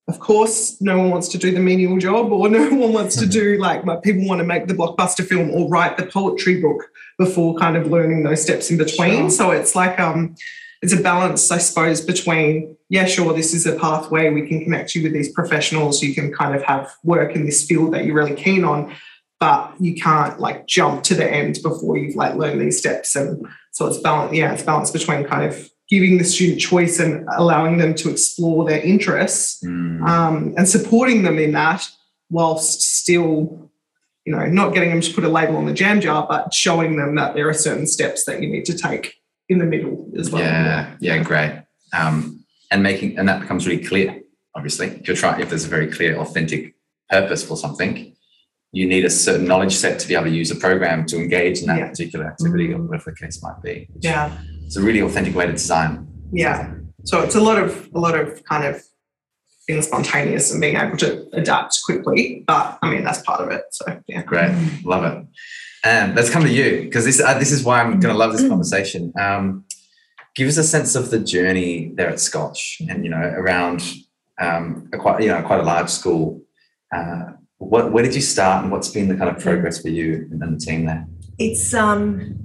of 0.09 0.19
course 0.19 0.81
no 0.81 0.99
one 0.99 1.11
wants 1.11 1.29
to 1.29 1.39
do 1.39 1.53
the 1.53 1.61
menial 1.61 1.99
job 1.99 2.33
or 2.33 2.49
no 2.51 2.69
one 2.71 2.93
wants 2.93 3.17
to 3.17 3.27
do 3.27 3.59
like 3.59 3.83
people 4.03 4.27
want 4.27 4.41
to 4.41 4.47
make 4.47 4.67
the 4.67 4.75
blockbuster 4.75 5.25
film 5.25 5.51
or 5.51 5.69
write 5.69 5.97
the 5.97 6.07
poetry 6.07 6.61
book 6.61 6.91
before 7.19 7.57
kind 7.57 7.77
of 7.77 7.87
learning 7.87 8.23
those 8.23 8.43
steps 8.43 8.71
in 8.71 8.79
between. 8.79 9.23
Sure. 9.23 9.31
So 9.31 9.51
it's 9.51 9.75
like 9.75 10.01
um 10.01 10.35
it's 10.83 10.93
a 10.93 11.01
balance, 11.01 11.51
I 11.53 11.59
suppose, 11.59 12.01
between, 12.01 12.77
yeah, 12.89 13.05
sure, 13.05 13.33
this 13.33 13.55
is 13.55 13.67
a 13.67 13.77
pathway, 13.77 14.31
we 14.31 14.49
can 14.49 14.65
connect 14.65 14.97
you 14.97 15.05
with 15.05 15.13
these 15.13 15.31
professionals, 15.31 16.03
you 16.03 16.13
can 16.13 16.33
kind 16.33 16.57
of 16.57 16.63
have 16.65 16.93
work 17.05 17.37
in 17.37 17.47
this 17.47 17.65
field 17.65 17.95
that 17.95 18.05
you're 18.05 18.17
really 18.17 18.35
keen 18.35 18.65
on, 18.65 18.93
but 19.39 19.73
you 19.79 19.95
can't 19.95 20.41
like 20.41 20.67
jump 20.67 21.05
to 21.05 21.15
the 21.15 21.25
end 21.25 21.61
before 21.63 21.97
you've 21.97 22.17
like 22.17 22.35
learned 22.35 22.61
these 22.61 22.79
steps. 22.79 23.15
And 23.15 23.47
so 23.71 23.87
it's 23.87 23.99
balance, 23.99 24.35
yeah, 24.35 24.53
it's 24.53 24.65
balance 24.65 24.91
between 24.91 25.23
kind 25.25 25.45
of 25.45 25.71
giving 25.93 26.17
the 26.17 26.25
student 26.35 26.59
choice 26.71 26.97
and 27.05 27.13
allowing 27.37 27.75
them 27.83 27.93
to 28.03 28.07
explore 28.15 28.61
their 28.69 28.81
interests 28.93 29.63
Mm, 29.63 30.03
um, 30.13 30.35
and 30.57 30.67
supporting 30.77 31.19
them 31.27 31.39
in 31.47 31.53
that 31.53 31.81
whilst 32.37 32.81
still 33.01 33.33
you 34.25 34.33
know 34.35 34.45
not 34.61 34.69
getting 34.75 34.91
them 34.93 35.03
to 35.07 35.13
put 35.17 35.25
a 35.31 35.33
label 35.39 35.57
on 35.61 35.67
the 35.71 35.77
jam 35.83 36.01
jar 36.01 36.21
but 36.33 36.43
showing 36.65 36.93
them 37.01 37.11
that 37.21 37.31
there 37.35 37.47
are 37.53 37.59
certain 37.69 37.87
steps 37.97 38.25
that 38.27 38.37
you 38.43 38.49
need 38.55 38.65
to 38.73 38.77
take 38.89 39.05
in 39.51 39.59
the 39.63 39.69
middle 39.75 39.97
as 40.21 40.27
well 40.31 40.43
yeah, 40.43 40.97
yeah, 41.07 41.19
great. 41.31 41.53
Um, 42.01 42.17
and 42.71 42.83
making 42.91 43.19
and 43.19 43.29
that 43.29 43.39
becomes 43.43 43.63
really 43.69 43.85
clear. 43.91 44.09
Obviously, 44.59 44.87
if 44.99 45.07
you're 45.07 45.17
trying, 45.25 45.41
if 45.43 45.49
there's 45.51 45.67
a 45.71 45.75
very 45.77 45.89
clear, 45.97 46.11
authentic 46.25 46.75
purpose 47.11 47.43
for 47.49 47.57
something, 47.65 47.95
you 48.79 48.85
need 48.93 49.05
a 49.05 49.11
certain 49.11 49.47
knowledge 49.51 49.75
set 49.83 49.95
to 50.01 50.09
be 50.09 50.15
able 50.15 50.25
to 50.33 50.37
use 50.43 50.51
a 50.57 50.59
program 50.67 50.99
to 51.11 51.17
engage 51.25 51.57
in 51.63 51.67
that 51.71 51.79
Yeah. 51.79 51.89
particular 51.93 52.25
activity, 52.33 52.67
or 52.73 52.79
whatever 52.83 53.11
the 53.11 53.17
case 53.25 53.37
might 53.47 53.61
be. 53.69 53.75
yeah 54.01 54.27
it's 54.73 54.79
a 54.79 54.83
really 54.83 55.01
authentic 55.01 55.35
way 55.35 55.45
to 55.47 55.53
design. 55.53 56.07
yeah 56.33 56.73
so 57.05 57.21
it's 57.21 57.35
a 57.35 57.41
lot 57.41 57.59
of 57.59 57.91
a 57.95 57.99
lot 57.99 58.19
of 58.19 58.43
kind 58.45 58.65
of 58.65 58.83
being 59.67 59.83
spontaneous 59.83 60.51
and 60.51 60.61
being 60.61 60.77
able 60.77 60.97
to 60.97 61.29
adapt 61.35 61.79
quickly 61.85 62.43
but 62.47 62.79
i 62.83 62.91
mean 62.91 63.05
that's 63.05 63.21
part 63.23 63.41
of 63.41 63.51
it 63.51 63.65
so 63.71 63.85
yeah 64.07 64.23
Great, 64.23 64.51
love 64.85 65.05
it. 65.05 65.27
And 65.85 66.15
let's 66.15 66.31
come 66.31 66.43
to 66.45 66.51
you 66.51 66.83
because 66.85 67.05
this 67.05 67.21
uh, 67.21 67.39
this 67.39 67.53
is 67.53 67.65
why 67.65 67.81
I'm 67.83 68.01
going 68.01 68.15
to 68.15 68.19
love 68.19 68.33
this 68.33 68.49
conversation. 68.49 69.13
Um, 69.21 69.65
give 70.35 70.49
us 70.49 70.57
a 70.57 70.65
sense 70.65 70.95
of 70.95 71.11
the 71.11 71.19
journey 71.19 71.93
there 71.97 72.09
at 72.09 72.21
Scotch, 72.21 72.81
and 72.89 73.05
you 73.05 73.11
know 73.11 73.19
around 73.19 73.83
um, 74.41 74.89
a 74.95 74.97
quite 74.97 75.21
you 75.23 75.29
know 75.29 75.43
quite 75.43 75.61
a 75.61 75.65
large 75.65 75.91
school. 75.91 76.41
Uh, 76.95 77.33
what 77.59 77.93
where 77.93 78.05
did 78.05 78.15
you 78.15 78.21
start, 78.23 78.63
and 78.63 78.71
what's 78.73 78.89
been 78.89 79.09
the 79.09 79.17
kind 79.17 79.29
of 79.29 79.43
progress 79.43 79.83
for 79.83 79.89
you 79.89 80.29
and 80.31 80.41
the 80.41 80.65
team 80.65 80.87
there? 80.87 81.05
It's 81.39 81.75
um, 81.75 82.39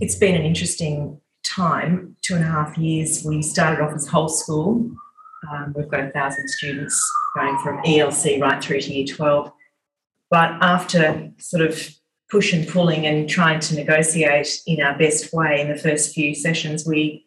it's 0.00 0.16
been 0.16 0.34
an 0.34 0.42
interesting 0.42 1.20
time. 1.48 2.16
Two 2.22 2.34
and 2.34 2.44
a 2.44 2.48
half 2.48 2.76
years. 2.78 3.24
We 3.24 3.42
started 3.42 3.82
off 3.82 3.94
as 3.94 4.06
whole 4.06 4.28
school. 4.28 4.90
Um, 5.50 5.72
we've 5.76 5.88
got 5.88 6.00
a 6.00 6.10
thousand 6.10 6.48
students 6.48 7.10
going 7.34 7.58
from 7.58 7.82
ELC 7.82 8.40
right 8.40 8.62
through 8.62 8.80
to 8.82 8.92
Year 8.92 9.06
Twelve. 9.06 9.52
But 10.30 10.50
after 10.60 11.30
sort 11.38 11.62
of 11.62 11.90
push 12.30 12.52
and 12.52 12.68
pulling 12.68 13.06
and 13.06 13.28
trying 13.28 13.60
to 13.60 13.74
negotiate 13.74 14.60
in 14.66 14.82
our 14.82 14.98
best 14.98 15.32
way 15.32 15.60
in 15.60 15.68
the 15.68 15.78
first 15.78 16.14
few 16.14 16.34
sessions, 16.34 16.86
we 16.86 17.24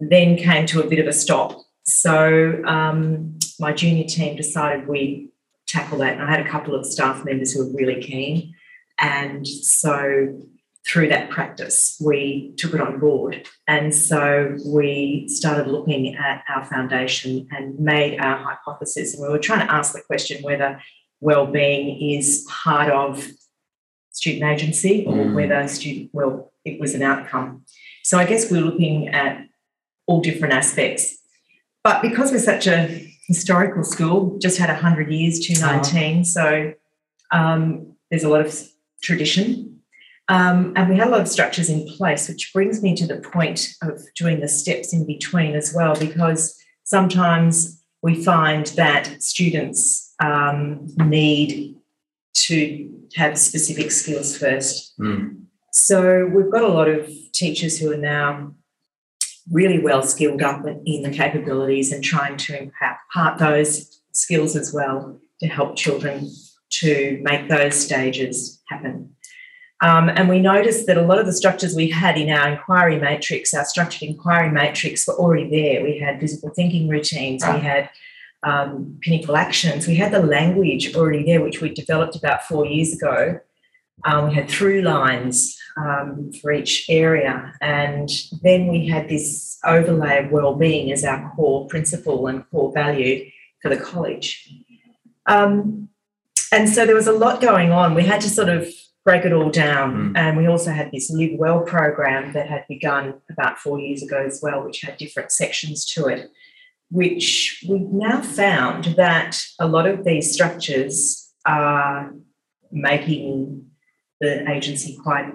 then 0.00 0.36
came 0.36 0.66
to 0.66 0.82
a 0.82 0.88
bit 0.88 0.98
of 0.98 1.06
a 1.06 1.12
stop. 1.12 1.56
So 1.84 2.62
um, 2.64 3.38
my 3.60 3.72
junior 3.72 4.04
team 4.04 4.36
decided 4.36 4.88
we 4.88 5.30
tackle 5.66 5.98
that. 5.98 6.14
And 6.14 6.22
I 6.22 6.30
had 6.30 6.44
a 6.44 6.48
couple 6.48 6.74
of 6.74 6.86
staff 6.86 7.24
members 7.24 7.52
who 7.52 7.64
were 7.64 7.72
really 7.72 8.02
keen. 8.02 8.54
And 8.98 9.46
so 9.46 10.40
through 10.86 11.08
that 11.08 11.30
practice, 11.30 11.96
we 12.04 12.52
took 12.58 12.74
it 12.74 12.80
on 12.80 12.98
board. 12.98 13.46
And 13.66 13.94
so 13.94 14.56
we 14.66 15.26
started 15.28 15.66
looking 15.66 16.14
at 16.14 16.44
our 16.48 16.64
foundation 16.66 17.48
and 17.50 17.78
made 17.78 18.20
our 18.20 18.36
hypothesis. 18.36 19.14
And 19.14 19.22
we 19.22 19.28
were 19.30 19.38
trying 19.38 19.66
to 19.66 19.72
ask 19.72 19.94
the 19.94 20.02
question 20.02 20.42
whether 20.42 20.80
well-being 21.20 22.12
is 22.12 22.46
part 22.50 22.90
of 22.90 23.26
student 24.10 24.44
agency 24.44 25.04
or 25.06 25.14
Mm. 25.14 25.34
whether 25.34 25.66
student 25.68 26.10
well 26.12 26.52
it 26.64 26.80
was 26.80 26.94
an 26.94 27.02
outcome. 27.02 27.64
So 28.02 28.18
I 28.18 28.24
guess 28.26 28.50
we're 28.50 28.60
looking 28.62 29.08
at 29.08 29.46
all 30.06 30.20
different 30.20 30.54
aspects. 30.54 31.16
But 31.82 32.02
because 32.02 32.30
we're 32.32 32.38
such 32.38 32.66
a 32.66 33.10
historical 33.26 33.84
school, 33.84 34.38
just 34.38 34.58
had 34.58 34.70
100 34.70 35.10
years, 35.10 35.40
219, 35.40 36.24
so 36.24 36.72
um, 37.32 37.94
there's 38.10 38.24
a 38.24 38.28
lot 38.28 38.40
of 38.44 38.68
tradition. 39.02 39.73
Um, 40.28 40.72
and 40.76 40.88
we 40.88 40.96
had 40.96 41.08
a 41.08 41.10
lot 41.10 41.20
of 41.20 41.28
structures 41.28 41.68
in 41.68 41.86
place, 41.86 42.28
which 42.28 42.50
brings 42.52 42.82
me 42.82 42.94
to 42.96 43.06
the 43.06 43.18
point 43.18 43.68
of 43.82 44.00
doing 44.16 44.40
the 44.40 44.48
steps 44.48 44.92
in 44.92 45.06
between 45.06 45.54
as 45.54 45.74
well, 45.74 45.94
because 45.94 46.58
sometimes 46.84 47.82
we 48.02 48.22
find 48.22 48.66
that 48.68 49.22
students 49.22 50.14
um, 50.22 50.86
need 50.96 51.76
to 52.34 52.90
have 53.16 53.38
specific 53.38 53.90
skills 53.90 54.36
first. 54.36 54.98
Mm. 54.98 55.44
So 55.72 56.26
we've 56.26 56.50
got 56.50 56.62
a 56.62 56.68
lot 56.68 56.88
of 56.88 57.10
teachers 57.32 57.78
who 57.78 57.92
are 57.92 57.96
now 57.96 58.54
really 59.50 59.78
well 59.78 60.02
skilled 60.02 60.42
up 60.42 60.64
in 60.86 61.02
the 61.02 61.10
capabilities 61.10 61.92
and 61.92 62.02
trying 62.02 62.36
to 62.38 62.62
impart 62.62 63.38
those 63.38 64.00
skills 64.12 64.56
as 64.56 64.72
well 64.72 65.20
to 65.40 65.48
help 65.48 65.76
children 65.76 66.30
to 66.70 67.20
make 67.22 67.48
those 67.48 67.74
stages 67.74 68.62
happen. 68.68 69.13
Um, 69.80 70.08
and 70.08 70.28
we 70.28 70.40
noticed 70.40 70.86
that 70.86 70.96
a 70.96 71.02
lot 71.02 71.18
of 71.18 71.26
the 71.26 71.32
structures 71.32 71.74
we 71.74 71.90
had 71.90 72.16
in 72.16 72.30
our 72.30 72.48
inquiry 72.48 72.98
matrix, 72.98 73.52
our 73.52 73.64
structured 73.64 74.08
inquiry 74.08 74.50
matrix, 74.50 75.06
were 75.06 75.14
already 75.14 75.50
there. 75.50 75.82
We 75.82 75.98
had 75.98 76.20
visible 76.20 76.50
thinking 76.50 76.88
routines, 76.88 77.44
we 77.44 77.58
had 77.58 77.90
um, 78.42 78.98
pinnacle 79.00 79.36
actions, 79.36 79.86
we 79.86 79.96
had 79.96 80.12
the 80.12 80.22
language 80.22 80.94
already 80.94 81.24
there, 81.24 81.42
which 81.42 81.60
we 81.60 81.70
developed 81.70 82.16
about 82.16 82.44
four 82.44 82.66
years 82.66 82.94
ago. 82.94 83.40
Um, 84.04 84.28
we 84.28 84.34
had 84.34 84.48
through 84.48 84.82
lines 84.82 85.56
um, 85.76 86.32
for 86.40 86.52
each 86.52 86.86
area, 86.88 87.52
and 87.60 88.08
then 88.42 88.68
we 88.68 88.86
had 88.86 89.08
this 89.08 89.58
overlay 89.64 90.24
of 90.24 90.30
well-being 90.30 90.92
as 90.92 91.04
our 91.04 91.32
core 91.34 91.66
principle 91.68 92.26
and 92.26 92.48
core 92.50 92.72
value 92.72 93.30
for 93.60 93.68
the 93.68 93.76
college. 93.76 94.48
Um, 95.26 95.88
and 96.52 96.68
so 96.68 96.86
there 96.86 96.94
was 96.94 97.06
a 97.06 97.12
lot 97.12 97.40
going 97.40 97.72
on. 97.72 97.94
We 97.94 98.04
had 98.04 98.20
to 98.20 98.30
sort 98.30 98.48
of 98.48 98.68
break 99.04 99.24
it 99.24 99.32
all 99.32 99.50
down, 99.50 100.14
Mm. 100.14 100.16
and 100.16 100.36
we 100.36 100.46
also 100.46 100.70
had 100.72 100.90
this 100.90 101.10
Live 101.10 101.38
Well 101.38 101.60
program 101.60 102.32
that 102.32 102.48
had 102.48 102.64
begun 102.68 103.14
about 103.30 103.58
four 103.58 103.78
years 103.78 104.02
ago 104.02 104.24
as 104.26 104.40
well, 104.42 104.64
which 104.64 104.80
had 104.80 104.96
different 104.96 105.30
sections 105.30 105.84
to 105.94 106.06
it. 106.06 106.30
Which 106.90 107.64
we've 107.68 107.80
now 107.92 108.20
found 108.22 108.84
that 108.96 109.40
a 109.58 109.66
lot 109.68 109.86
of 109.86 110.04
these 110.04 110.32
structures 110.32 111.32
are 111.46 112.14
making 112.70 113.66
the 114.20 114.48
agency 114.50 114.96
quite 115.02 115.32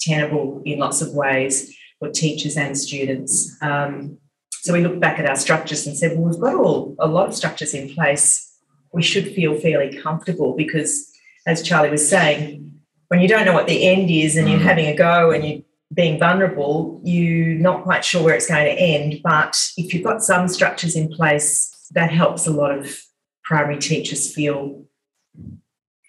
tenable 0.00 0.62
in 0.64 0.78
lots 0.78 1.00
of 1.00 1.14
ways 1.14 1.74
for 1.98 2.10
teachers 2.10 2.56
and 2.56 2.76
students. 2.76 3.56
Um, 3.62 4.18
so 4.62 4.72
we 4.72 4.80
looked 4.82 5.00
back 5.00 5.18
at 5.18 5.26
our 5.26 5.36
structures 5.36 5.86
and 5.86 5.96
said, 5.96 6.18
well, 6.18 6.28
we've 6.30 6.40
got 6.40 6.54
all 6.54 6.94
a 6.98 7.06
lot 7.06 7.28
of 7.28 7.34
structures 7.34 7.72
in 7.72 7.88
place. 7.94 8.50
We 8.92 9.02
should 9.02 9.32
feel 9.34 9.58
fairly 9.58 9.96
comfortable 9.96 10.54
because, 10.56 11.10
as 11.46 11.62
Charlie 11.62 11.90
was 11.90 12.06
saying, 12.08 12.79
when 13.10 13.20
you 13.20 13.26
don't 13.26 13.44
know 13.44 13.52
what 13.52 13.66
the 13.66 13.86
end 13.88 14.08
is 14.08 14.36
and 14.36 14.48
you're 14.48 14.60
Mm. 14.60 14.70
having 14.70 14.86
a 14.86 14.94
go 14.94 15.32
and 15.32 15.44
you're 15.44 15.62
being 15.92 16.16
vulnerable, 16.16 17.00
you're 17.04 17.56
not 17.58 17.82
quite 17.82 18.04
sure 18.04 18.22
where 18.22 18.36
it's 18.36 18.46
going 18.46 18.64
to 18.64 18.80
end. 18.80 19.20
But 19.24 19.60
if 19.76 19.92
you've 19.92 20.04
got 20.04 20.22
some 20.22 20.46
structures 20.46 20.94
in 20.94 21.08
place, 21.08 21.74
that 21.90 22.12
helps 22.12 22.46
a 22.46 22.52
lot 22.52 22.70
of 22.70 22.96
primary 23.42 23.78
teachers 23.78 24.32
feel 24.32 24.84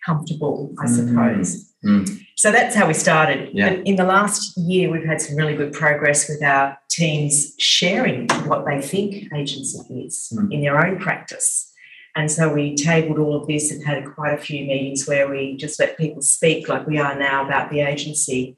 comfortable, 0.06 0.74
I 0.80 0.86
Mm. 0.86 0.90
suppose. 0.96 1.74
Mm. 1.84 2.20
So 2.36 2.52
that's 2.52 2.76
how 2.76 2.88
we 2.88 2.94
started. 2.94 3.50
Yeah. 3.54 3.70
But 3.74 3.88
in 3.88 3.96
the 3.96 4.04
last 4.04 4.56
year, 4.58 4.92
we've 4.92 5.04
had 5.06 5.20
some 5.22 5.36
really 5.36 5.56
good 5.56 5.74
progress 5.74 6.30
with 6.30 6.44
our 6.44 6.78
teams 6.90 7.54
sharing 7.58 8.28
what 8.46 8.66
they 8.68 8.80
think 8.80 9.28
agency 9.36 9.80
is 10.06 10.32
Mm. 10.36 10.54
in 10.54 10.62
their 10.62 10.78
own 10.86 11.00
practice. 11.00 11.71
And 12.16 12.30
so 12.30 12.54
we 12.54 12.76
tabled 12.76 13.20
all 13.20 13.36
of 13.36 13.48
this 13.48 13.72
and 13.72 13.84
had 13.86 14.06
quite 14.14 14.34
a 14.34 14.42
few 14.42 14.66
meetings 14.66 15.08
where 15.08 15.30
we 15.30 15.56
just 15.56 15.80
let 15.80 15.98
people 15.98 16.22
speak 16.22 16.68
like 16.68 16.86
we 16.86 16.98
are 16.98 17.18
now 17.18 17.46
about 17.46 17.72
the 17.72 17.80
agency. 17.80 18.58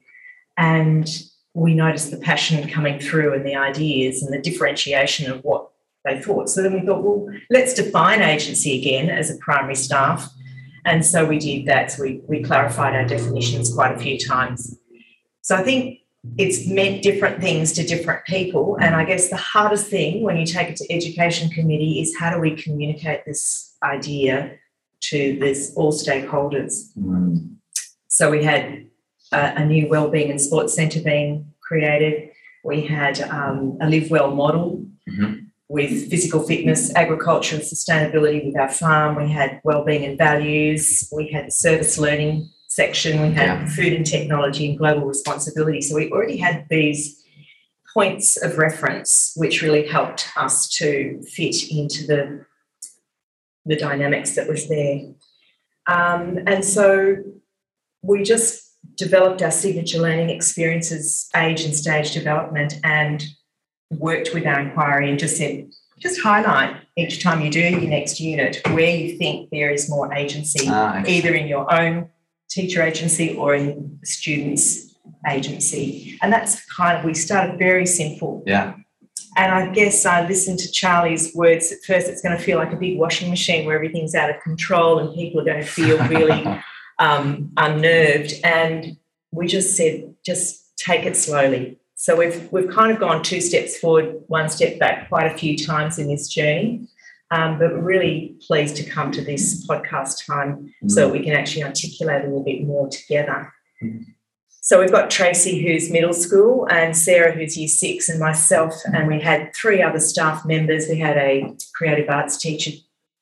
And 0.56 1.08
we 1.54 1.74
noticed 1.74 2.10
the 2.10 2.16
passion 2.16 2.68
coming 2.68 2.98
through 2.98 3.34
and 3.34 3.46
the 3.46 3.54
ideas 3.54 4.22
and 4.22 4.32
the 4.32 4.40
differentiation 4.40 5.30
of 5.30 5.40
what 5.42 5.70
they 6.04 6.20
thought. 6.20 6.48
So 6.48 6.62
then 6.62 6.72
we 6.72 6.84
thought, 6.84 7.02
well, 7.02 7.28
let's 7.48 7.74
define 7.74 8.22
agency 8.22 8.78
again 8.78 9.08
as 9.08 9.30
a 9.30 9.36
primary 9.38 9.76
staff. 9.76 10.28
And 10.84 11.06
so 11.06 11.24
we 11.24 11.38
did 11.38 11.66
that. 11.66 11.92
So 11.92 12.02
we, 12.02 12.20
we 12.26 12.42
clarified 12.42 12.94
our 12.94 13.06
definitions 13.06 13.72
quite 13.72 13.94
a 13.94 13.98
few 13.98 14.18
times. 14.18 14.78
So 15.42 15.56
I 15.56 15.62
think 15.62 16.00
it's 16.38 16.66
meant 16.68 17.02
different 17.02 17.40
things 17.40 17.72
to 17.72 17.84
different 17.84 18.24
people. 18.24 18.76
And 18.80 18.94
I 18.94 19.04
guess 19.04 19.28
the 19.28 19.36
hardest 19.36 19.86
thing 19.88 20.22
when 20.22 20.36
you 20.36 20.46
take 20.46 20.68
it 20.68 20.76
to 20.76 20.92
education 20.92 21.48
committee 21.50 22.00
is 22.00 22.16
how 22.18 22.32
do 22.34 22.40
we 22.40 22.56
communicate 22.56 23.24
this 23.24 23.76
idea 23.82 24.56
to 25.02 25.38
this 25.38 25.72
all 25.76 25.92
stakeholders? 25.92 26.92
Mm. 26.98 27.56
So 28.08 28.30
we 28.30 28.42
had 28.42 28.86
a, 29.32 29.60
a 29.62 29.64
new 29.64 29.88
wellbeing 29.88 30.30
and 30.30 30.40
sports 30.40 30.74
centre 30.74 31.00
being 31.02 31.52
created. 31.60 32.30
We 32.64 32.80
had 32.82 33.20
um, 33.22 33.78
a 33.80 33.88
live 33.88 34.10
well 34.10 34.30
model 34.34 34.84
Mhm. 35.06 35.48
with 35.68 36.08
physical 36.10 36.42
fitness, 36.42 36.90
agriculture, 36.94 37.56
and 37.56 37.64
sustainability 37.64 38.46
with 38.46 38.56
our 38.58 38.70
farm. 38.70 39.16
We 39.16 39.28
had 39.30 39.60
wellbeing 39.62 40.02
and 40.06 40.16
values. 40.16 41.06
We 41.12 41.28
had 41.28 41.52
service 41.52 41.98
learning 41.98 42.48
section. 42.78 43.22
We 43.22 43.30
had 43.32 43.46
Yeah. 43.46 43.66
food 43.66 43.92
and 43.92 44.04
technology 44.04 44.68
and 44.68 44.76
global 44.76 45.06
responsibility. 45.06 45.80
So 45.80 45.94
we 45.94 46.10
already 46.10 46.38
had 46.38 46.66
these 46.68 47.22
points 47.92 48.36
of 48.36 48.58
reference, 48.58 49.32
which 49.36 49.62
really 49.62 49.86
helped 49.86 50.26
us 50.36 50.68
to 50.78 51.22
fit 51.36 51.56
into 51.70 52.06
the 52.06 52.44
the 53.66 53.76
dynamics 53.76 54.34
that 54.34 54.46
was 54.46 54.68
there. 54.68 55.00
Um, 55.86 56.38
and 56.46 56.62
so 56.62 57.16
we 58.02 58.22
just 58.22 58.50
developed 58.96 59.40
our 59.40 59.50
signature 59.50 60.00
learning 60.06 60.28
experiences, 60.28 61.30
age 61.34 61.64
and 61.64 61.74
stage 61.74 62.10
development, 62.12 62.74
and 62.84 63.24
worked 63.90 64.34
with 64.34 64.44
our 64.46 64.60
inquiry 64.60 65.08
and 65.08 65.18
just 65.18 65.38
said, 65.38 65.66
just 65.98 66.20
highlight 66.20 66.76
each 66.98 67.22
time 67.22 67.40
you 67.40 67.50
do 67.50 67.60
your 67.60 67.80
next 67.98 68.20
unit 68.20 68.60
where 68.72 68.94
you 68.94 69.16
think 69.16 69.48
there 69.50 69.70
is 69.70 69.88
more 69.88 70.12
agency, 70.12 70.66
Ah, 70.68 71.00
okay. 71.00 71.10
either 71.16 71.32
in 71.32 71.46
your 71.46 71.64
own 71.72 72.10
teacher 72.48 72.82
agency 72.82 73.36
or 73.36 73.54
in 73.54 73.98
students' 74.04 74.94
agency. 75.28 76.18
And 76.22 76.32
that's 76.32 76.64
kind 76.66 76.98
of, 76.98 77.04
we 77.04 77.14
started 77.14 77.58
very 77.58 77.86
simple. 77.86 78.42
Yeah. 78.46 78.74
And 79.36 79.52
I 79.52 79.72
guess 79.72 80.06
I 80.06 80.26
listened 80.26 80.60
to 80.60 80.70
Charlie's 80.70 81.34
words. 81.34 81.72
At 81.72 81.78
first, 81.84 82.08
it's 82.08 82.22
going 82.22 82.36
to 82.36 82.42
feel 82.42 82.58
like 82.58 82.72
a 82.72 82.76
big 82.76 82.98
washing 82.98 83.30
machine 83.30 83.66
where 83.66 83.74
everything's 83.74 84.14
out 84.14 84.30
of 84.30 84.40
control 84.42 85.00
and 85.00 85.14
people 85.14 85.40
are 85.40 85.44
going 85.44 85.60
to 85.60 85.66
feel 85.66 85.98
really 86.06 86.46
um, 87.00 87.52
unnerved. 87.56 88.34
And 88.44 88.96
we 89.32 89.48
just 89.48 89.76
said, 89.76 90.14
just 90.24 90.76
take 90.76 91.04
it 91.04 91.16
slowly. 91.16 91.78
So 91.96 92.16
we've 92.16 92.50
we've 92.52 92.68
kind 92.68 92.92
of 92.92 92.98
gone 92.98 93.22
two 93.22 93.40
steps 93.40 93.78
forward, 93.78 94.16
one 94.26 94.48
step 94.48 94.78
back, 94.78 95.08
quite 95.08 95.30
a 95.30 95.38
few 95.38 95.56
times 95.56 95.98
in 95.98 96.08
this 96.08 96.28
journey. 96.28 96.86
Um, 97.30 97.58
but 97.58 97.72
we're 97.72 97.80
really 97.80 98.36
pleased 98.46 98.76
to 98.76 98.84
come 98.84 99.10
to 99.12 99.22
this 99.22 99.66
podcast 99.66 100.26
time 100.26 100.72
so 100.86 101.06
that 101.06 101.12
we 101.12 101.24
can 101.24 101.32
actually 101.32 101.64
articulate 101.64 102.22
a 102.22 102.24
little 102.24 102.44
bit 102.44 102.64
more 102.64 102.88
together. 102.88 103.52
So 104.60 104.80
we've 104.80 104.92
got 104.92 105.10
Tracy, 105.10 105.62
who's 105.62 105.90
middle 105.90 106.14
school, 106.14 106.66
and 106.70 106.96
Sarah, 106.96 107.32
who's 107.32 107.56
year 107.56 107.68
six, 107.68 108.08
and 108.08 108.18
myself, 108.18 108.74
and 108.86 109.08
we 109.08 109.20
had 109.20 109.54
three 109.54 109.82
other 109.82 110.00
staff 110.00 110.44
members. 110.46 110.86
We 110.88 110.98
had 110.98 111.18
a 111.18 111.54
creative 111.74 112.08
arts 112.08 112.38
teacher 112.38 112.70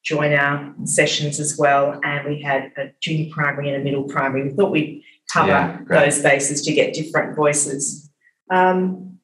join 0.04 0.32
our 0.32 0.74
sessions 0.84 1.40
as 1.40 1.56
well, 1.58 2.00
and 2.04 2.28
we 2.28 2.42
had 2.42 2.72
a 2.76 2.90
junior 3.00 3.30
primary 3.32 3.68
and 3.70 3.80
a 3.80 3.84
middle 3.84 4.04
primary. 4.04 4.48
We 4.48 4.54
thought 4.54 4.70
we'd 4.70 5.02
cover 5.32 5.48
Yeah, 5.48 5.80
those 5.88 6.22
bases 6.22 6.62
to 6.62 6.72
get 6.72 6.94
different 6.94 7.36
voices. 7.36 8.08
Um, 8.50 9.18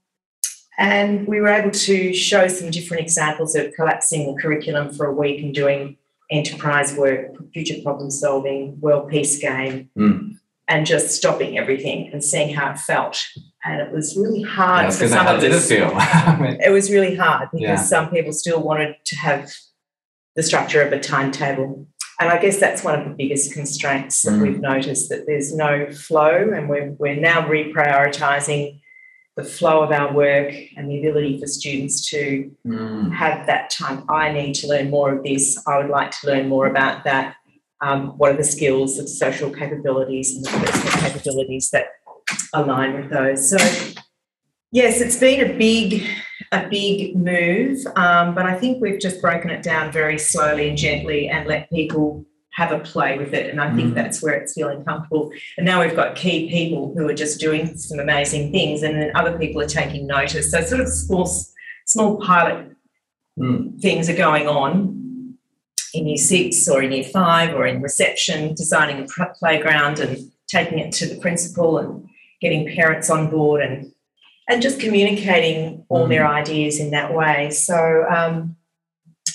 and 0.78 1.26
we 1.26 1.40
were 1.40 1.48
able 1.48 1.70
to 1.72 2.12
show 2.14 2.46
some 2.48 2.70
different 2.70 3.02
examples 3.02 3.54
of 3.56 3.72
collapsing 3.74 4.32
the 4.34 4.40
curriculum 4.40 4.92
for 4.94 5.06
a 5.06 5.12
week 5.12 5.42
and 5.42 5.54
doing 5.54 5.96
enterprise 6.30 6.94
work, 6.94 7.32
future 7.52 7.80
problem 7.82 8.10
solving, 8.10 8.78
world 8.80 9.08
peace 9.10 9.38
game, 9.40 9.90
Mm. 9.98 10.36
and 10.68 10.86
just 10.86 11.10
stopping 11.16 11.58
everything 11.58 12.10
and 12.12 12.22
seeing 12.22 12.54
how 12.54 12.70
it 12.72 12.78
felt. 12.78 13.20
And 13.64 13.80
it 13.80 13.90
was 13.92 14.16
really 14.16 14.42
hard 14.42 14.86
was 14.86 14.98
for 15.00 15.08
some 15.08 15.26
how 15.26 15.34
of 15.34 15.40
did 15.40 15.52
it 15.52 15.60
feel? 15.60 15.90
It 16.66 16.70
was 16.70 16.90
really 16.90 17.16
hard 17.16 17.48
because 17.52 17.62
Yeah. 17.62 17.76
some 17.76 18.10
people 18.10 18.32
still 18.32 18.60
wanted 18.62 18.94
to 19.06 19.16
have 19.16 19.50
the 20.36 20.42
structure 20.42 20.82
of 20.82 20.92
a 20.92 21.00
timetable. 21.00 21.86
And 22.20 22.28
I 22.30 22.38
guess 22.38 22.58
that's 22.58 22.84
one 22.84 22.98
of 22.98 23.04
the 23.08 23.14
biggest 23.14 23.52
constraints 23.52 24.22
that 24.22 24.32
Mm. 24.34 24.42
we've 24.42 24.60
noticed 24.60 25.08
that 25.08 25.26
there's 25.26 25.52
no 25.54 25.90
flow, 25.90 26.50
and 26.54 26.68
we're, 26.68 26.90
we're 26.98 27.16
now 27.16 27.48
reprioritizing 27.48 28.80
the 29.38 29.44
flow 29.44 29.85
of 29.85 29.92
our 29.92 30.12
work 30.12 30.53
and 30.77 30.90
the 30.90 30.98
ability 30.98 31.38
for 31.38 31.46
students 31.46 32.11
to 32.11 32.51
mm. 32.66 33.14
have 33.14 33.46
that 33.46 33.70
time. 33.70 34.05
I 34.09 34.33
need 34.33 34.55
to 34.55 34.66
learn 34.66 34.90
more 34.90 35.14
of 35.14 35.22
this. 35.22 35.62
I 35.64 35.79
would 35.79 35.90
like 35.90 36.11
to 36.20 36.27
learn 36.27 36.48
more 36.48 36.66
about 36.66 37.05
that. 37.05 37.37
Um, 37.81 38.18
what 38.18 38.33
are 38.33 38.37
the 38.37 38.42
skills, 38.42 38.96
the 38.96 39.07
social 39.07 39.48
capabilities, 39.48 40.35
and 40.35 40.44
the 40.44 40.51
personal 40.51 40.92
capabilities 41.09 41.70
that 41.70 41.87
align 42.53 42.94
with 42.94 43.11
those? 43.11 43.48
So, 43.48 43.59
yes, 44.72 45.01
it's 45.01 45.16
been 45.16 45.48
a 45.48 45.57
big, 45.57 46.05
a 46.51 46.68
big 46.68 47.14
move, 47.14 47.79
um, 47.94 48.35
but 48.35 48.44
I 48.44 48.59
think 48.59 48.83
we've 48.83 48.98
just 48.98 49.22
broken 49.22 49.51
it 49.51 49.62
down 49.62 49.92
very 49.92 50.18
slowly 50.18 50.68
and 50.68 50.77
gently 50.77 51.29
and 51.29 51.46
let 51.46 51.70
people 51.70 52.27
have 52.61 52.73
a 52.73 52.81
play 52.92 53.12
with 53.23 53.33
it. 53.40 53.47
And 53.51 53.59
I 53.61 53.68
think 53.77 53.88
Mm. 53.92 53.94
that's 54.01 54.18
where 54.23 54.35
it's 54.40 54.53
feeling 54.59 54.81
comfortable. 54.85 55.25
And 55.57 55.64
now 55.71 55.77
we've 55.81 55.94
got 56.03 56.16
key 56.16 56.38
people 56.57 56.83
who 56.94 57.05
are 57.09 57.14
just 57.25 57.38
doing 57.47 57.77
some 57.77 57.99
amazing 58.07 58.44
things, 58.57 58.83
and 58.83 58.92
then 59.01 59.11
other 59.21 59.35
people 59.42 59.59
are 59.62 59.73
taking 59.81 60.03
notice. 60.07 60.51
So, 60.51 60.61
sort 60.62 60.81
of 60.81 60.88
small, 60.88 61.27
small 61.87 62.12
pilot 62.31 62.59
Mm. 63.38 63.81
things 63.81 64.05
are 64.11 64.16
going 64.29 64.47
on 64.49 64.73
in 65.94 66.03
year 66.09 66.16
six 66.35 66.68
or 66.68 66.83
in 66.83 66.90
year 66.90 67.05
five 67.05 67.55
or 67.55 67.64
in 67.73 67.81
reception, 67.81 68.38
designing 68.62 68.99
a 69.05 69.07
playground 69.38 70.01
and 70.01 70.12
taking 70.57 70.79
it 70.85 70.90
to 70.99 71.05
the 71.07 71.18
principal 71.25 71.79
and 71.79 71.90
getting 72.42 72.62
parents 72.79 73.09
on 73.16 73.31
board 73.31 73.61
and 73.66 73.77
and 74.51 74.62
just 74.62 74.81
communicating 74.81 75.85
all 75.90 76.07
their 76.09 76.27
ideas 76.27 76.75
in 76.81 76.88
that 76.90 77.12
way. 77.14 77.51
So 77.51 77.77
um, 78.16 78.57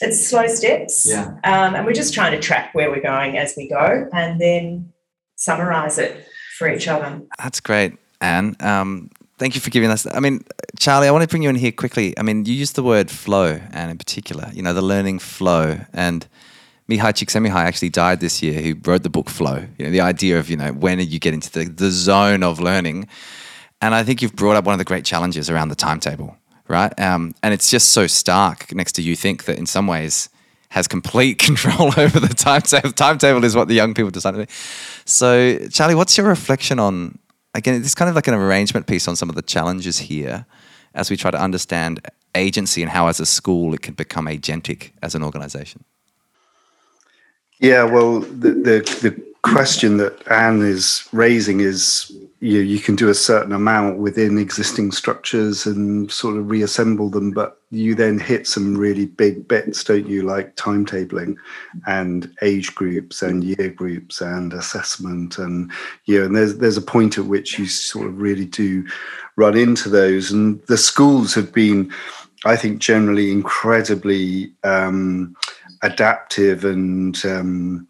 it's 0.04 0.26
slow 0.28 0.48
steps, 0.48 1.08
Yeah. 1.10 1.28
um, 1.44 1.76
and 1.76 1.86
we're 1.86 1.94
just 1.94 2.14
trying 2.14 2.32
to 2.34 2.40
track 2.40 2.74
where 2.74 2.90
we're 2.92 3.02
going 3.02 3.38
as 3.38 3.54
we 3.58 3.68
go, 3.70 4.08
and 4.14 4.40
then 4.40 4.92
summarize 5.36 5.98
it 5.98 6.26
for 6.58 6.68
each 6.70 6.88
other. 6.88 7.22
That's 7.40 7.60
great, 7.60 7.94
Ann. 8.22 8.56
Um, 8.60 9.10
thank 9.38 9.56
you 9.56 9.62
for 9.62 9.70
giving 9.70 9.90
us. 9.90 10.06
I 10.14 10.20
mean, 10.20 10.44
Charlie, 10.80 11.08
I 11.08 11.12
want 11.12 11.24
to 11.24 11.28
bring 11.28 11.44
you 11.44 11.50
in 11.50 11.56
here 11.56 11.72
quickly. 11.72 12.14
I 12.18 12.24
mean, 12.24 12.46
you 12.46 12.54
used 12.54 12.76
the 12.76 12.84
word 12.84 13.10
flow, 13.10 13.60
and 13.72 13.92
in 13.92 13.98
particular, 13.98 14.50
you 14.54 14.62
know, 14.62 14.74
the 14.74 14.82
learning 14.82 15.20
flow. 15.20 15.80
And 15.94 16.28
Mihai 16.90 17.14
Csikszentmihalyi 17.14 17.64
actually 17.66 17.90
died 17.90 18.20
this 18.20 18.42
year. 18.44 18.62
Who 18.62 18.76
wrote 18.86 19.04
the 19.04 19.10
book 19.10 19.30
Flow? 19.30 19.66
You 19.78 19.86
know, 19.86 19.92
the 19.92 20.02
idea 20.02 20.40
of 20.40 20.50
you 20.50 20.58
know 20.58 20.72
when 20.74 21.00
you 21.00 21.20
get 21.20 21.34
into 21.34 21.52
the, 21.52 21.66
the 21.66 21.92
zone 21.92 22.44
of 22.44 22.60
learning. 22.60 23.08
And 23.82 23.94
I 23.94 24.04
think 24.04 24.22
you've 24.22 24.36
brought 24.36 24.56
up 24.56 24.64
one 24.64 24.72
of 24.72 24.80
the 24.80 24.86
great 24.86 25.04
challenges 25.04 25.50
around 25.50 25.68
the 25.68 25.76
timetable, 25.76 26.38
right? 26.68 26.98
Um, 27.00 27.36
and 27.44 27.54
it's 27.54 27.70
just 27.70 27.90
so 27.90 28.08
stark 28.08 28.74
next 28.74 28.94
to 28.94 29.02
Youth 29.02 29.24
Inc 29.24 29.44
that 29.44 29.58
in 29.58 29.66
some 29.66 29.88
ways 29.88 30.30
has 30.70 30.88
complete 30.88 31.38
control 31.48 31.92
over 31.98 32.20
the 32.20 32.34
timetable. 32.34 32.92
Timetable 32.92 33.44
is 33.44 33.56
what 33.56 33.68
the 33.68 33.76
young 33.76 33.94
people 33.94 34.12
decide. 34.12 34.50
So, 35.06 35.58
Charlie, 35.70 35.96
what's 35.96 36.18
your 36.18 36.28
reflection 36.28 36.80
on 36.80 37.20
again? 37.54 37.82
This 37.82 37.96
kind 37.96 38.10
of 38.10 38.16
like 38.16 38.28
an 38.28 38.34
arrangement 38.34 38.88
piece 38.88 39.08
on 39.08 39.16
some 39.16 39.30
of 39.30 39.36
the 39.36 39.42
challenges 39.42 40.00
here 40.00 40.46
as 40.96 41.10
we 41.10 41.18
try 41.18 41.32
to 41.32 41.40
understand 41.40 42.00
agency 42.36 42.82
and 42.82 42.92
how, 42.92 43.08
as 43.08 43.20
a 43.20 43.26
school, 43.26 43.74
it 43.74 43.82
can 43.82 43.94
become 43.94 44.26
agentic 44.26 44.92
as 45.02 45.16
an 45.16 45.24
organization. 45.24 45.84
Yeah, 47.60 47.84
well, 47.84 48.20
the, 48.20 48.52
the 48.52 49.00
the 49.02 49.34
question 49.44 49.98
that 49.98 50.28
Ann 50.30 50.62
is 50.62 51.08
raising 51.12 51.60
is 51.60 52.12
you 52.44 52.60
you 52.60 52.80
can 52.80 52.98
do 52.98 53.08
a 53.08 53.14
certain 53.14 53.54
amount 53.54 54.00
within 54.00 54.38
existing 54.38 54.92
structures 54.92 55.66
and 55.66 56.12
sort 56.12 56.36
of 56.36 56.52
reassemble 56.52 57.10
them, 57.10 57.32
but 57.32 57.62
you 57.72 57.96
then 57.96 58.20
hit 58.20 58.46
some 58.48 58.78
really 58.78 59.06
big 59.06 59.48
bits, 59.48 59.82
don't 59.82 60.08
you? 60.08 60.24
Like 60.24 60.58
timetabling 60.58 61.38
and 61.88 62.30
age 62.42 62.76
groups 62.76 63.22
and 63.22 63.46
year 63.46 63.70
groups 63.70 64.20
and 64.20 64.52
assessment 64.52 65.38
and 65.38 65.72
you 66.04 66.20
know, 66.20 66.26
and 66.26 66.36
there's 66.36 66.58
there's 66.58 66.76
a 66.76 66.82
point 66.82 67.18
at 67.18 67.26
which 67.26 67.58
you 67.58 67.66
sort 67.66 68.08
of 68.08 68.20
really 68.20 68.46
do 68.46 68.86
run 69.38 69.58
into 69.58 69.88
those, 69.88 70.30
and 70.32 70.62
the 70.64 70.78
schools 70.78 71.34
have 71.36 71.54
been, 71.54 71.94
I 72.44 72.58
think, 72.58 72.80
generally 72.80 73.32
incredibly. 73.32 74.54
Um, 74.64 75.36
adaptive 75.86 76.64
and 76.64 77.26
um, 77.26 77.86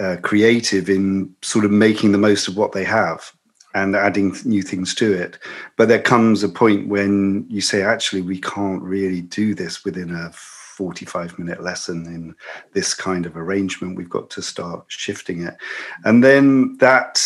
uh, 0.00 0.16
creative 0.22 0.88
in 0.88 1.30
sort 1.42 1.62
of 1.62 1.70
making 1.70 2.10
the 2.10 2.16
most 2.16 2.48
of 2.48 2.56
what 2.56 2.72
they 2.72 2.84
have 2.84 3.34
and 3.74 3.96
adding 3.96 4.36
new 4.44 4.62
things 4.62 4.94
to 4.94 5.12
it. 5.12 5.38
But 5.76 5.88
there 5.88 6.00
comes 6.00 6.42
a 6.42 6.48
point 6.48 6.88
when 6.88 7.46
you 7.48 7.60
say, 7.60 7.82
actually, 7.82 8.22
we 8.22 8.40
can't 8.40 8.82
really 8.82 9.20
do 9.20 9.54
this 9.54 9.84
within 9.84 10.14
a 10.14 10.30
45 10.32 11.38
minute 11.38 11.62
lesson 11.62 12.06
in 12.06 12.34
this 12.72 12.94
kind 12.94 13.26
of 13.26 13.36
arrangement. 13.36 13.96
We've 13.96 14.08
got 14.08 14.30
to 14.30 14.42
start 14.42 14.84
shifting 14.88 15.42
it. 15.42 15.56
And 16.04 16.22
then 16.22 16.76
that 16.78 17.20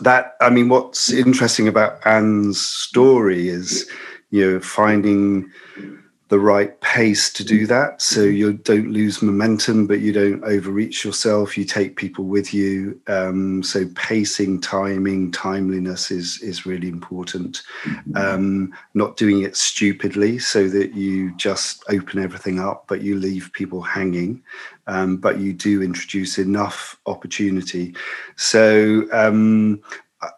that 0.00 0.36
I 0.40 0.50
mean, 0.50 0.68
what's 0.68 1.10
interesting 1.10 1.68
about 1.68 2.06
Ann's 2.06 2.60
story 2.60 3.48
is, 3.48 3.90
you 4.30 4.50
know, 4.50 4.60
finding 4.60 5.50
the 6.28 6.38
right 6.38 6.78
pace 6.82 7.32
to 7.32 7.42
do 7.42 7.66
that. 7.66 8.02
So 8.02 8.22
you 8.22 8.52
don't 8.52 8.90
lose 8.90 9.22
momentum, 9.22 9.86
but 9.86 10.00
you 10.00 10.12
don't 10.12 10.44
overreach 10.44 11.02
yourself. 11.02 11.56
You 11.56 11.64
take 11.64 11.96
people 11.96 12.24
with 12.24 12.52
you. 12.52 13.00
Um, 13.06 13.62
so 13.62 13.86
pacing, 13.94 14.60
timing, 14.60 15.32
timeliness 15.32 16.10
is 16.10 16.40
is 16.42 16.66
really 16.66 16.88
important. 16.88 17.62
Um, 18.14 18.74
not 18.92 19.16
doing 19.16 19.42
it 19.42 19.56
stupidly, 19.56 20.38
so 20.38 20.68
that 20.68 20.94
you 20.94 21.34
just 21.36 21.82
open 21.88 22.18
everything 22.22 22.60
up, 22.60 22.84
but 22.88 23.00
you 23.00 23.16
leave 23.16 23.50
people 23.54 23.80
hanging. 23.80 24.42
Um, 24.86 25.16
but 25.16 25.38
you 25.38 25.52
do 25.54 25.82
introduce 25.82 26.38
enough 26.38 26.98
opportunity. 27.06 27.94
So 28.36 29.06
um, 29.12 29.80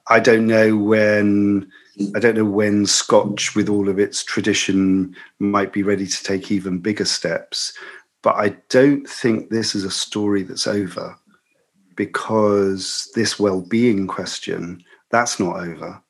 I 0.08 0.20
don't 0.20 0.46
know 0.46 0.76
when 0.76 1.70
I 2.14 2.18
don't 2.18 2.36
know 2.36 2.44
when 2.44 2.86
Scotch, 2.86 3.54
with 3.54 3.68
all 3.68 3.88
of 3.88 3.98
its 3.98 4.24
tradition, 4.24 5.14
might 5.38 5.72
be 5.72 5.82
ready 5.82 6.06
to 6.06 6.22
take 6.22 6.50
even 6.50 6.78
bigger 6.78 7.04
steps. 7.04 7.72
But 8.22 8.36
I 8.36 8.56
don't 8.68 9.08
think 9.08 9.48
this 9.50 9.74
is 9.74 9.84
a 9.84 9.90
story 9.90 10.42
that's 10.42 10.66
over 10.66 11.16
because 11.96 13.10
this 13.14 13.38
well-being 13.38 14.06
question 14.06 14.82
that's 15.10 15.38
not 15.40 15.56
over. 15.56 16.00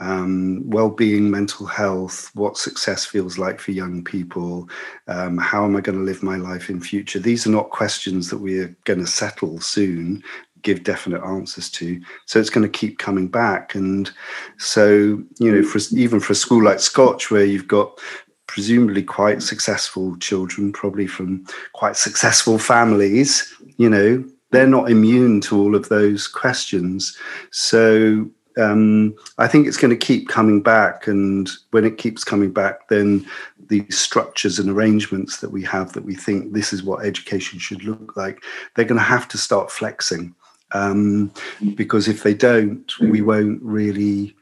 Um, 0.00 0.68
well-being, 0.68 1.30
mental 1.30 1.66
health, 1.66 2.30
what 2.34 2.56
success 2.56 3.04
feels 3.04 3.38
like 3.38 3.60
for 3.60 3.70
young 3.72 4.02
people, 4.02 4.68
um, 5.06 5.38
how 5.38 5.64
am 5.64 5.76
I 5.76 5.80
going 5.80 5.98
to 5.98 6.04
live 6.04 6.22
my 6.22 6.36
life 6.36 6.68
in 6.68 6.80
future? 6.80 7.18
These 7.18 7.46
are 7.46 7.50
not 7.50 7.70
questions 7.70 8.28
that 8.30 8.38
we 8.38 8.58
are 8.58 8.76
going 8.84 9.00
to 9.00 9.06
settle 9.06 9.60
soon 9.60 10.22
give 10.64 10.82
definite 10.82 11.22
answers 11.22 11.70
to. 11.70 12.00
So 12.26 12.40
it's 12.40 12.50
going 12.50 12.70
to 12.70 12.78
keep 12.78 12.98
coming 12.98 13.28
back. 13.28 13.74
And 13.74 14.10
so, 14.58 15.22
you 15.38 15.52
know, 15.52 15.62
for 15.62 15.78
even 15.94 16.18
for 16.18 16.32
a 16.32 16.36
school 16.36 16.64
like 16.64 16.80
Scotch, 16.80 17.30
where 17.30 17.44
you've 17.44 17.68
got 17.68 18.00
presumably 18.46 19.02
quite 19.02 19.42
successful 19.42 20.16
children, 20.18 20.72
probably 20.72 21.06
from 21.06 21.46
quite 21.72 21.96
successful 21.96 22.58
families, 22.58 23.54
you 23.76 23.88
know, 23.88 24.24
they're 24.50 24.66
not 24.66 24.90
immune 24.90 25.40
to 25.42 25.60
all 25.60 25.74
of 25.74 25.88
those 25.88 26.28
questions. 26.28 27.16
So 27.50 28.28
um, 28.56 29.14
I 29.38 29.48
think 29.48 29.66
it's 29.66 29.76
going 29.76 29.90
to 29.90 30.06
keep 30.06 30.28
coming 30.28 30.62
back. 30.62 31.08
And 31.08 31.50
when 31.72 31.84
it 31.84 31.98
keeps 31.98 32.22
coming 32.22 32.52
back, 32.52 32.88
then 32.88 33.26
the 33.68 33.84
structures 33.90 34.58
and 34.58 34.70
arrangements 34.70 35.38
that 35.38 35.50
we 35.50 35.62
have 35.64 35.92
that 35.94 36.04
we 36.04 36.14
think 36.14 36.52
this 36.52 36.72
is 36.72 36.82
what 36.82 37.04
education 37.04 37.58
should 37.58 37.82
look 37.82 38.16
like, 38.16 38.44
they're 38.74 38.84
going 38.84 39.00
to 39.00 39.04
have 39.04 39.26
to 39.28 39.38
start 39.38 39.70
flexing 39.70 40.34
um, 40.74 41.32
because 41.76 42.08
if 42.08 42.22
they 42.22 42.34
don't, 42.34 42.98
we 42.98 43.22
won't 43.22 43.62
really 43.62 44.36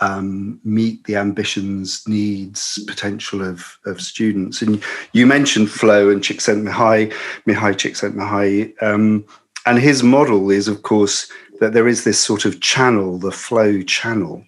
um, 0.00 0.60
meet 0.62 1.02
the 1.04 1.16
ambitions, 1.16 2.06
needs, 2.06 2.78
potential 2.86 3.42
of, 3.42 3.78
of 3.86 4.00
students. 4.00 4.62
And 4.62 4.82
you 5.12 5.26
mentioned 5.26 5.70
Flow 5.70 6.10
and 6.10 6.22
Csikszentmihalyi, 6.22 7.12
Mihai 7.46 7.74
Csikszentmihalyi, 7.74 8.80
um, 8.82 9.24
and 9.66 9.78
his 9.78 10.02
model 10.02 10.50
is, 10.50 10.68
of 10.68 10.82
course, 10.82 11.30
that 11.60 11.72
there 11.72 11.88
is 11.88 12.04
this 12.04 12.20
sort 12.20 12.44
of 12.44 12.60
channel, 12.60 13.18
the 13.18 13.32
flow 13.32 13.82
channel, 13.82 14.44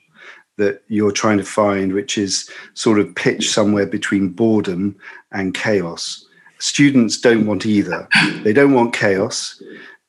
that 0.56 0.82
you're 0.88 1.10
trying 1.10 1.38
to 1.38 1.44
find, 1.44 1.94
which 1.94 2.16
is 2.16 2.48
sort 2.74 3.00
of 3.00 3.14
pitched 3.14 3.50
somewhere 3.50 3.86
between 3.86 4.28
boredom 4.28 4.94
and 5.32 5.54
chaos. 5.54 6.24
Students 6.58 7.18
don't 7.18 7.46
want 7.46 7.66
either. 7.66 8.06
They 8.42 8.52
don't 8.52 8.74
want 8.74 8.92
chaos 8.92 9.60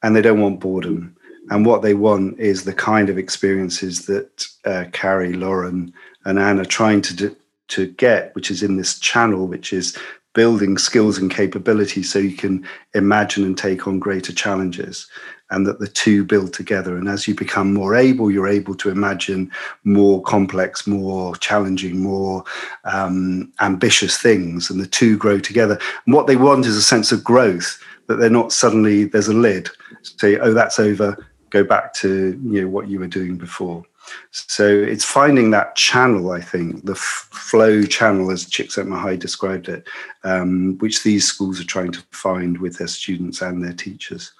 and 0.03 0.15
they 0.15 0.21
don't 0.21 0.41
want 0.41 0.59
boredom 0.59 1.15
and 1.51 1.65
what 1.65 1.81
they 1.81 1.93
want 1.93 2.39
is 2.39 2.63
the 2.63 2.73
kind 2.73 3.09
of 3.09 3.17
experiences 3.17 4.05
that 4.05 4.47
uh, 4.63 4.85
Carrie, 4.93 5.33
Lauren, 5.33 5.93
and 6.23 6.39
Ann 6.39 6.59
are 6.59 6.65
trying 6.65 7.01
to 7.01 7.13
do, 7.13 7.35
to 7.67 7.87
get, 7.87 8.33
which 8.35 8.49
is 8.49 8.63
in 8.63 8.77
this 8.77 8.97
channel, 8.97 9.47
which 9.47 9.73
is 9.73 9.97
building 10.33 10.77
skills 10.77 11.17
and 11.17 11.29
capabilities 11.29 12.09
so 12.09 12.19
you 12.19 12.37
can 12.37 12.65
imagine 12.93 13.43
and 13.43 13.57
take 13.57 13.85
on 13.85 13.99
greater 13.99 14.31
challenges 14.31 15.07
and 15.49 15.67
that 15.67 15.79
the 15.79 15.89
two 15.89 16.23
build 16.23 16.53
together. 16.53 16.95
And 16.95 17.09
as 17.09 17.27
you 17.27 17.35
become 17.35 17.73
more 17.73 17.95
able 17.95 18.31
you're 18.31 18.47
able 18.47 18.75
to 18.75 18.89
imagine 18.89 19.51
more 19.83 20.21
complex 20.21 20.87
more 20.87 21.35
challenging 21.35 21.99
more 21.99 22.45
um, 22.85 23.51
ambitious 23.59 24.17
things 24.17 24.69
and 24.69 24.79
the 24.79 24.87
two 24.87 25.17
grow 25.17 25.37
together. 25.37 25.77
And 26.05 26.15
what 26.15 26.27
they 26.27 26.37
want 26.37 26.65
is 26.65 26.77
a 26.77 26.81
sense 26.81 27.11
of 27.11 27.25
growth 27.25 27.77
that 28.07 28.15
they're 28.15 28.29
not 28.29 28.53
suddenly 28.53 29.03
there's 29.03 29.27
a 29.27 29.33
lid. 29.33 29.69
Say 30.01 30.37
oh 30.37 30.53
that's 30.53 30.79
over 30.79 31.17
go 31.51 31.63
back 31.63 31.93
to 31.93 32.39
you 32.43 32.61
know 32.61 32.67
what 32.67 32.87
you 32.87 32.99
were 32.99 33.07
doing 33.07 33.37
before. 33.37 33.85
So 34.31 34.67
it's 34.67 35.05
finding 35.05 35.51
that 35.51 35.75
channel, 35.75 36.31
I 36.31 36.41
think, 36.41 36.85
the 36.85 36.93
f- 36.93 37.29
flow 37.31 37.83
channel, 37.83 38.31
as 38.31 38.45
Csikszentmihalyi 38.45 39.19
described 39.19 39.69
it, 39.69 39.87
um, 40.23 40.77
which 40.79 41.03
these 41.03 41.25
schools 41.25 41.61
are 41.61 41.65
trying 41.65 41.91
to 41.91 42.03
find 42.09 42.57
with 42.57 42.77
their 42.77 42.87
students 42.87 43.41
and 43.41 43.63
their 43.63 43.73
teachers. 43.73 44.31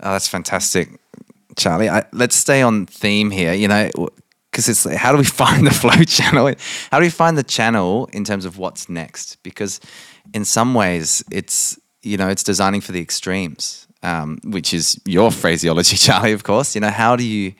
Oh, 0.00 0.12
that's 0.12 0.28
fantastic, 0.28 0.90
Charlie. 1.56 1.88
I, 1.88 2.04
let's 2.12 2.36
stay 2.36 2.60
on 2.60 2.86
theme 2.86 3.30
here. 3.30 3.54
You 3.54 3.68
know, 3.68 3.90
because 4.50 4.68
it's 4.68 4.84
how 4.84 5.12
do 5.12 5.18
we 5.18 5.24
find 5.42 5.66
the 5.66 5.70
flow 5.70 6.04
channel? 6.04 6.52
How 6.90 6.98
do 6.98 7.04
we 7.04 7.10
find 7.10 7.38
the 7.38 7.42
channel 7.42 8.08
in 8.12 8.24
terms 8.24 8.44
of 8.44 8.58
what's 8.58 8.88
next? 8.88 9.42
Because 9.42 9.80
in 10.34 10.44
some 10.44 10.74
ways, 10.74 11.24
it's 11.30 11.78
you 12.02 12.16
know, 12.16 12.28
it's 12.28 12.42
designing 12.42 12.80
for 12.80 12.92
the 12.92 13.00
extremes 13.00 13.86
um, 14.02 14.38
which 14.44 14.74
is 14.74 15.00
your 15.04 15.30
phraseology, 15.30 15.96
Charlie. 16.06 16.32
Of 16.32 16.44
course, 16.44 16.74
you 16.74 16.80
know 16.80 16.90
how 16.90 17.16
do 17.16 17.24
you 17.24 17.54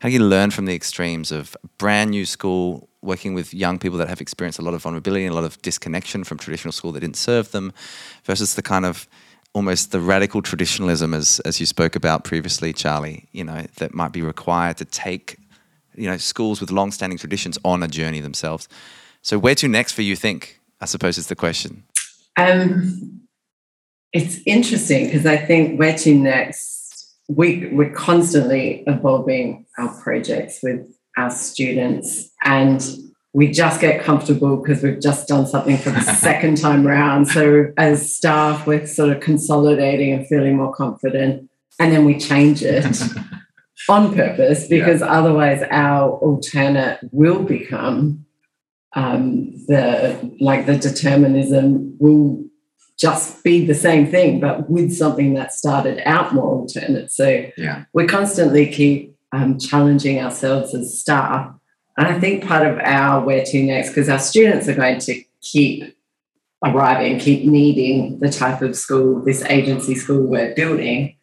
how 0.00 0.08
do 0.08 0.14
you 0.14 0.24
learn 0.24 0.50
from 0.50 0.66
the 0.66 0.74
extremes 0.74 1.30
of 1.30 1.56
brand 1.78 2.10
new 2.10 2.26
school, 2.26 2.88
working 3.02 3.34
with 3.34 3.54
young 3.54 3.78
people 3.78 3.98
that 3.98 4.08
have 4.08 4.20
experienced 4.20 4.58
a 4.58 4.62
lot 4.62 4.74
of 4.74 4.82
vulnerability 4.82 5.24
and 5.24 5.32
a 5.32 5.34
lot 5.34 5.44
of 5.44 5.60
disconnection 5.62 6.24
from 6.24 6.38
traditional 6.38 6.72
school 6.72 6.92
that 6.92 7.00
didn't 7.00 7.16
serve 7.16 7.52
them, 7.52 7.72
versus 8.24 8.54
the 8.54 8.62
kind 8.62 8.84
of 8.84 9.06
almost 9.54 9.92
the 9.92 10.00
radical 10.00 10.42
traditionalism, 10.42 11.14
as 11.14 11.40
as 11.40 11.60
you 11.60 11.66
spoke 11.66 11.94
about 11.96 12.24
previously, 12.24 12.72
Charlie. 12.72 13.28
You 13.32 13.44
know 13.44 13.66
that 13.76 13.94
might 13.94 14.12
be 14.12 14.22
required 14.22 14.76
to 14.78 14.84
take 14.84 15.38
you 15.94 16.08
know 16.08 16.16
schools 16.16 16.60
with 16.60 16.70
long-standing 16.70 17.18
traditions 17.18 17.58
on 17.64 17.82
a 17.82 17.88
journey 17.88 18.20
themselves. 18.20 18.68
So 19.22 19.38
where 19.38 19.54
to 19.56 19.68
next 19.68 19.92
for 19.92 20.02
you? 20.02 20.16
Think 20.16 20.60
I 20.80 20.86
suppose 20.86 21.16
is 21.16 21.28
the 21.28 21.36
question. 21.36 21.84
Um, 22.36 23.21
it's 24.12 24.40
interesting 24.46 25.06
because 25.06 25.26
I 25.26 25.36
think 25.36 25.78
where 25.78 25.96
to 25.98 26.14
next, 26.14 27.16
we, 27.28 27.68
we're 27.72 27.92
constantly 27.92 28.84
evolving 28.86 29.66
our 29.78 29.88
projects 30.02 30.60
with 30.62 30.86
our 31.16 31.30
students 31.30 32.30
and 32.44 32.82
we 33.34 33.50
just 33.50 33.80
get 33.80 34.02
comfortable 34.02 34.56
because 34.58 34.82
we've 34.82 35.00
just 35.00 35.26
done 35.28 35.46
something 35.46 35.78
for 35.78 35.90
the 35.90 36.00
second 36.20 36.58
time 36.58 36.86
round. 36.86 37.28
So 37.28 37.72
as 37.78 38.14
staff, 38.14 38.66
we're 38.66 38.86
sort 38.86 39.10
of 39.10 39.20
consolidating 39.20 40.12
and 40.12 40.26
feeling 40.26 40.56
more 40.56 40.74
confident. 40.74 41.48
And 41.80 41.92
then 41.92 42.04
we 42.04 42.18
change 42.18 42.62
it 42.62 42.84
on 43.88 44.14
purpose 44.14 44.68
because 44.68 45.00
yeah. 45.00 45.06
otherwise 45.06 45.62
our 45.70 46.10
alternate 46.18 47.00
will 47.10 47.42
become 47.42 48.26
um, 48.94 49.52
the 49.68 50.36
like 50.38 50.66
the 50.66 50.76
determinism 50.76 51.96
will 51.98 52.44
just 52.98 53.42
be 53.42 53.66
the 53.66 53.74
same 53.74 54.06
thing, 54.06 54.40
but 54.40 54.70
with 54.70 54.92
something 54.92 55.34
that 55.34 55.52
started 55.52 56.00
out 56.06 56.34
more 56.34 56.60
alternate. 56.60 57.10
So 57.10 57.46
yeah. 57.56 57.84
we 57.92 58.06
constantly 58.06 58.70
keep 58.70 59.16
um, 59.32 59.58
challenging 59.58 60.20
ourselves 60.20 60.74
as 60.74 60.98
staff. 60.98 61.52
And 61.96 62.06
I 62.06 62.18
think 62.18 62.46
part 62.46 62.66
of 62.66 62.78
our 62.78 63.24
where 63.24 63.44
to 63.44 63.62
next, 63.62 63.88
because 63.88 64.08
our 64.08 64.18
students 64.18 64.68
are 64.68 64.74
going 64.74 64.98
to 65.00 65.22
keep 65.40 65.96
arriving, 66.64 67.18
keep 67.18 67.44
needing 67.44 68.18
the 68.20 68.30
type 68.30 68.62
of 68.62 68.76
school, 68.76 69.22
this 69.24 69.42
agency 69.44 69.94
school 69.94 70.26
we're 70.26 70.54
building, 70.54 71.16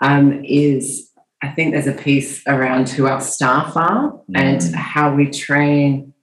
um, 0.00 0.44
is 0.44 1.10
I 1.42 1.48
think 1.50 1.72
there's 1.72 1.86
a 1.86 1.92
piece 1.92 2.42
around 2.46 2.88
who 2.88 3.06
our 3.06 3.20
staff 3.20 3.76
are 3.76 4.12
mm. 4.12 4.22
and 4.34 4.74
how 4.74 5.14
we 5.14 5.30
train 5.30 6.13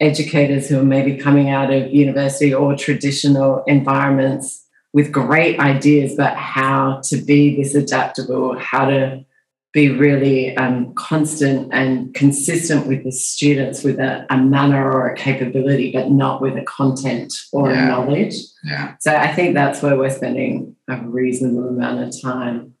educators 0.00 0.68
who 0.68 0.78
are 0.78 0.84
maybe 0.84 1.16
coming 1.16 1.50
out 1.50 1.72
of 1.72 1.92
university 1.92 2.52
or 2.52 2.76
traditional 2.76 3.62
environments 3.66 4.66
with 4.92 5.12
great 5.12 5.58
ideas 5.58 6.14
about 6.14 6.36
how 6.36 7.00
to 7.04 7.16
be 7.18 7.56
this 7.56 7.74
adaptable, 7.74 8.58
how 8.58 8.86
to 8.86 9.24
be 9.72 9.90
really 9.90 10.56
um, 10.56 10.94
constant 10.94 11.70
and 11.70 12.14
consistent 12.14 12.86
with 12.86 13.04
the 13.04 13.12
students 13.12 13.84
with 13.84 13.98
a, 13.98 14.24
a, 14.30 14.38
manner 14.38 14.90
or 14.90 15.10
a 15.10 15.14
capability, 15.14 15.92
but 15.92 16.10
not 16.10 16.40
with 16.40 16.56
a 16.56 16.62
content 16.62 17.34
or 17.52 17.70
yeah. 17.70 17.84
a 17.84 17.88
knowledge. 17.88 18.36
Yeah. 18.64 18.94
So 19.00 19.14
I 19.14 19.34
think 19.34 19.54
that's 19.54 19.82
where 19.82 19.98
we're 19.98 20.08
spending 20.08 20.74
a 20.88 20.96
reasonable 20.96 21.68
amount 21.68 22.00
of 22.00 22.22
time. 22.22 22.72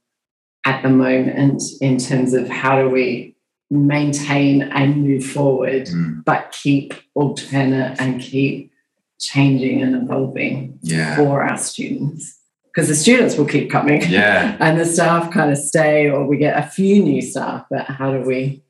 at 0.64 0.82
the 0.82 0.88
moment 0.88 1.62
in 1.82 1.98
terms 1.98 2.32
of 2.32 2.48
how 2.48 2.80
do 2.80 2.88
we 2.88 3.35
maintain 3.70 4.62
and 4.62 5.02
move 5.04 5.24
forward, 5.24 5.86
Mm. 5.86 6.24
but 6.24 6.52
keep 6.52 6.94
alternate 7.14 7.96
and 8.00 8.20
keep 8.20 8.70
changing 9.18 9.82
and 9.82 9.94
evolving 9.96 10.78
Yeah. 10.82 11.16
for 11.16 11.42
our 11.42 11.58
students. 11.58 12.38
Because 12.64 12.88
the 12.88 12.94
students 12.94 13.36
will 13.36 13.46
keep 13.46 13.70
coming 13.70 14.02
Yeah. 14.08 14.56
and 14.60 14.78
the 14.78 14.84
staff 14.84 15.30
kind 15.32 15.50
of 15.50 15.58
stay 15.58 16.08
or 16.10 16.26
we 16.26 16.36
get 16.36 16.56
a 16.58 16.62
few 16.68 17.02
new 17.02 17.22
staff, 17.22 17.64
but 17.70 17.86
how 17.86 18.12
do 18.12 18.20
we 18.20 18.62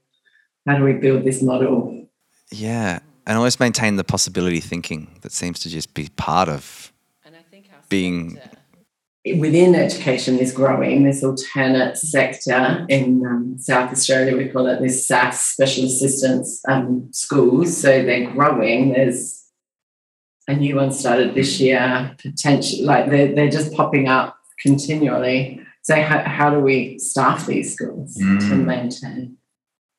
how 0.67 0.77
do 0.77 0.83
we 0.85 0.93
build 0.95 1.23
this 1.25 1.43
model? 1.43 2.09
Yeah. 2.51 2.99
And 3.27 3.37
always 3.39 3.61
maintain 3.61 3.97
the 3.97 4.05
possibility 4.05 4.61
thinking 4.61 5.09
that 5.21 5.31
seems 5.33 5.61
to 5.61 5.69
just 5.69 5.95
be 5.95 6.09
part 6.17 6.49
of 6.49 6.93
being. 7.89 8.39
Within 9.35 9.75
education 9.75 10.39
is 10.39 10.53
growing, 10.53 11.05
this 11.05 11.25
alternate 11.25 11.97
sector 11.97 12.87
in 12.89 13.25
um, 13.27 13.57
South 13.59 13.91
Australia, 13.91 14.37
we 14.37 14.49
call 14.49 14.67
it 14.67 14.81
this 14.81 15.07
SAS 15.09 15.41
special 15.41 15.85
assistance 15.85 16.63
um, 16.69 17.09
schools. 17.13 17.77
So 17.77 17.89
they're 18.05 18.31
growing. 18.31 18.93
There's 18.93 19.45
a 20.49 20.55
new 20.55 20.77
one 20.77 20.93
started 20.93 21.35
this 21.35 21.59
year, 21.61 22.15
potentially, 22.23 22.83
like 22.85 23.11
they're, 23.11 23.35
they're 23.35 23.51
just 23.51 23.73
popping 23.73 24.09
up 24.09 24.37
continually. 24.61 25.61
So, 25.83 26.01
how, 26.01 26.23
how 26.23 26.51
do 26.51 26.61
we 26.61 26.99
staff 26.99 27.47
these 27.47 27.75
schools 27.75 28.15
to 28.15 28.23
Mm. 28.23 28.65
maintain? 28.65 29.37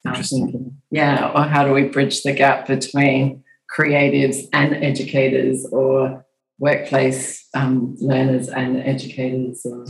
our 0.06 0.14
Interesting. 0.14 0.46
thinking? 0.46 0.82
Yeah, 0.90 1.32
or 1.36 1.44
how 1.44 1.66
do 1.66 1.74
we 1.74 1.84
bridge 1.90 2.24
the 2.24 2.32
gap 2.34 2.68
between 2.68 3.44
creatives 3.76 4.48
and 4.54 4.74
educators 4.76 5.66
or 5.72 6.26
workplace 6.60 7.48
um, 7.54 7.96
learners 8.00 8.50
and 8.50 8.78
educators 8.78 9.66
or 9.66 9.86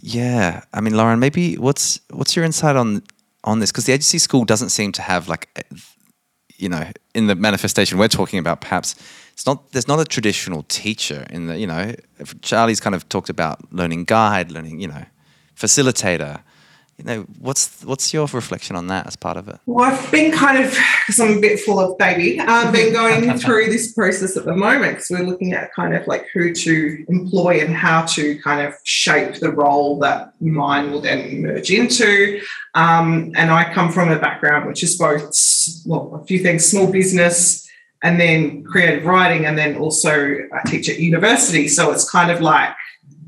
Yeah. 0.00 0.62
I 0.72 0.80
mean, 0.80 0.96
Lauren, 0.96 1.18
maybe 1.18 1.56
what's 1.56 2.00
what's 2.10 2.34
your 2.34 2.44
insight 2.44 2.76
on 2.76 3.02
on 3.44 3.60
this? 3.60 3.70
Because 3.70 3.86
the 3.86 3.92
agency 3.92 4.18
school 4.18 4.44
doesn't 4.44 4.70
seem 4.70 4.92
to 4.92 5.02
have 5.02 5.28
like, 5.28 5.48
you 6.56 6.68
know, 6.68 6.90
in 7.14 7.26
the 7.26 7.34
manifestation 7.34 7.98
we're 7.98 8.08
talking 8.08 8.38
about, 8.38 8.60
perhaps 8.60 8.94
it's 9.38 9.46
not. 9.46 9.70
There's 9.70 9.86
not 9.86 10.00
a 10.00 10.04
traditional 10.04 10.64
teacher 10.64 11.24
in 11.30 11.46
the. 11.46 11.56
You 11.56 11.68
know, 11.68 11.94
Charlie's 12.42 12.80
kind 12.80 12.96
of 12.96 13.08
talked 13.08 13.30
about 13.30 13.72
learning 13.72 14.04
guide, 14.04 14.50
learning. 14.50 14.80
You 14.80 14.88
know, 14.88 15.04
facilitator. 15.54 16.42
You 16.98 17.04
know, 17.04 17.20
what's 17.38 17.84
what's 17.84 18.12
your 18.12 18.26
reflection 18.26 18.74
on 18.74 18.88
that 18.88 19.06
as 19.06 19.14
part 19.14 19.36
of 19.36 19.46
it? 19.46 19.60
Well, 19.66 19.84
I've 19.84 20.10
been 20.10 20.32
kind 20.32 20.58
of, 20.58 20.70
because 21.06 21.20
I'm 21.20 21.38
a 21.38 21.40
bit 21.40 21.60
full 21.60 21.78
of 21.78 21.96
baby, 21.96 22.40
I've 22.40 22.72
been 22.72 22.92
going 22.92 23.38
through 23.38 23.66
this 23.66 23.92
process 23.92 24.36
at 24.36 24.44
the 24.44 24.56
moment 24.56 24.94
because 24.96 25.10
we're 25.10 25.24
looking 25.24 25.52
at 25.52 25.72
kind 25.72 25.94
of 25.94 26.04
like 26.08 26.26
who 26.34 26.52
to 26.52 27.04
employ 27.08 27.60
and 27.60 27.72
how 27.72 28.04
to 28.06 28.36
kind 28.40 28.66
of 28.66 28.74
shape 28.82 29.36
the 29.36 29.52
role 29.52 30.00
that 30.00 30.34
mine 30.40 30.90
will 30.90 31.00
then 31.00 31.40
merge 31.40 31.70
into. 31.70 32.40
Um, 32.74 33.30
and 33.36 33.52
I 33.52 33.72
come 33.72 33.92
from 33.92 34.10
a 34.10 34.18
background 34.18 34.66
which 34.66 34.82
is 34.82 34.98
both, 34.98 35.32
well, 35.86 36.20
a 36.20 36.26
few 36.26 36.40
things, 36.40 36.66
small 36.66 36.90
business 36.90 37.68
and 38.02 38.20
then 38.20 38.64
creative 38.64 39.04
writing, 39.04 39.46
and 39.46 39.56
then 39.58 39.76
also 39.76 40.12
I 40.52 40.68
teach 40.68 40.88
at 40.88 40.98
university. 40.98 41.68
So 41.68 41.92
it's 41.92 42.08
kind 42.08 42.30
of 42.30 42.40
like 42.40 42.70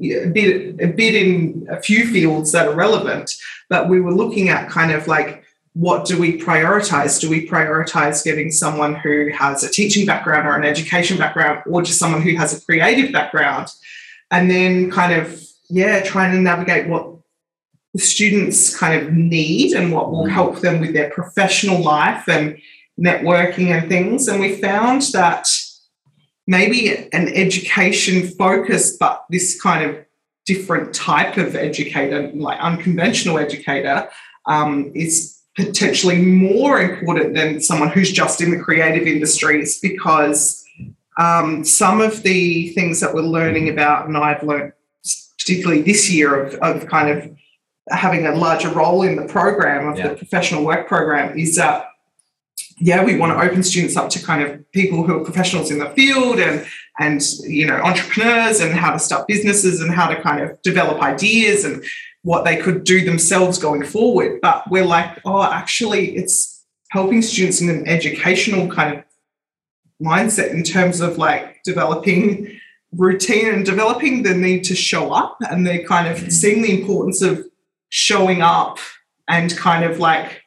a 0.01 0.27
bit, 0.27 0.81
a 0.81 0.87
bit 0.87 1.15
in 1.15 1.67
a 1.71 1.81
few 1.81 2.07
fields 2.07 2.53
that 2.53 2.69
are 2.69 2.75
relevant 2.75 3.33
but 3.71 3.89
we 3.89 4.01
were 4.01 4.13
looking 4.13 4.51
at 4.51 4.69
kind 4.69 4.93
of 4.93 5.09
like 5.09 5.45
what 5.75 6.05
do 6.05 6.19
we 6.19 6.37
prioritize? 6.37 7.21
Do 7.21 7.31
we 7.31 7.49
prioritize 7.49 8.25
getting 8.25 8.51
someone 8.51 8.97
who 8.97 9.31
has 9.31 9.63
a 9.63 9.71
teaching 9.71 10.05
background 10.05 10.49
or 10.49 10.57
an 10.57 10.65
education 10.65 11.17
background, 11.17 11.63
or 11.67 11.81
just 11.83 11.99
someone 11.99 12.23
who 12.23 12.37
has 12.37 12.53
a 12.53 12.65
creative 12.65 13.13
background? 13.13 13.69
And 14.33 14.51
then 14.51 14.91
kind 14.91 15.13
of, 15.13 15.43
yeah, 15.69 16.03
trying 16.03 16.33
to 16.33 16.41
navigate 16.41 16.89
what 16.89 17.15
the 17.95 18.01
students 18.01 18.77
kind 18.77 19.01
of 19.01 19.13
need 19.13 19.73
and 19.73 19.93
what 19.93 20.11
will 20.11 20.27
help 20.27 20.59
them 20.61 20.81
with 20.81 20.93
their 20.93 21.11
professional 21.11 21.81
life 21.83 22.29
and 22.29 22.59
networking 22.99 23.69
and 23.69 23.89
things. 23.89 24.29
And 24.29 24.41
we 24.41 24.57
found 24.57 25.03
that 25.13 25.49
maybe 26.47 26.97
an 27.13 27.29
education 27.29 28.29
focus, 28.29 28.97
but 28.97 29.25
this 29.31 29.61
kind 29.61 29.89
of 29.89 30.05
different 30.47 30.95
type 30.95 31.37
of 31.37 31.55
educator, 31.55 32.31
like 32.35 32.59
unconventional 32.61 33.39
educator, 33.39 34.09
um, 34.47 34.91
is 34.95 35.39
potentially 35.57 36.21
more 36.23 36.81
important 36.81 37.35
than 37.35 37.61
someone 37.61 37.89
who's 37.91 38.11
just 38.13 38.41
in 38.41 38.51
the 38.51 38.59
creative 38.59 39.07
industries 39.07 39.79
because 39.81 40.65
um, 41.19 41.65
some 41.65 42.01
of 42.01 42.23
the 42.23 42.71
things 42.71 43.01
that 43.01 43.13
we're 43.15 43.23
learning 43.23 43.69
about, 43.69 44.07
and 44.07 44.17
I've 44.17 44.43
learned 44.43 44.73
particularly 45.39 45.83
this 45.83 46.11
year 46.11 46.47
of, 46.47 46.55
of 46.55 46.89
kind 46.89 47.11
of 47.11 47.31
having 47.91 48.27
a 48.27 48.35
larger 48.35 48.71
role 48.71 49.03
in 49.03 49.17
the 49.17 49.27
program 49.27 49.89
of 49.89 49.99
Yeah. 49.99 50.09
the 50.09 50.15
professional 50.17 50.65
work 50.65 50.87
program, 50.87 51.39
is 51.39 51.57
that 51.57 51.87
yeah, 52.83 53.05
we 53.05 53.19
want 53.19 53.31
to 53.39 53.45
open 53.47 53.63
students 53.63 53.95
up 53.97 54.09
to 54.11 54.25
kind 54.25 54.43
of 54.43 54.73
people 54.73 55.03
who 55.03 55.21
are 55.21 55.25
professionals 55.25 55.71
in 55.71 55.79
the 55.79 55.91
field 55.91 56.39
and 56.39 56.67
and 57.01 57.23
you 57.41 57.67
know 57.67 57.77
entrepreneurs 57.77 58.61
and 58.61 58.73
how 58.73 58.93
to 58.93 58.99
start 58.99 59.27
businesses 59.27 59.81
and 59.81 59.93
how 59.93 60.07
to 60.07 60.21
kind 60.21 60.45
of 60.45 60.61
develop 60.63 61.03
ideas 61.03 61.65
and 61.65 61.83
what 62.23 62.45
they 62.45 62.57
could 62.57 62.85
do 62.85 63.05
themselves 63.05 63.59
going 63.59 63.83
forward. 63.83 64.41
But 64.43 64.71
we're 64.71 64.85
like, 64.85 65.19
oh, 65.25 65.43
actually, 65.43 66.15
it's 66.17 66.63
helping 66.91 67.23
students 67.23 67.61
in 67.63 67.71
an 67.71 67.89
educational 67.89 68.69
kind 68.69 68.99
of 68.99 69.05
mindset 70.05 70.51
in 70.51 70.63
terms 70.63 71.01
of 71.01 71.19
like 71.19 71.63
developing 71.65 72.61
routine 72.93 73.49
and 73.49 73.65
developing 73.65 74.23
the 74.23 74.35
need 74.35 74.65
to 74.65 74.75
show 74.75 75.13
up 75.13 75.39
and 75.51 75.67
they're 75.67 75.85
kind 75.85 76.09
of 76.09 76.19
mm-hmm. 76.19 76.29
seeing 76.29 76.63
the 76.63 76.81
importance 76.81 77.23
of 77.23 77.47
showing 77.89 78.43
up 78.43 78.79
and 79.29 79.57
kind 79.57 79.85
of 79.85 79.99
like 79.99 80.43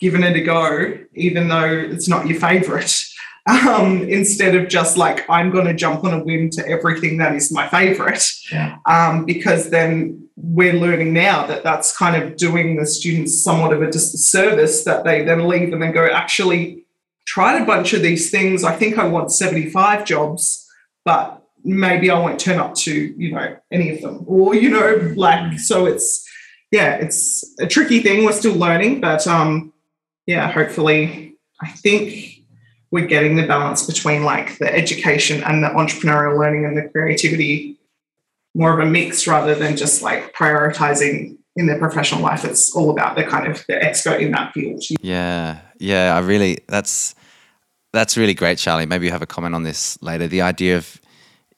giving 0.00 0.22
it 0.22 0.36
a 0.36 0.40
go, 0.40 0.96
even 1.14 1.48
though 1.48 1.68
it's 1.68 2.08
not 2.08 2.26
your 2.26 2.38
favorite. 2.38 3.02
Um, 3.48 4.02
instead 4.02 4.54
of 4.54 4.68
just 4.68 4.98
like, 4.98 5.28
I'm 5.30 5.50
going 5.50 5.64
to 5.64 5.72
jump 5.72 6.04
on 6.04 6.12
a 6.12 6.22
whim 6.22 6.50
to 6.50 6.68
everything 6.68 7.16
that 7.16 7.34
is 7.34 7.50
my 7.50 7.66
favorite. 7.68 8.22
Yeah. 8.52 8.76
Um, 8.84 9.24
because 9.24 9.70
then 9.70 10.28
we're 10.36 10.74
learning 10.74 11.14
now 11.14 11.46
that 11.46 11.62
that's 11.62 11.96
kind 11.96 12.22
of 12.22 12.36
doing 12.36 12.76
the 12.76 12.86
students 12.86 13.42
somewhat 13.42 13.72
of 13.72 13.80
a 13.80 13.90
disservice 13.90 14.84
that 14.84 15.04
they 15.04 15.24
then 15.24 15.48
leave 15.48 15.72
and 15.72 15.82
then 15.82 15.92
go, 15.92 16.06
actually, 16.06 16.84
tried 17.26 17.62
a 17.62 17.64
bunch 17.64 17.94
of 17.94 18.02
these 18.02 18.30
things. 18.30 18.64
I 18.64 18.76
think 18.76 18.98
I 18.98 19.06
want 19.06 19.32
75 19.32 20.04
jobs, 20.04 20.66
but 21.04 21.42
maybe 21.64 22.10
I 22.10 22.18
won't 22.18 22.38
turn 22.38 22.58
up 22.58 22.74
to, 22.76 22.92
you 22.92 23.32
know, 23.32 23.56
any 23.72 23.94
of 23.94 24.02
them. 24.02 24.24
Or, 24.26 24.54
you 24.54 24.68
know, 24.68 25.12
like, 25.16 25.58
so 25.58 25.86
it's, 25.86 26.26
yeah, 26.70 26.96
it's 26.96 27.54
a 27.58 27.66
tricky 27.66 28.00
thing. 28.00 28.24
We're 28.24 28.32
still 28.32 28.54
learning, 28.54 29.00
but 29.00 29.26
um, 29.26 29.72
yeah, 30.26 30.50
hopefully, 30.50 31.36
I 31.60 31.70
think 31.70 32.27
we're 32.90 33.06
getting 33.06 33.36
the 33.36 33.46
balance 33.46 33.86
between 33.86 34.24
like 34.24 34.58
the 34.58 34.72
education 34.72 35.42
and 35.44 35.62
the 35.62 35.68
entrepreneurial 35.68 36.38
learning 36.38 36.64
and 36.64 36.76
the 36.76 36.88
creativity 36.88 37.78
more 38.54 38.72
of 38.72 38.80
a 38.80 38.90
mix 38.90 39.26
rather 39.26 39.54
than 39.54 39.76
just 39.76 40.02
like 40.02 40.34
prioritizing 40.34 41.36
in 41.56 41.66
their 41.66 41.78
professional 41.78 42.22
life. 42.22 42.44
It's 42.44 42.74
all 42.74 42.90
about 42.90 43.16
the 43.16 43.24
kind 43.24 43.46
of 43.46 43.64
the 43.68 43.82
expert 43.82 44.20
in 44.20 44.32
that 44.32 44.52
field. 44.52 44.82
Yeah, 45.00 45.60
yeah. 45.78 46.14
I 46.14 46.20
really 46.20 46.58
that's 46.68 47.14
that's 47.92 48.16
really 48.16 48.34
great, 48.34 48.58
Charlie. 48.58 48.86
Maybe 48.86 49.06
you 49.06 49.12
have 49.12 49.22
a 49.22 49.26
comment 49.26 49.54
on 49.54 49.64
this 49.64 50.00
later. 50.02 50.26
The 50.28 50.42
idea 50.42 50.76
of 50.76 51.00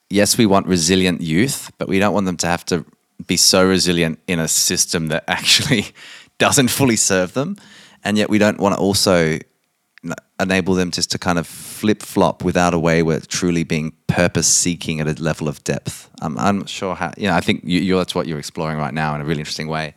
yes, 0.09 0.37
we 0.37 0.45
want 0.45 0.67
resilient 0.67 1.21
youth, 1.21 1.71
but 1.77 1.87
we 1.87 1.99
don't 1.99 2.13
want 2.13 2.25
them 2.25 2.37
to 2.37 2.47
have 2.47 2.65
to 2.65 2.85
be 3.25 3.37
so 3.37 3.65
resilient 3.65 4.19
in 4.27 4.39
a 4.39 4.47
system 4.47 5.07
that 5.07 5.23
actually 5.27 5.87
doesn't 6.39 6.69
fully 6.69 6.95
serve 6.95 7.33
them, 7.33 7.57
and 8.03 8.17
yet 8.17 8.29
we 8.29 8.37
don't 8.37 8.59
want 8.59 8.75
to 8.75 8.81
also 8.81 9.39
enable 10.39 10.73
them 10.73 10.91
just 10.91 11.11
to 11.11 11.19
kind 11.19 11.37
of 11.37 11.45
flip 11.45 12.01
flop 12.01 12.43
without 12.43 12.73
a 12.73 12.79
way 12.79 13.03
where 13.03 13.19
truly 13.19 13.63
being 13.63 13.93
purpose 14.07 14.47
seeking 14.47 14.99
at 14.99 15.07
a 15.07 15.21
level 15.21 15.47
of 15.47 15.63
depth. 15.63 16.09
I'm, 16.21 16.37
I'm 16.37 16.59
not 16.59 16.69
sure 16.69 16.95
how. 16.95 17.11
You 17.17 17.27
know, 17.27 17.35
I 17.35 17.41
think 17.41 17.61
you, 17.63 17.79
you're, 17.79 17.99
that's 17.99 18.15
what 18.15 18.27
you're 18.27 18.39
exploring 18.39 18.77
right 18.77 18.93
now 18.93 19.13
in 19.15 19.21
a 19.21 19.25
really 19.25 19.41
interesting 19.41 19.67
way. 19.67 19.93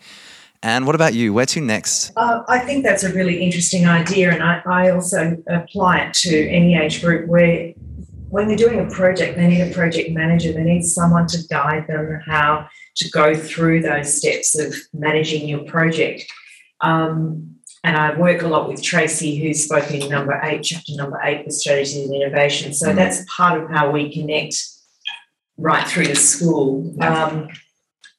And 0.63 0.87
what 0.87 0.95
about 0.95 1.13
you? 1.13 1.35
Where 1.35 1.47
to 1.47 1.61
next? 1.61 2.13
Uh, 2.17 2.43
I 2.49 2.59
think 2.59 2.85
that's 2.85 3.03
a 3.03 3.13
really 3.13 3.43
interesting 3.43 3.87
idea, 3.87 4.33
and 4.33 4.43
I, 4.43 4.63
I 4.65 4.91
also 4.91 5.37
apply 5.47 5.99
it 5.99 6.15
to 6.15 6.49
any 6.49 6.75
age 6.75 7.03
group 7.03 7.29
where, 7.29 7.75
when 8.31 8.49
they're 8.49 8.57
doing 8.57 8.81
a 8.81 8.91
project, 8.91 9.37
they 9.37 9.47
need 9.47 9.61
a 9.61 9.75
project 9.75 10.11
manager. 10.11 10.53
They 10.53 10.65
need 10.65 10.83
someone 10.83 11.27
to 11.29 11.39
guide 11.51 11.87
them 11.87 12.21
how 12.27 12.67
to 12.97 13.11
go 13.11 13.35
through 13.35 13.83
those 13.83 14.17
steps 14.17 14.59
of 14.59 14.75
managing 14.93 15.49
your 15.49 15.65
project. 15.65 16.25
Um, 16.81 17.54
and 17.85 17.97
I 17.99 18.19
work 18.19 18.43
a 18.43 18.49
lot 18.49 18.67
with 18.67 18.83
Tracy, 18.83 19.37
who's 19.37 19.63
spoken 19.63 20.03
in 20.03 20.09
number 20.09 20.41
eight, 20.43 20.63
chapter 20.63 20.95
number 20.97 21.21
eight, 21.23 21.45
with 21.45 21.55
strategy 21.55 22.03
and 22.03 22.15
innovation. 22.15 22.73
So 22.73 22.89
Mm. 22.89 22.97
that's 22.97 23.25
part 23.29 23.63
of 23.63 23.71
how 23.71 23.91
we 23.91 24.13
connect 24.13 24.57
right 25.59 25.87
through 25.87 26.07
to 26.07 26.17
school. 26.17 26.95
Um, 27.01 27.51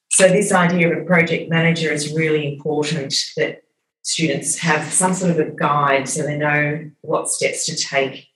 so 0.08 0.28
this 0.28 0.52
idea 0.52 0.92
of 0.92 1.02
a 1.02 1.04
project 1.04 1.50
manager 1.50 1.92
is 1.92 2.14
really 2.14 2.54
important 2.54 3.12
that 3.36 3.62
students 4.02 4.58
have 4.58 4.92
some 4.92 5.12
sort 5.12 5.32
of 5.32 5.38
a 5.40 5.50
guide 5.50 6.08
so 6.08 6.22
they 6.22 6.38
know 6.38 6.88
what 7.00 7.28
steps 7.28 7.66
to 7.66 7.74
take 7.76 8.28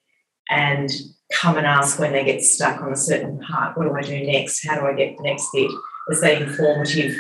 and 0.51 0.91
come 1.33 1.57
and 1.57 1.67
ask 1.67 2.01
when 2.01 2.13
they 2.13 2.25
get 2.25 2.43
stuck 2.43 2.83
on 2.83 2.93
a 2.93 2.97
certain 2.97 3.39
part, 3.39 3.79
what 3.79 3.85
do 3.85 3.95
I 3.95 4.03
do 4.03 4.27
next? 4.27 4.67
How 4.67 4.81
do 4.81 4.85
I 4.85 4.95
get 4.95 5.17
the 5.17 5.23
next 5.23 5.47
bit? 5.55 5.71
As 6.11 6.21
they 6.21 6.43
informative 6.43 7.15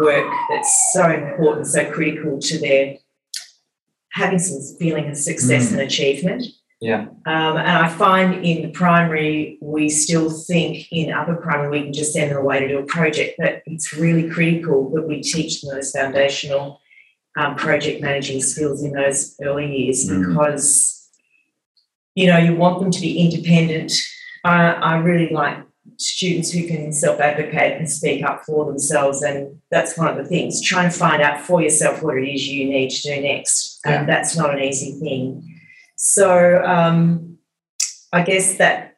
work 0.00 0.32
that's 0.48 0.92
so 0.92 1.10
important, 1.10 1.66
so 1.66 1.90
critical 1.90 2.38
to 2.38 2.58
their 2.60 2.98
having 4.12 4.38
some 4.38 4.60
feeling 4.78 5.08
of 5.10 5.16
success 5.16 5.68
Mm. 5.68 5.72
and 5.72 5.80
achievement. 5.82 6.44
Yeah. 6.80 7.02
Um, 7.26 7.56
and 7.56 7.68
I 7.68 7.88
find 7.88 8.44
in 8.44 8.62
the 8.62 8.68
primary, 8.68 9.58
we 9.60 9.88
still 9.88 10.30
think 10.30 10.86
in 10.92 11.12
upper 11.12 11.34
primary 11.36 11.70
we 11.70 11.82
can 11.84 11.92
just 11.92 12.12
send 12.12 12.30
them 12.30 12.38
away 12.38 12.60
to 12.60 12.68
do 12.68 12.78
a 12.78 12.84
project, 12.84 13.34
but 13.38 13.62
it's 13.66 13.92
really 13.92 14.28
critical 14.30 14.88
that 14.90 15.06
we 15.08 15.20
teach 15.20 15.60
them 15.60 15.74
those 15.74 15.90
foundational 15.90 16.80
um, 17.36 17.56
project 17.56 18.00
managing 18.00 18.40
skills 18.40 18.82
in 18.84 18.92
those 18.92 19.34
early 19.42 19.66
years 19.76 20.08
Mm. 20.08 20.28
because, 20.28 21.08
you 22.14 22.26
know, 22.28 22.38
you 22.38 22.54
want 22.54 22.80
them 22.80 22.90
to 22.90 23.00
be 23.00 23.18
independent. 23.18 23.92
I, 24.44 24.70
I 24.70 24.96
really 24.98 25.30
like 25.32 25.58
students 25.98 26.50
who 26.50 26.66
can 26.66 26.92
self 26.92 27.20
advocate 27.20 27.76
and 27.76 27.90
speak 27.90 28.24
up 28.24 28.44
for 28.44 28.64
themselves. 28.64 29.22
And 29.22 29.60
that's 29.70 29.98
one 29.98 30.08
of 30.08 30.16
the 30.16 30.24
things. 30.24 30.62
Try 30.62 30.84
and 30.84 30.94
find 30.94 31.22
out 31.22 31.40
for 31.40 31.60
yourself 31.60 32.02
what 32.02 32.16
it 32.16 32.28
is 32.28 32.48
you 32.48 32.68
need 32.68 32.90
to 32.90 33.02
do 33.02 33.20
next. 33.20 33.80
Yeah. 33.84 34.00
And 34.00 34.08
that's 34.08 34.36
not 34.36 34.54
an 34.54 34.60
easy 34.60 34.98
thing. 34.98 35.60
So 35.96 36.64
um, 36.64 37.38
I 38.12 38.22
guess 38.22 38.56
that 38.58 38.96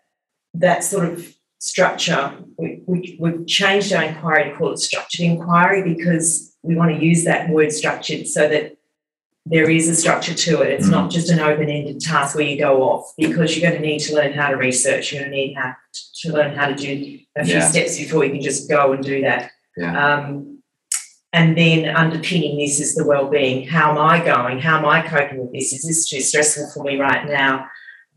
that 0.55 0.85
sort 0.85 1.07
of 1.07 1.35
structure, 1.59 2.35
we, 2.59 2.83
we, 2.87 3.17
we've 3.19 3.47
changed 3.47 3.93
our 3.93 4.03
inquiry 4.03 4.51
to 4.51 4.57
call 4.57 4.73
it 4.73 4.79
structured 4.79 5.25
inquiry 5.25 5.83
because 5.95 6.55
we 6.63 6.75
want 6.75 6.95
to 6.95 7.03
use 7.05 7.25
that 7.25 7.49
word 7.49 7.73
structured 7.73 8.27
so 8.27 8.49
that 8.49 8.77
there 9.47 9.71
is 9.71 9.89
a 9.89 9.95
structure 9.95 10.35
to 10.35 10.61
it. 10.63 10.71
It's 10.73 10.89
not 10.89 11.11
just 11.11 11.31
an 11.31 11.41
open-ended 11.41 12.01
task 12.01 12.37
where 12.37 12.45
you 12.45 12.59
go 12.59 12.83
off 12.83 13.13
because 13.17 13.57
you're 13.57 13.69
going 13.69 13.81
to 13.81 13.87
need 13.87 14.01
to 14.01 14.15
learn 14.15 14.33
how 14.33 14.51
to 14.51 14.57
research. 14.57 15.13
You're 15.13 15.23
going 15.23 15.33
to 15.33 15.37
need 15.37 15.55
how 15.55 15.75
to 16.23 16.33
learn 16.33 16.55
how 16.55 16.67
to 16.67 16.75
do 16.75 17.19
a 17.37 17.45
few 17.45 17.55
Yeah. 17.55 17.69
steps 17.69 17.97
before 17.99 18.25
you 18.25 18.33
can 18.33 18.43
just 18.43 18.69
go 18.69 18.93
and 18.93 19.03
do 19.03 19.23
that. 19.23 19.51
Yeah. 19.77 20.15
Um, 20.15 20.59
and 21.33 21.57
then 21.57 21.95
underpinning 21.95 22.59
this 22.59 22.81
is 22.81 22.95
the 22.95 23.07
well-being. 23.07 23.67
How 23.67 23.93
am 23.93 23.99
I 23.99 24.23
going? 24.23 24.59
How 24.59 24.79
am 24.79 24.85
I 24.85 25.07
coping 25.07 25.39
with 25.39 25.53
this? 25.53 25.73
Is 25.73 25.83
this 25.85 26.09
too 26.09 26.21
stressful 26.21 26.71
for 26.75 26.85
me 26.85 26.99
right 26.99 27.27
now? 27.27 27.67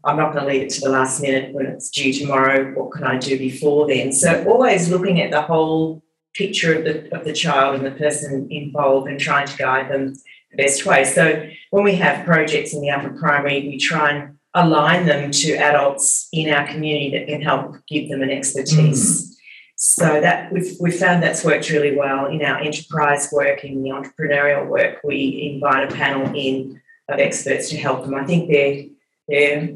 I'm 0.03 0.17
not 0.17 0.33
going 0.33 0.45
to 0.45 0.51
leave 0.51 0.63
it 0.63 0.69
to 0.71 0.81
the 0.81 0.89
last 0.89 1.21
minute 1.21 1.53
when 1.53 1.67
it's 1.67 1.89
due 1.89 2.11
tomorrow. 2.11 2.73
What 2.73 2.91
can 2.91 3.05
I 3.05 3.17
do 3.17 3.37
before 3.37 3.87
then? 3.87 4.11
So 4.11 4.43
always 4.45 4.89
looking 4.89 5.21
at 5.21 5.31
the 5.31 5.41
whole 5.43 6.03
picture 6.33 6.73
of 6.73 6.83
the 6.83 7.15
of 7.15 7.23
the 7.23 7.31
child 7.31 7.75
and 7.75 7.85
the 7.85 7.91
person 7.91 8.47
involved 8.49 9.07
and 9.07 9.19
trying 9.19 9.47
to 9.47 9.55
guide 9.55 9.89
them 9.89 10.07
the 10.09 10.19
best 10.55 10.85
way. 10.85 11.03
So 11.03 11.47
when 11.71 11.83
we 11.83 11.95
have 11.95 12.25
projects 12.25 12.73
in 12.73 12.81
the 12.81 12.89
upper 12.89 13.11
primary, 13.11 13.67
we 13.67 13.77
try 13.77 14.11
and 14.11 14.37
align 14.53 15.05
them 15.05 15.31
to 15.31 15.53
adults 15.53 16.27
in 16.31 16.53
our 16.53 16.67
community 16.67 17.11
that 17.11 17.27
can 17.27 17.41
help 17.41 17.75
give 17.87 18.09
them 18.09 18.21
an 18.21 18.29
expertise. 18.29 19.29
So 19.75 20.21
that 20.21 20.51
we've, 20.53 20.75
we've 20.79 20.95
found 20.95 21.23
that's 21.23 21.43
worked 21.43 21.69
really 21.69 21.95
well 21.95 22.27
in 22.27 22.41
our 22.43 22.59
enterprise 22.59 23.29
work, 23.31 23.63
in 23.65 23.83
the 23.83 23.89
entrepreneurial 23.89 24.67
work. 24.67 24.99
We 25.03 25.51
invite 25.53 25.91
a 25.91 25.95
panel 25.95 26.31
in 26.35 26.79
of 27.09 27.19
experts 27.19 27.69
to 27.69 27.77
help 27.77 28.05
them. 28.05 28.15
I 28.15 28.25
think 28.25 28.49
their 28.49 28.85
their 29.27 29.75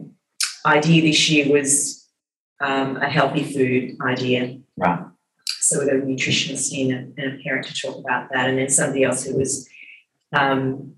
idea 0.65 1.01
this 1.01 1.29
year 1.29 1.51
was 1.51 2.07
um, 2.61 2.97
a 2.97 3.09
healthy 3.09 3.43
food 3.43 3.97
idea. 4.01 4.59
Right. 4.77 4.99
So 5.59 5.79
we 5.79 5.85
got 5.87 5.95
a 5.95 5.99
nutritionist 5.99 6.71
in 6.71 7.13
and 7.17 7.39
a 7.39 7.43
parent 7.43 7.67
to 7.67 7.73
talk 7.73 7.97
about 7.97 8.29
that, 8.31 8.49
and 8.49 8.57
then 8.57 8.69
somebody 8.69 9.03
else 9.03 9.25
who 9.25 9.35
was 9.35 9.67
um, 10.33 10.93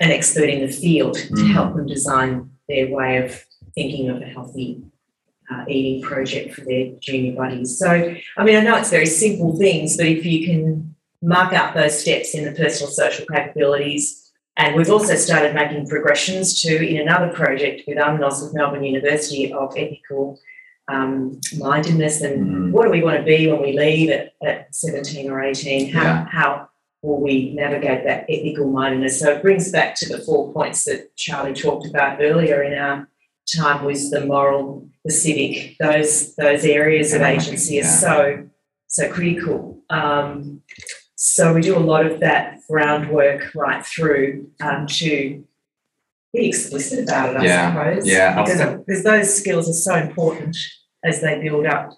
an 0.00 0.10
expert 0.10 0.48
in 0.48 0.60
the 0.66 0.72
field 0.72 1.14
to 1.14 1.26
Mm. 1.34 1.52
help 1.52 1.76
them 1.76 1.86
design 1.86 2.50
their 2.68 2.88
way 2.88 3.18
of 3.18 3.44
thinking 3.74 4.08
of 4.08 4.20
a 4.22 4.26
healthy 4.26 4.82
uh, 5.52 5.64
eating 5.68 6.00
project 6.02 6.54
for 6.54 6.60
their 6.60 6.92
junior 7.00 7.32
buddies. 7.34 7.76
So, 7.76 7.88
I 8.36 8.44
mean, 8.44 8.56
I 8.56 8.60
know 8.60 8.76
it's 8.76 8.90
very 8.90 9.06
simple 9.06 9.56
things, 9.58 9.96
but 9.96 10.06
if 10.06 10.24
you 10.24 10.46
can 10.46 10.94
mark 11.22 11.52
out 11.52 11.74
those 11.74 12.00
steps 12.00 12.34
in 12.34 12.44
the 12.44 12.52
personal 12.52 12.90
social 12.92 13.26
capabilities, 13.26 14.30
and 14.56 14.76
we've 14.76 14.90
also 14.90 15.16
started 15.16 15.54
making 15.54 15.88
progressions 15.88 16.60
to 16.62 16.86
in 16.86 17.00
another 17.00 17.28
project 17.32 17.82
with 17.88 17.98
UMNOS 17.98 18.42
with 18.44 18.54
Melbourne 18.54 18.84
University 18.84 19.52
of 19.52 19.72
ethical 19.76 20.38
um, 20.88 21.40
mindedness 21.58 22.20
and 22.20 22.46
Mm. 22.46 22.72
what 22.72 22.84
do 22.84 22.90
we 22.90 23.02
want 23.02 23.16
to 23.18 23.22
be 23.24 23.46
when 23.48 23.60
we 23.62 23.76
leave 23.78 24.10
at, 24.10 24.32
at 24.44 24.74
17 24.74 25.30
or 25.30 25.42
18? 25.42 25.90
How, 25.92 26.02
Yeah. 26.02 26.26
how 26.30 26.68
will 27.02 27.20
we 27.20 27.52
navigate 27.54 28.04
that 28.04 28.26
ethical 28.28 28.68
mindedness? 28.70 29.20
So 29.20 29.32
it 29.32 29.42
brings 29.42 29.70
back 29.72 29.94
to 29.96 30.08
the 30.08 30.18
four 30.22 30.52
points 30.52 30.84
that 30.84 31.14
Charlie 31.16 31.54
talked 31.54 31.86
about 31.86 32.20
earlier 32.20 32.62
in 32.62 32.74
our 32.78 33.08
time 33.56 33.84
was 33.84 34.10
the 34.10 34.24
moral, 34.26 34.88
the 35.04 35.10
civic, 35.12 35.76
those 35.78 36.34
those 36.36 36.64
areas 36.64 37.12
of 37.12 37.20
Yeah. 37.22 37.28
agency 37.30 37.80
are 37.80 37.84
so 37.84 38.48
so 38.86 39.08
critical. 39.10 39.78
Um, 39.90 40.62
so 41.16 41.52
we 41.54 41.60
do 41.60 41.76
a 41.76 41.78
lot 41.78 42.06
of 42.06 42.20
that 42.20 42.58
groundwork 42.68 43.54
right 43.54 43.84
through 43.84 44.50
um, 44.60 44.86
to 44.86 45.44
be 46.32 46.46
explicit 46.48 47.04
about 47.08 47.30
it, 47.30 47.36
I 47.40 47.44
Yeah. 47.44 47.72
suppose. 47.94 48.06
Yeah, 48.08 48.40
Because, 48.42 48.78
because 48.78 49.02
those 49.04 49.34
skills 49.34 49.68
are 49.68 49.72
so 49.72 49.94
important 49.96 50.56
as 51.04 51.20
they 51.20 51.40
build 51.40 51.66
up. 51.66 51.90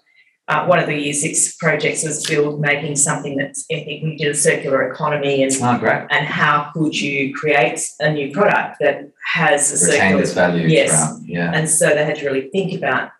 Uh, 0.49 0.65
one 0.65 0.77
of 0.77 0.87
the 0.87 0.95
year 0.95 1.13
six 1.13 1.55
projects 1.55 2.03
was 2.03 2.25
build 2.25 2.59
making 2.59 2.97
something 2.97 3.37
that's 3.37 3.65
ethic. 3.71 4.03
We 4.03 4.17
did 4.17 4.27
a 4.27 4.35
circular 4.35 4.91
economy 4.91 5.41
and 5.41 5.51
Oh, 5.61 6.07
and 6.11 6.27
how 6.27 6.69
could 6.73 6.99
you 6.99 7.33
create 7.33 7.79
a 8.01 8.11
new 8.11 8.29
product 8.33 8.77
that 8.81 9.09
has 9.33 9.71
a 9.71 9.85
Retain 9.85 10.25
circular 10.25 10.25
value 10.33 10.67
Yes. 10.67 10.89
throughout. 10.91 11.21
Yeah. 11.25 11.51
and 11.53 11.69
so 11.69 11.89
they 11.89 12.03
had 12.03 12.17
to 12.17 12.25
really 12.25 12.49
think 12.49 12.73
about, 12.73 13.11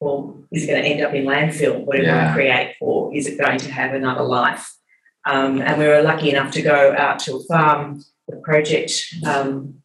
well, 0.00 0.38
is 0.50 0.64
it 0.64 0.68
going 0.68 0.82
to 0.82 0.88
end 0.88 1.02
up 1.02 1.12
in 1.12 1.26
landfill? 1.26 1.80
What 1.80 1.86
Whatever 1.98 2.06
Yeah. 2.06 2.30
I 2.30 2.32
create, 2.32 2.76
or 2.80 3.14
is 3.14 3.26
it 3.26 3.38
going 3.38 3.58
to 3.58 3.70
have 3.70 3.92
another 3.92 4.22
life? 4.22 4.74
Um, 5.26 5.60
and 5.60 5.78
we 5.78 5.86
were 5.86 6.00
lucky 6.00 6.30
enough 6.30 6.50
to 6.52 6.62
go 6.62 6.94
out 6.96 7.18
to 7.20 7.36
a 7.36 7.40
farm, 7.44 8.02
the 8.26 8.36
project 8.36 8.92
um, 9.26 9.82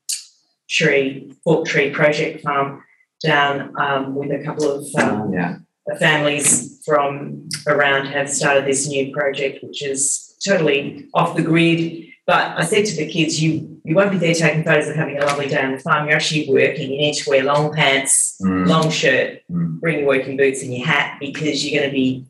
tree, 0.69 1.33
fork 1.43 1.67
tree 1.67 1.89
project 1.89 2.41
farm 2.41 2.83
down 3.21 3.73
um, 3.77 4.15
with 4.15 4.31
a 4.31 4.41
couple 4.45 4.71
of 4.71 4.85
um, 4.95 5.33
yeah. 5.33 5.57
families 5.99 6.74
from 6.85 7.49
around 7.67 8.05
have 8.07 8.29
started 8.29 8.65
this 8.65 8.87
new 8.87 9.11
project, 9.13 9.63
which 9.63 9.83
is 9.83 10.35
totally 10.45 11.07
off 11.13 11.35
the 11.35 11.41
grid. 11.41 12.03
But 12.27 12.57
I 12.57 12.65
said 12.65 12.85
to 12.87 12.95
the 12.95 13.07
kids, 13.07 13.41
you 13.41 13.79
you 13.83 13.93
won't 13.95 14.11
be 14.11 14.17
there 14.17 14.33
taking 14.33 14.63
photos 14.63 14.87
of 14.89 14.95
having 14.95 15.17
a 15.17 15.25
lovely 15.25 15.47
day 15.47 15.61
on 15.61 15.73
the 15.73 15.77
farm. 15.79 16.07
You're 16.07 16.15
actually 16.15 16.49
working. 16.49 16.91
You 16.91 16.97
need 16.97 17.13
to 17.15 17.29
wear 17.29 17.43
long 17.43 17.71
pants, 17.73 18.35
Mm. 18.41 18.67
long 18.67 18.89
shirt, 18.89 19.41
Mm. 19.51 19.79
bring 19.79 19.99
your 19.99 20.07
working 20.07 20.35
boots 20.37 20.63
and 20.63 20.73
your 20.73 20.85
hat 20.87 21.17
because 21.19 21.63
you're 21.63 21.79
going 21.79 21.91
to 21.91 21.93
be 21.95 22.25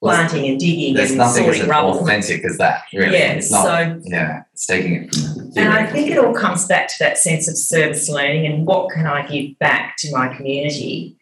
planting 0.00 0.48
and 0.48 0.58
digging 0.58 0.94
There's 0.94 1.10
and 1.10 1.18
nothing 1.18 1.44
as 1.46 1.56
sorting 1.56 1.68
rubble. 1.70 2.00
authentic 2.00 2.44
as 2.44 2.58
that, 2.58 2.82
really. 2.92 3.12
Yeah, 3.18 3.32
it's 3.32 3.50
not. 3.50 3.64
so 3.64 4.00
yeah, 4.04 4.42
it's 4.52 4.66
taking 4.66 4.94
it 5.04 5.14
from 5.14 5.50
and 5.56 5.68
I 5.72 5.86
think 5.86 6.10
it 6.10 6.18
all 6.18 6.32
comes 6.34 6.66
back 6.66 6.88
to 6.88 6.94
that 7.00 7.18
sense 7.18 7.48
of 7.48 7.56
service 7.56 8.08
learning 8.08 8.46
and 8.46 8.66
what 8.66 8.90
can 8.90 9.06
I 9.06 9.26
give 9.26 9.58
back 9.58 9.96
to 9.98 10.10
my 10.12 10.34
community 10.34 11.16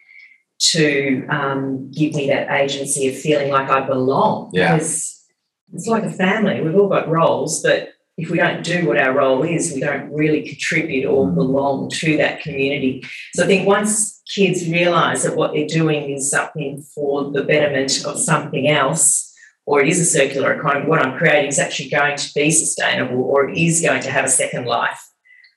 to 0.60 1.26
um, 1.28 1.90
give 1.90 2.14
me 2.14 2.28
that 2.28 2.50
agency 2.50 3.08
of 3.08 3.16
feeling 3.16 3.50
like 3.50 3.70
I 3.70 3.80
belong. 3.80 4.50
Yeah. 4.52 4.74
Because 4.74 5.24
it's 5.72 5.86
like 5.86 6.04
a 6.04 6.10
family. 6.10 6.60
We've 6.60 6.76
all 6.76 6.88
got 6.88 7.08
roles, 7.08 7.62
but 7.62 7.90
if 8.16 8.28
we 8.28 8.36
don't 8.36 8.62
do 8.62 8.86
what 8.86 8.98
our 8.98 9.12
role 9.12 9.42
is, 9.42 9.72
we 9.72 9.80
don't 9.80 10.12
really 10.12 10.42
contribute 10.42 11.06
or 11.06 11.26
Mm. 11.26 11.34
belong 11.34 11.88
to 11.90 12.16
that 12.18 12.42
community. 12.42 13.02
So 13.32 13.44
I 13.44 13.46
think 13.46 13.66
once 13.66 14.20
kids 14.28 14.68
realise 14.68 15.22
that 15.22 15.36
what 15.36 15.52
they're 15.52 15.66
doing 15.66 16.10
is 16.10 16.30
something 16.30 16.82
for 16.94 17.30
the 17.30 17.42
betterment 17.42 18.04
of 18.04 18.18
something 18.18 18.68
else, 18.68 19.32
or 19.64 19.80
it 19.80 19.88
is 19.88 20.00
a 20.00 20.04
circular 20.04 20.52
economy, 20.52 20.86
what 20.86 21.00
I'm 21.00 21.16
creating 21.16 21.48
is 21.48 21.58
actually 21.58 21.88
going 21.88 22.16
to 22.16 22.30
be 22.34 22.50
sustainable 22.50 23.22
or 23.22 23.48
it 23.48 23.56
is 23.56 23.80
going 23.80 24.02
to 24.02 24.10
have 24.10 24.24
a 24.26 24.28
second 24.28 24.66
life, 24.66 25.00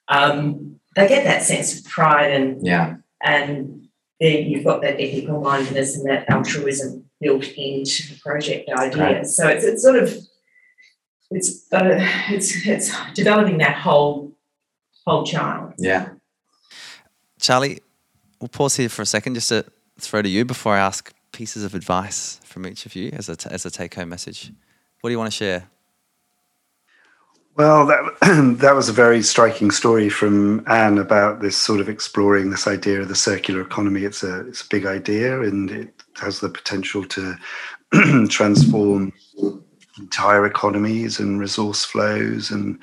um, 0.08 0.80
they 0.95 1.08
get 1.08 1.24
that 1.26 1.43
sense 1.43 1.78
of 1.78 1.86
pride 1.86 2.32
and 2.32 2.66
yeah, 2.66 2.95
and 3.22 3.83
then 4.20 4.45
you've 4.45 4.64
got 4.64 4.82
that 4.82 5.01
ethical 5.01 5.41
mindedness 5.41 5.97
and 5.97 6.09
that 6.09 6.30
altruism 6.30 7.05
built 7.20 7.47
into 7.55 8.14
the 8.14 8.20
project 8.22 8.70
idea. 8.70 9.03
Right. 9.03 9.26
So 9.26 9.47
it's, 9.47 9.64
it's 9.64 9.82
sort 9.82 9.97
of 9.97 10.16
it's 11.32 11.72
uh, 11.72 11.99
it's 12.30 12.68
it's 12.68 12.91
developing 13.14 13.57
that 13.59 13.78
whole 13.78 14.34
whole 15.05 15.26
child. 15.26 15.74
yeah. 15.78 16.09
Charlie, 17.39 17.82
we'll 18.39 18.47
pause 18.47 18.78
here 18.78 18.88
for 18.88 19.01
a 19.01 19.05
second 19.05 19.34
just 19.34 19.49
to 19.49 19.66
throw 19.99 20.22
to 20.22 20.30
you 20.30 20.45
before 20.45 20.76
I 20.76 20.80
ask 20.80 21.14
pieces 21.34 21.66
of 21.66 21.76
advice 21.76 22.39
from 22.45 22.66
each 22.66 22.86
of 22.86 22.95
you 22.95 23.09
as 23.11 23.28
a, 23.28 23.36
as 23.51 23.66
a 23.66 23.72
take 23.72 23.95
home 23.95 24.07
message. 24.07 24.51
What 25.01 25.09
do 25.09 25.11
you 25.11 25.18
want 25.18 25.32
to 25.32 25.36
share? 25.36 25.70
Well, 27.56 27.86
that 27.86 28.01
that 28.60 28.76
was 28.76 28.89
a 28.89 28.93
very 28.93 29.22
striking 29.22 29.70
story 29.70 30.10
from 30.10 30.64
Ann 30.68 30.97
about 30.97 31.41
this 31.41 31.56
sort 31.56 31.80
of 31.80 31.89
exploring 31.89 32.49
this 32.49 32.68
idea 32.68 33.01
of 33.01 33.10
the 33.10 33.16
circular 33.16 33.62
economy. 33.62 34.04
It's 34.04 34.24
a 34.24 34.47
it's 34.47 34.62
a 34.62 34.70
big 34.70 34.86
idea, 34.86 35.41
and 35.41 35.70
it 35.70 35.93
has 36.16 36.39
the 36.39 36.49
potential 36.49 37.06
to 37.06 37.36
transform 38.30 39.14
entire 39.99 40.47
economies 40.47 41.20
and 41.20 41.39
resource 41.39 41.86
flows, 41.86 42.49
and 42.49 42.80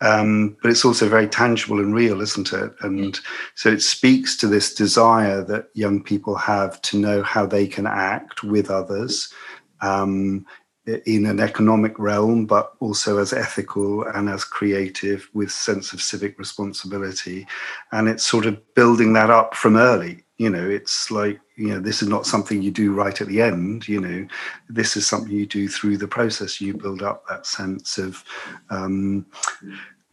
um, 0.00 0.56
but 0.62 0.70
it's 0.70 0.84
also 0.84 1.08
very 1.08 1.26
tangible 1.26 1.80
and 1.80 1.92
real, 1.92 2.20
isn't 2.20 2.52
it? 2.52 2.72
And 2.82 3.18
so 3.56 3.70
it 3.70 3.82
speaks 3.82 4.36
to 4.36 4.46
this 4.46 4.72
desire 4.72 5.42
that 5.44 5.70
young 5.74 6.00
people 6.00 6.36
have 6.36 6.80
to 6.82 6.96
know 6.96 7.22
how 7.24 7.44
they 7.44 7.66
can 7.66 7.88
act 7.88 8.44
with 8.44 8.70
others. 8.70 9.32
Um, 9.80 10.46
in 10.86 11.26
an 11.26 11.38
economic 11.38 11.96
realm, 11.98 12.44
but 12.44 12.72
also 12.80 13.18
as 13.18 13.32
ethical 13.32 14.04
and 14.04 14.28
as 14.28 14.44
creative 14.44 15.28
with 15.32 15.50
sense 15.50 15.92
of 15.92 16.02
civic 16.02 16.38
responsibility. 16.38 17.46
And 17.92 18.08
it's 18.08 18.24
sort 18.24 18.46
of 18.46 18.74
building 18.74 19.12
that 19.12 19.30
up 19.30 19.54
from 19.54 19.76
early. 19.76 20.24
You 20.38 20.50
know, 20.50 20.68
it's 20.68 21.10
like, 21.10 21.40
you 21.56 21.68
know, 21.68 21.78
this 21.78 22.02
is 22.02 22.08
not 22.08 22.26
something 22.26 22.60
you 22.60 22.72
do 22.72 22.92
right 22.92 23.20
at 23.20 23.28
the 23.28 23.40
end. 23.40 23.86
You 23.86 24.00
know, 24.00 24.26
this 24.68 24.96
is 24.96 25.06
something 25.06 25.32
you 25.32 25.46
do 25.46 25.68
through 25.68 25.98
the 25.98 26.08
process. 26.08 26.60
You 26.60 26.74
build 26.74 27.02
up 27.02 27.24
that 27.28 27.46
sense 27.46 27.96
of 27.96 28.24
um, 28.70 29.24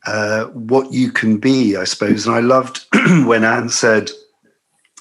uh, 0.05 0.45
what 0.45 0.93
you 0.93 1.11
can 1.11 1.37
be, 1.37 1.77
I 1.77 1.83
suppose. 1.83 2.27
And 2.27 2.35
I 2.35 2.41
loved 2.41 2.85
when 3.25 3.43
Ann 3.43 3.69
said, 3.69 4.11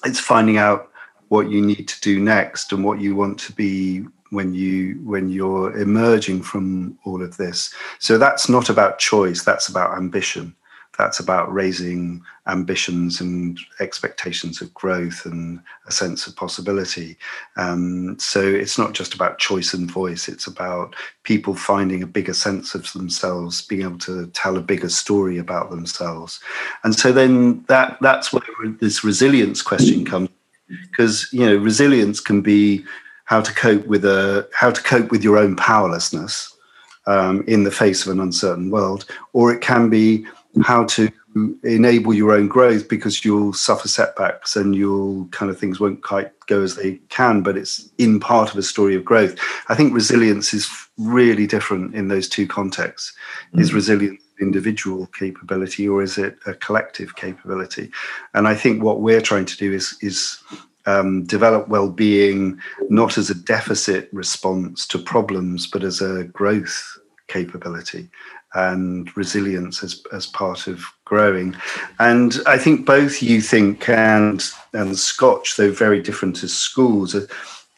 it's 0.05 0.21
finding 0.21 0.57
out 0.57 0.91
what 1.29 1.51
you 1.51 1.61
need 1.61 1.89
to 1.89 2.01
do 2.01 2.21
next 2.21 2.73
and 2.73 2.83
what 2.83 3.01
you 3.01 3.15
want 3.15 3.39
to 3.41 3.53
be 3.53 4.07
when 4.31 4.55
you 4.55 5.01
when 5.05 5.29
you're 5.29 5.77
emerging 5.77 6.43
from 6.43 6.99
all 7.05 7.23
of 7.23 7.37
this. 7.37 7.73
So 7.99 8.19
that's 8.19 8.49
not 8.49 8.69
about 8.69 8.99
choice 8.99 9.45
that's 9.45 9.69
about 9.69 9.97
ambition. 9.97 10.55
That's 10.97 11.21
about 11.21 11.53
raising 11.53 12.25
ambitions 12.49 13.21
and 13.21 13.57
expectations 13.79 14.61
of 14.61 14.75
growth 14.75 15.27
and 15.27 15.61
a 15.87 15.93
sense 15.93 16.27
of 16.27 16.35
possibility. 16.35 17.17
Um, 17.57 18.19
so 18.19 18.43
it's 18.43 18.79
not 18.79 18.95
just 18.95 19.15
about 19.15 19.39
choice 19.39 19.73
and 19.75 19.89
voice 19.89 20.29
it's 20.29 20.49
about 20.49 20.97
people 21.23 21.55
finding 21.55 22.03
a 22.03 22.07
bigger 22.07 22.35
sense 22.35 22.75
of 22.75 22.93
themselves 22.95 23.63
being 23.63 23.83
able 23.83 23.99
to 23.99 24.27
tell 24.29 24.57
a 24.57 24.61
bigger 24.61 24.89
story 24.89 25.39
about 25.39 25.71
themselves. 25.71 26.41
And 26.83 26.95
so 26.97 27.13
then 27.13 27.65
that 27.69 27.99
that's 28.01 28.33
where 28.33 28.43
this 28.81 29.05
resilience 29.05 29.63
question 29.63 30.05
comes 30.05 30.29
because 30.69 31.29
you 31.33 31.47
know 31.47 31.57
resilience 31.57 32.21
can 32.21 32.41
be 32.41 32.85
how 33.29 33.43
to 33.43 33.53
cope 33.53 33.87
with 33.87 34.07
a 34.07 34.49
how 34.55 34.71
to 34.71 34.83
cope 34.83 35.11
with 35.11 35.23
your 35.23 35.37
own 35.37 35.55
powerlessness 35.55 36.57
um, 37.07 37.45
in 37.47 37.63
the 37.63 37.71
face 37.71 38.07
of 38.07 38.13
an 38.13 38.21
uncertain 38.21 38.71
world, 38.71 39.05
or 39.35 39.53
it 39.53 39.61
can 39.61 39.91
be 39.91 40.27
how 40.63 40.85
to 40.85 41.11
enable 41.63 42.15
your 42.15 42.33
own 42.33 42.49
growth 42.49 42.89
because 42.89 43.25
you'll 43.25 43.53
suffer 43.53 43.87
setbacks 43.87 44.57
and 44.57 44.75
you'll 44.75 45.27
kind 45.27 45.51
of 45.51 45.59
things 45.59 45.79
won't 45.79 46.03
quite 46.03 46.33
go 46.47 46.63
as 46.63 46.77
they 46.77 46.95
can, 47.11 47.43
but 47.43 47.57
it's 47.57 47.91
in 47.99 48.19
part 48.19 48.51
of 48.51 48.57
a 48.57 48.63
story 48.63 48.95
of 48.95 49.05
growth. 49.05 49.39
I 49.69 49.75
think 49.75 49.93
resilience 49.93 50.55
is 50.55 50.67
really 50.97 51.47
different 51.47 51.95
in 51.95 52.09
those 52.09 52.31
two 52.31 52.47
contexts. 52.47 53.13
Mm-hmm. 53.49 53.61
Is 53.61 53.75
resilience 53.75 54.23
an 54.39 54.47
individual 54.47 55.07
capability 55.09 55.87
or 55.87 56.03
is 56.03 56.17
it 56.17 56.39
a 56.47 56.55
collective 56.55 57.15
capability? 57.17 57.91
And 58.33 58.49
I 58.49 58.55
think 58.55 58.83
what 58.83 59.03
we're 59.03 59.21
trying 59.21 59.45
to 59.45 59.57
do 59.59 59.71
is 59.73 59.99
is 60.01 60.43
um, 60.89 61.25
develop 61.25 61.69
well-being 61.69 62.59
not 62.89 63.19
as 63.19 63.29
a 63.31 63.35
deficit 63.35 64.09
response 64.13 64.87
to 64.87 64.99
problems, 64.99 65.67
but 65.67 65.85
as 65.85 66.01
a 66.01 66.25
growth 66.25 66.99
capability 67.27 68.09
and 68.55 69.15
resilience 69.15 69.85
as, 69.85 70.03
as 70.13 70.27
part 70.27 70.67
of 70.67 70.83
growing. 71.05 71.55
And 71.99 72.41
I 72.47 72.57
think 72.57 72.87
both 72.87 73.23
Youth 73.23 73.51
Inc 73.51 73.89
and 73.89 74.43
and 74.73 74.99
Scotch, 74.99 75.57
though 75.57 75.71
very 75.71 76.01
different 76.01 76.43
as 76.43 76.57
schools, 76.57 77.15
are, 77.15 77.29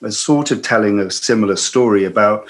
are 0.02 0.12
sort 0.12 0.52
of 0.52 0.62
telling 0.62 1.00
a 1.00 1.10
similar 1.10 1.56
story 1.56 2.04
about 2.04 2.48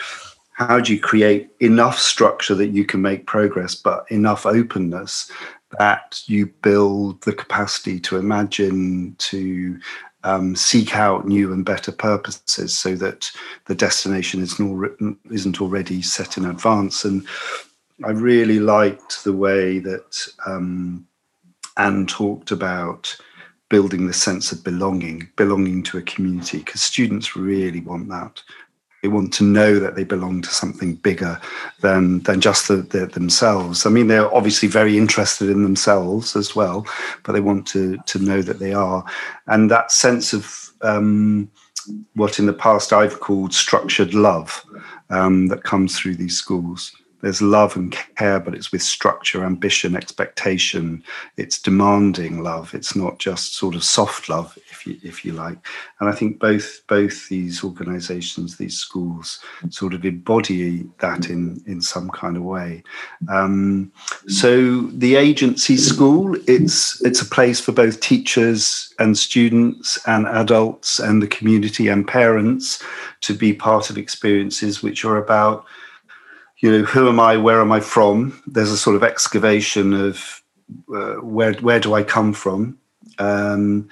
how 0.52 0.78
do 0.78 0.92
you 0.92 1.00
create 1.00 1.48
enough 1.60 1.98
structure 1.98 2.54
that 2.54 2.68
you 2.68 2.84
can 2.84 3.00
make 3.00 3.26
progress, 3.26 3.74
but 3.74 4.04
enough 4.10 4.44
openness 4.44 5.30
that 5.78 6.22
you 6.26 6.46
build 6.62 7.22
the 7.22 7.32
capacity 7.32 7.98
to 8.00 8.18
imagine, 8.18 9.14
to 9.18 9.78
um, 10.24 10.54
seek 10.54 10.96
out 10.96 11.26
new 11.26 11.52
and 11.52 11.64
better 11.64 11.92
purposes 11.92 12.76
so 12.76 12.94
that 12.96 13.30
the 13.66 13.74
destination 13.74 14.42
isn't, 14.42 15.60
already 15.60 16.02
set 16.02 16.36
in 16.36 16.44
advance. 16.44 17.04
And 17.04 17.26
I 18.04 18.10
really 18.10 18.60
liked 18.60 19.24
the 19.24 19.32
way 19.32 19.78
that 19.78 20.26
um, 20.46 21.06
Ann 21.76 22.06
talked 22.06 22.50
about 22.50 23.16
building 23.68 24.06
the 24.06 24.12
sense 24.12 24.52
of 24.52 24.64
belonging, 24.64 25.28
belonging 25.36 25.82
to 25.84 25.98
a 25.98 26.02
community, 26.02 26.58
because 26.58 26.82
students 26.82 27.36
really 27.36 27.80
want 27.80 28.08
that. 28.08 28.42
They 29.02 29.08
want 29.08 29.32
to 29.34 29.44
know 29.44 29.78
that 29.78 29.96
they 29.96 30.04
belong 30.04 30.42
to 30.42 30.50
something 30.50 30.94
bigger 30.96 31.40
than 31.80 32.20
than 32.20 32.40
just 32.40 32.68
the, 32.68 32.76
the, 32.76 33.06
themselves. 33.06 33.86
I 33.86 33.90
mean, 33.90 34.08
they're 34.08 34.34
obviously 34.34 34.68
very 34.68 34.98
interested 34.98 35.48
in 35.48 35.62
themselves 35.62 36.36
as 36.36 36.54
well, 36.54 36.86
but 37.22 37.32
they 37.32 37.40
want 37.40 37.66
to 37.68 37.98
to 38.06 38.18
know 38.18 38.42
that 38.42 38.58
they 38.58 38.72
are. 38.72 39.04
And 39.46 39.70
that 39.70 39.92
sense 39.92 40.32
of 40.32 40.70
um, 40.82 41.50
what 42.14 42.38
in 42.38 42.46
the 42.46 42.52
past 42.52 42.92
I've 42.92 43.20
called 43.20 43.54
structured 43.54 44.14
love 44.14 44.64
um, 45.08 45.48
that 45.48 45.64
comes 45.64 45.98
through 45.98 46.16
these 46.16 46.36
schools 46.36 46.92
there's 47.20 47.42
love 47.42 47.76
and 47.76 47.96
care, 48.16 48.40
but 48.40 48.54
it's 48.54 48.72
with 48.72 48.82
structure, 48.82 49.44
ambition, 49.44 49.94
expectation. 49.94 51.02
It's 51.36 51.60
demanding 51.60 52.42
love. 52.42 52.74
It's 52.74 52.96
not 52.96 53.18
just 53.18 53.54
sort 53.54 53.74
of 53.74 53.84
soft 53.84 54.28
love, 54.28 54.58
if 54.70 54.86
you 54.86 54.98
if 55.02 55.24
you 55.24 55.32
like. 55.32 55.58
And 56.00 56.08
I 56.08 56.12
think 56.12 56.38
both 56.38 56.80
both 56.88 57.28
these 57.28 57.62
organisations, 57.62 58.56
these 58.56 58.76
schools, 58.76 59.38
sort 59.68 59.92
of 59.92 60.04
embody 60.04 60.84
that 60.98 61.28
in 61.28 61.62
in 61.66 61.82
some 61.82 62.08
kind 62.10 62.36
of 62.36 62.42
way. 62.42 62.82
Um, 63.28 63.92
so 64.26 64.80
the 64.80 65.16
agency 65.16 65.76
school, 65.76 66.36
it's 66.48 67.00
it's 67.02 67.20
a 67.20 67.26
place 67.26 67.60
for 67.60 67.72
both 67.72 68.00
teachers 68.00 68.94
and 68.98 69.16
students 69.16 69.98
and 70.06 70.26
adults 70.26 70.98
and 70.98 71.22
the 71.22 71.28
community 71.28 71.88
and 71.88 72.08
parents 72.08 72.82
to 73.20 73.34
be 73.34 73.52
part 73.52 73.90
of 73.90 73.98
experiences 73.98 74.82
which 74.82 75.04
are 75.04 75.18
about 75.18 75.66
you 76.60 76.70
know, 76.70 76.84
who 76.84 77.08
am 77.08 77.18
I? 77.18 77.36
Where 77.36 77.60
am 77.60 77.72
I 77.72 77.80
from? 77.80 78.40
There's 78.46 78.70
a 78.70 78.76
sort 78.76 78.96
of 78.96 79.02
excavation 79.02 79.94
of 79.94 80.42
uh, 80.94 81.14
where 81.14 81.54
where 81.54 81.80
do 81.80 81.94
I 81.94 82.02
come 82.02 82.32
from? 82.32 82.78
Um, 83.20 83.88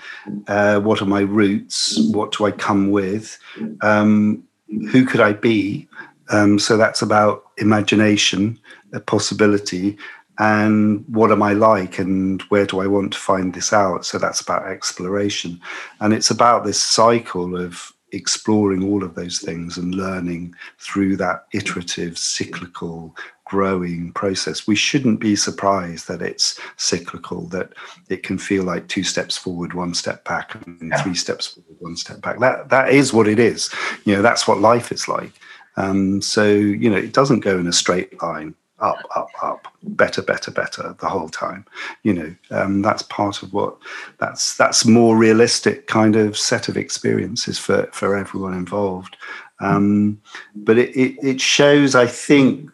uh, 0.49 0.81
what 0.81 1.01
are 1.01 1.07
my 1.07 1.20
roots? 1.20 1.99
What 2.11 2.33
do 2.33 2.47
I 2.47 2.51
come 2.51 2.91
with? 2.91 3.39
Um, 3.83 4.43
who 4.91 5.07
could 5.07 5.20
I 5.20 5.33
be? 5.33 5.87
Um, 6.31 6.59
so 6.59 6.76
that's 6.76 7.03
about 7.03 7.45
imagination, 7.59 8.59
a 8.93 9.01
possibility, 9.01 9.97
and 10.39 11.05
what 11.09 11.33
am 11.33 11.43
I 11.43 11.53
like, 11.53 11.99
and 11.99 12.43
where 12.43 12.66
do 12.66 12.81
I 12.81 12.87
want 12.87 13.12
to 13.12 13.18
find 13.18 13.55
this 13.55 13.72
out? 13.72 14.05
So 14.05 14.18
that's 14.18 14.41
about 14.41 14.66
exploration, 14.66 15.61
and 16.01 16.12
it's 16.12 16.31
about 16.31 16.64
this 16.64 16.81
cycle 16.81 17.57
of 17.57 17.93
exploring 18.12 18.83
all 18.83 19.05
of 19.05 19.14
those 19.14 19.39
things 19.39 19.76
and 19.76 19.95
learning 19.95 20.55
through 20.79 21.16
that 21.16 21.47
iterative, 21.53 22.16
cyclical, 22.16 23.14
growing 23.49 24.12
process. 24.12 24.66
We 24.66 24.76
shouldn't 24.76 25.20
be 25.20 25.36
surprised 25.36 26.09
that 26.09 26.22
it's 26.22 26.61
cyclical, 26.76 27.46
that 27.49 27.72
it 28.09 28.22
can 28.22 28.38
feel 28.38 28.64
like 28.64 28.88
two 28.88 29.03
steps 29.03 29.36
forward, 29.36 29.74
one 29.74 29.94
step 29.94 30.24
back, 30.24 30.55
and 30.55 30.90
yeah. 30.90 31.03
three 31.03 31.14
steps 31.14 31.46
forward, 31.49 31.76
one 31.80 31.96
step 31.96 32.20
back. 32.20 32.38
That 32.40 32.68
that 32.70 32.90
is 32.90 33.12
what 33.12 33.28
it 33.28 33.38
is. 33.38 33.72
You 34.05 34.16
know, 34.16 34.22
that's 34.22 34.46
what 34.46 34.61
life 34.61 34.92
is 34.92 35.09
like. 35.09 35.32
Um, 35.76 36.20
so 36.20 36.44
you 36.44 36.90
know, 36.90 36.96
it 36.96 37.12
doesn't 37.12 37.40
go 37.40 37.59
in 37.59 37.66
a 37.66 37.72
straight 37.72 38.20
line 38.22 38.55
up, 38.80 38.99
up, 39.16 39.30
up, 39.42 39.68
better, 39.82 40.22
better, 40.22 40.51
better 40.51 40.94
the 41.01 41.09
whole 41.09 41.28
time. 41.28 41.64
You 42.03 42.14
know, 42.14 42.34
um, 42.51 42.82
that's 42.82 43.03
part 43.03 43.42
of 43.42 43.53
what 43.53 43.76
that's 44.18 44.57
that's 44.57 44.84
more 44.84 45.16
realistic 45.16 45.86
kind 45.86 46.16
of 46.16 46.36
set 46.36 46.68
of 46.68 46.76
experiences 46.76 47.59
for 47.59 47.88
for 47.92 48.16
everyone 48.16 48.55
involved. 48.55 49.16
Um, 49.61 50.20
but 50.54 50.78
it, 50.78 50.96
it, 50.96 51.16
it 51.22 51.40
shows, 51.40 51.94
I 51.94 52.06
think, 52.06 52.70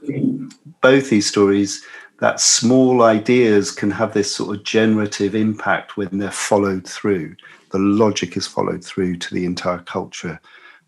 both 0.81 1.11
these 1.11 1.27
stories 1.27 1.85
that 2.21 2.41
small 2.41 3.03
ideas 3.03 3.71
can 3.71 3.91
have 3.91 4.15
this 4.15 4.35
sort 4.35 4.57
of 4.57 4.65
generative 4.65 5.35
impact 5.35 5.97
when 5.97 6.19
they're 6.19 6.31
followed 6.31 6.87
through. 6.87 7.37
The 7.71 7.79
logic 7.79 8.37
is 8.37 8.47
followed 8.47 8.85
through 8.85 9.17
to 9.17 9.35
the 9.35 9.45
entire 9.45 9.81
culture 9.81 10.41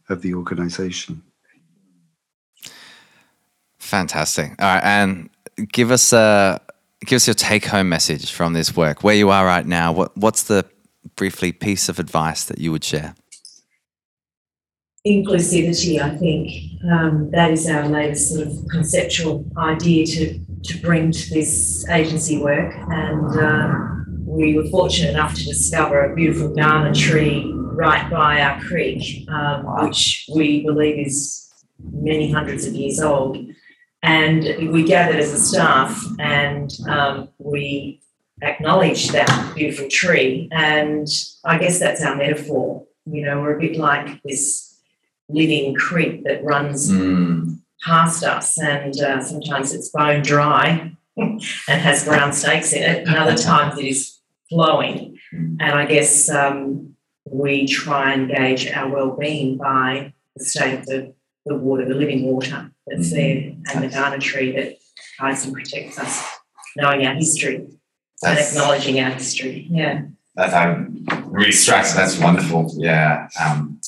of 0.09 0.23
the 0.23 0.35
organization. 0.35 1.23
Fantastic. 3.79 4.51
All 4.61 4.75
right, 4.75 4.85
and 4.85 5.31
give 5.73 5.91
us 5.91 6.13
a 6.13 6.61
give 7.05 7.17
us 7.17 7.27
your 7.27 7.35
take 7.35 7.65
home 7.65 7.89
message 7.89 8.33
from 8.33 8.53
this 8.53 8.77
work. 8.77 9.03
Where 9.03 9.15
you 9.15 9.31
are 9.31 9.45
right 9.45 9.67
now. 9.67 9.93
What 9.93 10.17
what's 10.17 10.45
the 10.45 10.65
briefly 11.17 11.53
piece 11.53 11.89
of 11.89 11.99
advice 11.99 12.45
that 12.45 12.59
you 12.59 12.73
would 12.73 12.85
share? 12.85 13.15
Inclusivity, 15.07 16.01
I 16.01 16.17
think 16.17 16.83
um, 16.91 17.31
that 17.31 17.53
is 17.53 17.69
our 17.69 17.89
latest 17.89 18.35
sort 18.35 18.47
of 18.49 18.53
conceptual 18.71 19.45
idea 19.57 20.05
to 20.07 20.41
to 20.65 20.79
bring 20.79 21.13
to 21.13 21.31
this 21.31 21.89
agency 21.89 22.39
work, 22.39 22.75
and 22.75 23.39
um, 23.39 24.07
we 24.27 24.57
were 24.57 24.67
fortunate 24.69 25.11
enough 25.11 25.35
to 25.35 25.45
discover 25.45 26.01
a 26.01 26.15
beautiful 26.17 26.53
Ghana 26.53 26.93
tree 26.95 27.53
right 27.55 28.11
by 28.11 28.41
our 28.41 28.61
creek, 28.61 29.29
um, 29.29 29.65
which 29.85 30.29
we 30.35 30.65
believe 30.65 31.07
is 31.07 31.53
many 31.79 32.31
hundreds 32.31 32.67
of 32.67 32.75
years 32.75 33.01
old. 33.01 33.39
And 34.03 34.73
we 34.73 34.85
gathered 34.85 35.17
as 35.17 35.33
a 35.33 35.39
staff 35.39 36.03
and 36.19 36.71
um, 36.89 37.29
we 37.39 38.03
acknowledged 38.43 39.13
that 39.13 39.55
beautiful 39.55 39.89
tree. 39.89 40.49
And 40.53 41.09
I 41.45 41.59
guess 41.59 41.79
that's 41.79 42.03
our 42.05 42.17
metaphor. 42.17 42.87
You 43.05 43.25
know, 43.25 43.41
we're 43.41 43.57
a 43.57 43.61
bit 43.61 43.77
like 43.77 44.23
this 44.23 44.76
living 45.29 45.75
creek 45.75 46.25
that 46.25 46.45
runs 46.45 46.91
mm. 46.91 47.59
past 47.85 48.25
us, 48.25 48.59
and 48.59 48.99
uh, 49.01 49.23
sometimes 49.23 49.73
it's 49.73 49.89
bone 49.91 50.23
dry 50.23 50.93
and 51.17 51.43
has 51.69 52.05
brown 52.05 52.33
stakes 52.33 52.73
in 52.73 52.83
it, 52.83 53.07
and 53.07 53.17
other 53.17 53.37
times 53.37 53.79
it 53.79 53.85
is 53.87 54.19
flowing. 54.49 55.19
And 55.33 55.63
I 55.63 55.87
guess 55.87 56.31
um, 56.31 56.95
we 57.29 57.67
try 57.67 58.13
and 58.13 58.29
gauge 58.29 58.71
our 58.71 58.89
well-being 58.89 59.57
by 59.57 60.13
the 60.37 60.45
state 60.45 60.79
of 60.79 60.87
the, 60.87 61.15
the 61.45 61.57
water, 61.57 61.85
the 61.85 61.95
living 61.95 62.25
water 62.25 62.71
that's 62.87 63.11
there, 63.13 63.53
and 63.73 63.85
the 63.85 63.89
garden 63.89 64.21
tree 64.21 64.53
that 64.53 64.79
guides 65.19 65.45
and 65.45 65.53
protects 65.53 65.99
us, 65.99 66.27
knowing 66.77 67.07
our 67.07 67.15
history 67.15 67.67
and 68.23 68.39
acknowledging 68.39 69.01
our 69.01 69.11
history. 69.11 69.67
Yeah. 69.71 70.03
that 70.37 70.55
um, 70.55 71.07
really 71.27 71.53
strikes. 71.53 71.95
That's 71.95 72.19
wonderful. 72.19 72.73
Yeah. 72.77 73.29
Um, 73.41 73.81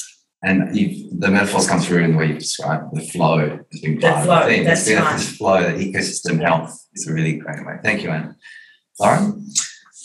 and 0.42 0.74
you've, 0.76 1.20
the 1.20 1.28
metaphors 1.30 1.66
come 1.68 1.80
through 1.80 2.04
in 2.04 2.12
the 2.12 2.18
way 2.18 2.26
you 2.26 2.34
describe 2.34 2.92
the 2.92 3.00
flow 3.00 3.58
as 3.72 3.80
being 3.80 3.98
The 3.98 4.08
part 4.08 4.24
flow, 4.24 4.40
of 4.40 4.46
the 4.46 4.54
thing. 4.54 4.64
that's 4.64 4.84
the, 4.84 4.94
right. 4.94 5.12
this 5.16 5.36
flow, 5.36 5.62
the 5.62 5.92
ecosystem 5.92 6.40
health 6.40 6.86
is 6.94 7.08
a 7.08 7.12
really 7.12 7.36
great 7.38 7.64
way. 7.66 7.74
Thank 7.82 8.02
you, 8.02 8.10
Ann. 8.10 8.36
Lauren? 9.00 9.46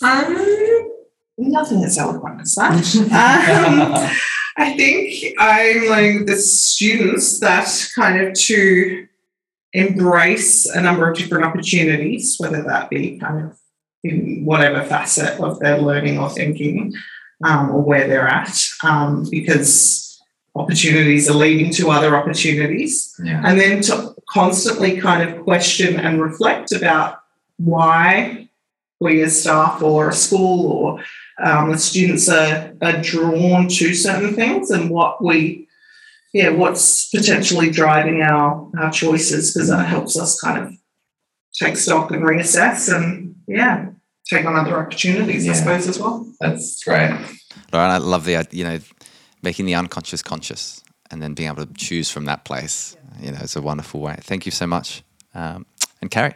Um, 0.02 0.92
nothing 1.38 1.84
as 1.84 1.98
eloquent 1.98 2.42
as 2.42 2.56
that. 2.56 2.96
um, 3.06 4.12
I 4.58 4.76
think 4.76 5.36
I'm 5.40 5.86
learning 5.86 6.26
the 6.26 6.36
students 6.38 7.40
that 7.40 7.68
kind 7.96 8.22
of 8.22 8.34
to 8.34 9.08
embrace 9.74 10.68
a 10.70 10.82
number 10.82 11.10
of 11.10 11.18
different 11.18 11.46
opportunities, 11.46 12.36
whether 12.40 12.62
that 12.64 12.90
be 12.90 13.18
kind 13.20 13.46
of 13.46 13.58
in 14.04 14.44
whatever 14.46 14.84
facet 14.84 15.40
of 15.40 15.60
their 15.60 15.80
learning 15.80 16.20
or 16.20 16.30
thinking 16.30 16.94
um, 17.44 17.72
or 17.72 17.82
where 17.82 18.08
they're 18.08 18.28
at, 18.28 18.64
um, 18.84 19.26
because 19.32 20.13
opportunities 20.56 21.30
are 21.30 21.34
leading 21.34 21.72
to 21.74 21.90
other 21.90 22.16
opportunities 22.16 23.16
yeah. 23.24 23.42
and 23.46 23.60
then 23.60 23.82
to 23.82 24.14
constantly 24.30 25.00
kind 25.00 25.28
of 25.28 25.44
question 25.44 26.00
and 26.00 26.22
reflect 26.22 26.72
about 26.72 27.20
why 27.58 28.48
we 29.00 29.22
as 29.22 29.42
staff 29.42 29.82
or 29.82 30.10
a 30.10 30.14
school 30.14 30.72
or 30.72 31.04
um, 31.44 31.72
the 31.72 31.78
students 31.78 32.30
are, 32.30 32.74
are 32.82 33.02
drawn 33.02 33.68
to 33.68 33.94
certain 33.94 34.34
things 34.36 34.70
and 34.70 34.90
what 34.90 35.24
we 35.24 35.68
yeah 36.34 36.50
what's 36.50 37.10
potentially 37.10 37.70
driving 37.70 38.22
our 38.22 38.70
our 38.80 38.92
choices 38.92 39.54
because 39.54 39.70
that 39.70 39.86
helps 39.88 40.18
us 40.20 40.40
kind 40.40 40.64
of 40.64 40.74
take 41.54 41.78
stock 41.78 42.12
and 42.12 42.24
reassess 42.24 42.94
and 42.96 43.36
yeah 43.48 43.88
take 44.30 44.46
on 44.46 44.56
other 44.56 44.78
opportunities 44.80 45.46
Yeah. 45.46 45.52
i 45.52 45.56
suppose 45.56 45.88
as 45.88 46.00
well 46.00 46.26
That's 46.40 46.84
great. 46.84 47.10
Lauren, 47.72 47.92
I 47.92 47.98
love 47.98 48.26
the, 48.26 48.48
you 48.52 48.64
know, 48.64 48.80
making 49.44 49.66
the 49.66 49.76
unconscious 49.76 50.24
conscious 50.24 50.84
and 51.12 51.22
then 51.22 51.34
being 51.34 51.50
able 51.50 51.66
to 51.66 51.74
choose 51.74 52.10
from 52.10 52.26
that 52.26 52.46
place. 52.46 52.98
You 53.22 53.32
know, 53.32 53.40
it's 53.42 53.56
a 53.56 53.62
wonderful 53.62 54.00
way. 54.00 54.18
Thank 54.22 54.46
you 54.46 54.52
so 54.52 54.66
much. 54.66 55.04
Um, 55.36 55.66
and 56.02 56.10
Carrie? 56.10 56.36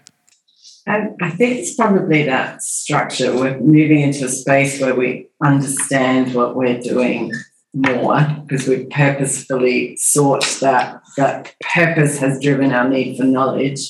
And 0.85 1.15
I 1.21 1.29
think 1.31 1.57
it's 1.59 1.75
probably 1.75 2.23
that 2.23 2.61
structure. 2.61 3.35
We're 3.35 3.59
moving 3.59 4.01
into 4.01 4.25
a 4.25 4.29
space 4.29 4.79
where 4.79 4.95
we 4.95 5.27
understand 5.43 6.33
what 6.33 6.55
we're 6.55 6.79
doing 6.79 7.33
more 7.73 8.25
because 8.45 8.67
we've 8.67 8.89
purposefully 8.89 9.97
sought 9.97 10.45
that. 10.61 11.01
That 11.17 11.55
purpose 11.59 12.19
has 12.19 12.39
driven 12.39 12.71
our 12.71 12.87
need 12.87 13.17
for 13.17 13.23
knowledge. 13.23 13.81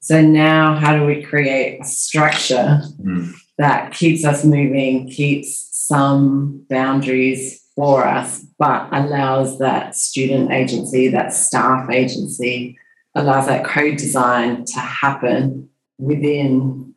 So 0.00 0.22
now, 0.22 0.76
how 0.76 0.96
do 0.96 1.04
we 1.04 1.22
create 1.22 1.80
a 1.80 1.84
structure 1.84 2.80
Mm. 3.04 3.34
that 3.58 3.92
keeps 3.92 4.24
us 4.24 4.44
moving, 4.44 5.10
keeps 5.10 5.68
some 5.72 6.64
boundaries 6.70 7.59
for 7.76 8.06
us, 8.06 8.44
but 8.58 8.88
allows 8.92 9.58
that 9.58 9.96
student 9.96 10.50
agency, 10.52 11.08
that 11.08 11.32
staff 11.32 11.90
agency, 11.90 12.78
allows 13.14 13.46
that 13.46 13.64
co-design 13.64 14.64
to 14.64 14.78
happen 14.80 15.68
within 15.98 16.94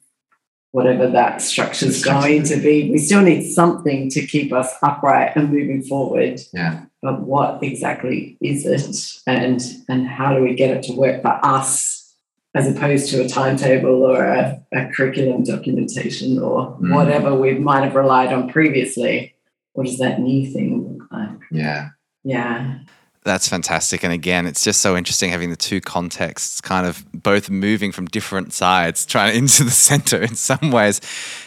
whatever 0.71 1.07
that 1.07 1.41
structure 1.41 1.85
is 1.85 2.03
going 2.03 2.43
to 2.43 2.55
be. 2.57 2.89
We 2.91 2.97
still 2.97 3.21
need 3.21 3.51
something 3.51 4.09
to 4.09 4.25
keep 4.25 4.51
us 4.51 4.73
upright 4.81 5.35
and 5.35 5.49
moving 5.51 5.83
forward. 5.83 6.41
Yeah. 6.51 6.85
But 7.01 7.21
what 7.21 7.61
exactly 7.63 8.37
is 8.41 8.65
it, 8.65 9.21
and 9.27 9.61
and 9.89 10.07
how 10.07 10.33
do 10.35 10.41
we 10.41 10.55
get 10.55 10.75
it 10.75 10.83
to 10.83 10.93
work 10.93 11.21
for 11.21 11.37
us, 11.43 12.15
as 12.55 12.67
opposed 12.73 13.09
to 13.09 13.23
a 13.23 13.27
timetable 13.27 14.03
or 14.03 14.23
a, 14.23 14.63
a 14.73 14.87
curriculum 14.87 15.43
documentation 15.43 16.39
or 16.39 16.77
Mm. 16.79 16.95
whatever 16.95 17.35
we 17.35 17.53
might 17.55 17.83
have 17.83 17.95
relied 17.95 18.31
on 18.33 18.49
previously? 18.49 19.35
What 19.73 19.85
does 19.85 19.97
that 19.99 20.19
new 20.19 20.51
thing 20.51 20.97
look 20.99 21.11
like? 21.11 21.39
Yeah. 21.51 21.89
Yeah. 22.23 22.79
That's 23.23 23.47
fantastic. 23.47 24.03
And 24.03 24.11
again, 24.11 24.45
it's 24.45 24.63
just 24.63 24.81
so 24.81 24.97
interesting 24.97 25.29
having 25.29 25.49
the 25.49 25.55
two 25.55 25.79
contexts 25.79 26.59
kind 26.59 26.85
of 26.85 27.05
both 27.13 27.49
moving 27.49 27.91
from 27.91 28.07
different 28.07 28.53
sides, 28.53 29.05
trying 29.05 29.35
into 29.37 29.63
the 29.63 29.71
center 29.71 30.21
in 30.21 30.35
some 30.35 30.71
ways. 30.71 30.99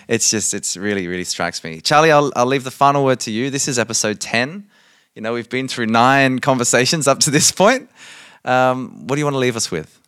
It's 0.08 0.30
just, 0.30 0.54
it's 0.54 0.76
really, 0.76 1.06
really 1.06 1.24
strikes 1.24 1.62
me. 1.62 1.80
Charlie, 1.80 2.12
I'll, 2.12 2.32
I'll 2.34 2.46
leave 2.46 2.64
the 2.64 2.70
final 2.70 3.04
word 3.04 3.20
to 3.20 3.30
you. 3.30 3.50
This 3.50 3.68
is 3.68 3.78
episode 3.78 4.20
10. 4.20 4.68
You 5.14 5.22
know, 5.22 5.32
we've 5.34 5.48
been 5.48 5.68
through 5.68 5.86
nine 5.86 6.38
conversations 6.38 7.06
up 7.06 7.20
to 7.20 7.30
this 7.30 7.52
point. 7.52 7.90
Um, 8.44 9.06
what 9.06 9.16
do 9.16 9.20
you 9.20 9.24
want 9.24 9.34
to 9.34 9.40
leave 9.40 9.56
us 9.56 9.70
with? 9.70 10.00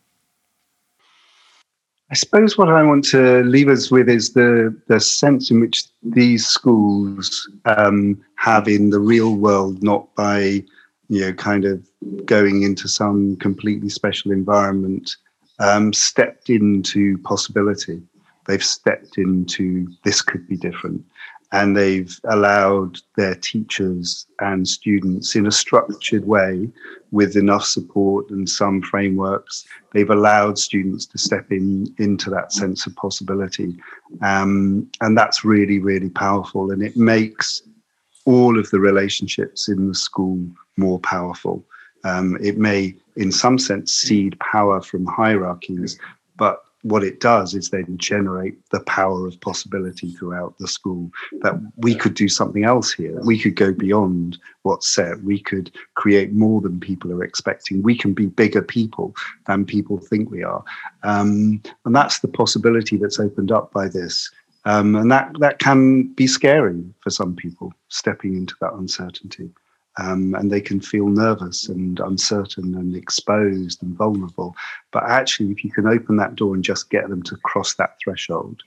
I 2.11 2.14
suppose 2.14 2.56
what 2.56 2.70
I 2.70 2.82
want 2.82 3.04
to 3.06 3.42
leave 3.44 3.68
us 3.68 3.90
with 3.90 4.09
is 4.09 4.32
the 4.32 4.74
the 4.86 4.98
sense 4.98 5.50
in 5.50 5.61
which 5.61 5.84
these 6.02 6.46
schools 6.46 7.50
um, 7.66 8.18
have 8.36 8.66
in 8.66 8.90
the 8.90 8.98
real 8.98 9.34
world, 9.34 9.82
not 9.82 10.14
by 10.14 10.64
you 11.09 11.20
know 11.20 11.32
kind 11.34 11.66
of 11.66 11.86
going 12.24 12.62
into 12.62 12.88
some 12.88 13.36
completely 13.36 13.90
special 13.90 14.32
environment, 14.32 15.16
um, 15.59 15.92
stepped 15.92 16.48
into 16.48 17.18
possibility. 17.18 18.00
They've 18.46 18.64
stepped 18.64 19.18
into 19.18 19.88
this 20.04 20.22
could 20.22 20.48
be 20.48 20.56
different, 20.56 21.04
and 21.52 21.76
they've 21.76 22.18
allowed 22.24 23.00
their 23.18 23.34
teachers 23.34 24.26
and 24.40 24.66
students 24.66 25.36
in 25.36 25.46
a 25.46 25.52
structured 25.52 26.26
way, 26.26 26.70
with 27.11 27.36
enough 27.36 27.64
support 27.64 28.28
and 28.30 28.48
some 28.48 28.82
frameworks 28.82 29.66
they've 29.92 30.11
allowed 30.11 30.59
students 30.59 31.06
to 31.06 31.18
step 31.18 31.50
in 31.50 31.92
into 31.98 32.28
that 32.30 32.52
sense 32.52 32.86
of 32.86 32.94
possibility. 32.96 33.74
Um, 34.22 34.90
and 35.00 35.16
that's 35.16 35.44
really 35.44 35.78
really 35.78 36.11
powerful 36.11 36.70
and 36.70 36.82
it 36.82 36.96
makes 36.96 37.62
all 38.24 38.59
of 38.59 38.68
the 38.70 38.80
relationships 38.80 39.68
in 39.68 39.88
the 39.88 39.94
school 39.94 40.46
more 40.76 40.98
powerful. 41.00 41.64
Um, 42.04 42.36
it 42.42 42.59
may 42.59 42.94
in 43.16 43.32
some 43.32 43.59
sense 43.59 43.92
seed 43.92 44.38
power 44.38 44.80
from 44.80 45.06
hierarchies 45.06 45.98
but 46.36 46.62
what 46.83 47.03
it 47.03 47.20
does 47.20 47.55
is 47.55 47.70
then 47.70 47.97
generate 47.99 48.57
the 48.70 48.81
power 48.81 49.26
of 49.26 49.41
possibility 49.41 50.12
throughout 50.12 50.57
the 50.59 50.68
school 50.68 51.11
that 51.41 51.55
we 51.76 51.95
could 51.95 52.14
do 52.14 52.29
something 52.29 52.64
else 52.64 52.93
here. 52.93 53.20
We 53.24 53.39
could 53.39 53.57
go 53.57 53.72
beyond 53.72 54.39
what's 54.62 54.89
set. 54.89 55.22
We 55.22 55.41
could 55.41 55.72
create 55.95 56.33
more 56.33 56.61
than 56.61 56.79
people 56.79 57.12
are 57.12 57.24
expecting. 57.24 57.83
We 57.83 57.97
can 57.97 58.14
be 58.14 58.26
bigger 58.26 58.62
people 58.62 59.14
than 59.47 59.64
people 59.64 59.99
think 59.99 60.31
we 60.31 60.43
are. 60.45 60.62
Um, 61.03 61.62
and 61.85 61.97
that's 61.97 62.20
the 62.20 62.29
possibility 62.29 62.97
that's 62.97 63.18
opened 63.18 63.51
up 63.51 63.72
by 63.72 63.89
this. 63.89 64.31
Um, 64.64 64.95
and 64.97 65.11
that 65.11 65.33
that 65.39 65.61
can 65.61 66.09
be 66.14 66.26
scary 66.26 66.85
for 67.01 67.11
some 67.11 67.35
people 67.35 67.72
stepping 67.89 68.37
into 68.37 68.55
that 68.61 68.74
uncertainty 68.74 69.51
um, 69.99 70.34
and 70.34 70.51
they 70.51 70.61
can 70.61 70.80
feel 70.80 71.09
nervous 71.09 71.68
and 71.68 72.01
uncertain 72.01 72.74
and 72.74 72.96
exposed 72.96 73.82
and 73.82 73.96
vulnerable. 73.96 74.55
But 74.92 75.05
actually 75.05 75.51
if 75.51 75.62
you 75.64 75.70
can 75.70 75.86
open 75.86 76.16
that 76.16 76.36
door 76.36 76.55
and 76.55 76.64
just 76.64 76.90
get 76.90 77.09
them 77.09 77.22
to 77.24 77.36
cross 77.36 77.74
that 77.74 77.96
threshold 78.03 78.62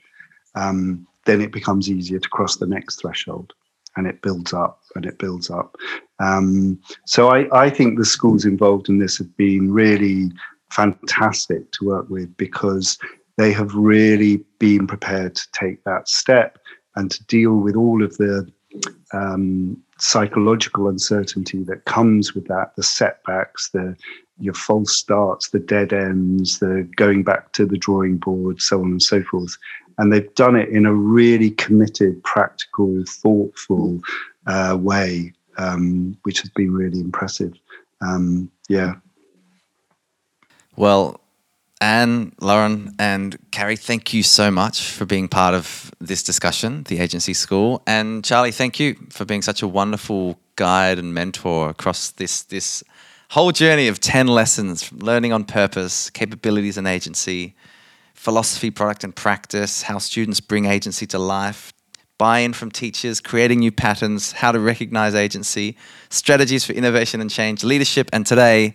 um, 0.54 1.06
then 1.24 1.40
it 1.40 1.52
becomes 1.52 1.90
easier 1.90 2.18
to 2.18 2.28
cross 2.28 2.56
the 2.56 2.66
next 2.66 3.00
threshold 3.00 3.52
and 3.96 4.06
it 4.06 4.22
builds 4.22 4.52
up 4.52 4.80
and 4.94 5.04
it 5.04 5.18
builds 5.18 5.50
up. 5.50 5.76
Um, 6.18 6.80
so 7.06 7.28
I, 7.28 7.64
I 7.64 7.70
think 7.70 7.98
the 7.98 8.04
schools 8.04 8.44
involved 8.44 8.88
in 8.88 8.98
this 8.98 9.18
have 9.18 9.36
been 9.36 9.72
really 9.72 10.32
fantastic 10.70 11.70
to 11.72 11.84
work 11.84 12.08
with 12.08 12.34
because 12.36 12.98
they 13.36 13.52
have 13.52 13.74
really 13.74 14.44
been 14.58 14.86
prepared 14.86 15.34
to 15.34 15.46
take 15.52 15.84
that 15.84 16.08
step 16.08 16.58
and 16.96 17.10
to 17.10 17.24
deal 17.24 17.56
with 17.56 17.76
all 17.76 18.02
of 18.02 18.16
the 18.16 18.50
um, 19.12 19.82
psychological 20.02 20.88
uncertainty 20.88 21.62
that 21.62 21.84
comes 21.84 22.34
with 22.34 22.48
that 22.48 22.74
the 22.74 22.82
setbacks 22.82 23.70
the 23.70 23.96
your 24.40 24.54
false 24.54 24.92
starts 24.96 25.50
the 25.50 25.60
dead 25.60 25.92
ends 25.92 26.58
the 26.58 26.88
going 26.96 27.22
back 27.22 27.52
to 27.52 27.64
the 27.64 27.76
drawing 27.76 28.16
board 28.16 28.60
so 28.60 28.80
on 28.80 28.86
and 28.86 29.02
so 29.02 29.22
forth. 29.22 29.56
And 29.98 30.12
they've 30.12 30.34
done 30.34 30.56
it 30.56 30.70
in 30.70 30.86
a 30.86 30.94
really 30.94 31.50
committed 31.50 32.24
practical 32.24 33.04
thoughtful 33.06 34.00
uh, 34.46 34.76
way 34.80 35.32
um, 35.58 36.16
which 36.22 36.40
has 36.40 36.50
been 36.50 36.72
really 36.72 37.00
impressive. 37.00 37.52
Um, 38.00 38.50
yeah. 38.68 38.94
Well, 40.76 41.20
Ann, 41.82 42.32
Lauren, 42.40 42.94
and 43.00 43.36
Carrie, 43.50 43.74
thank 43.74 44.14
you 44.14 44.22
so 44.22 44.52
much 44.52 44.92
for 44.92 45.04
being 45.04 45.26
part 45.26 45.52
of 45.52 45.92
this 46.00 46.22
discussion, 46.22 46.84
the 46.84 47.00
agency 47.00 47.34
school. 47.34 47.82
And 47.88 48.24
Charlie, 48.24 48.52
thank 48.52 48.78
you 48.78 48.94
for 49.10 49.24
being 49.24 49.42
such 49.42 49.62
a 49.62 49.66
wonderful 49.66 50.38
guide 50.54 51.00
and 51.00 51.12
mentor 51.12 51.70
across 51.70 52.12
this 52.12 52.44
this 52.44 52.84
whole 53.30 53.50
journey 53.50 53.88
of 53.88 53.98
10 53.98 54.28
lessons 54.28 54.84
from 54.84 55.00
learning 55.00 55.32
on 55.32 55.42
purpose, 55.42 56.08
capabilities 56.08 56.78
and 56.78 56.86
agency, 56.86 57.56
philosophy, 58.14 58.70
product 58.70 59.02
and 59.02 59.16
practice, 59.16 59.82
how 59.82 59.98
students 59.98 60.38
bring 60.38 60.66
agency 60.66 61.06
to 61.06 61.18
life, 61.18 61.72
buy 62.16 62.38
in 62.38 62.52
from 62.52 62.70
teachers, 62.70 63.20
creating 63.20 63.58
new 63.58 63.72
patterns, 63.72 64.30
how 64.30 64.52
to 64.52 64.60
recognize 64.60 65.16
agency, 65.16 65.76
strategies 66.10 66.64
for 66.64 66.74
innovation 66.74 67.20
and 67.20 67.28
change, 67.28 67.64
leadership, 67.64 68.08
and 68.12 68.24
today, 68.24 68.72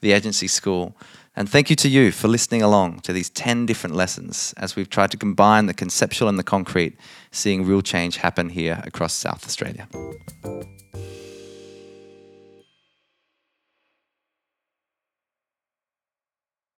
the 0.00 0.10
agency 0.10 0.48
school. 0.48 0.96
And 1.38 1.48
thank 1.48 1.70
you 1.70 1.76
to 1.76 1.88
you 1.88 2.10
for 2.10 2.26
listening 2.26 2.62
along 2.62 2.98
to 3.02 3.12
these 3.12 3.30
10 3.30 3.64
different 3.64 3.94
lessons 3.94 4.52
as 4.56 4.74
we've 4.74 4.90
tried 4.90 5.12
to 5.12 5.16
combine 5.16 5.66
the 5.66 5.72
conceptual 5.72 6.28
and 6.28 6.36
the 6.36 6.42
concrete, 6.42 6.96
seeing 7.30 7.64
real 7.64 7.80
change 7.80 8.16
happen 8.16 8.48
here 8.48 8.82
across 8.84 9.14
South 9.14 9.46
Australia. 9.46 9.86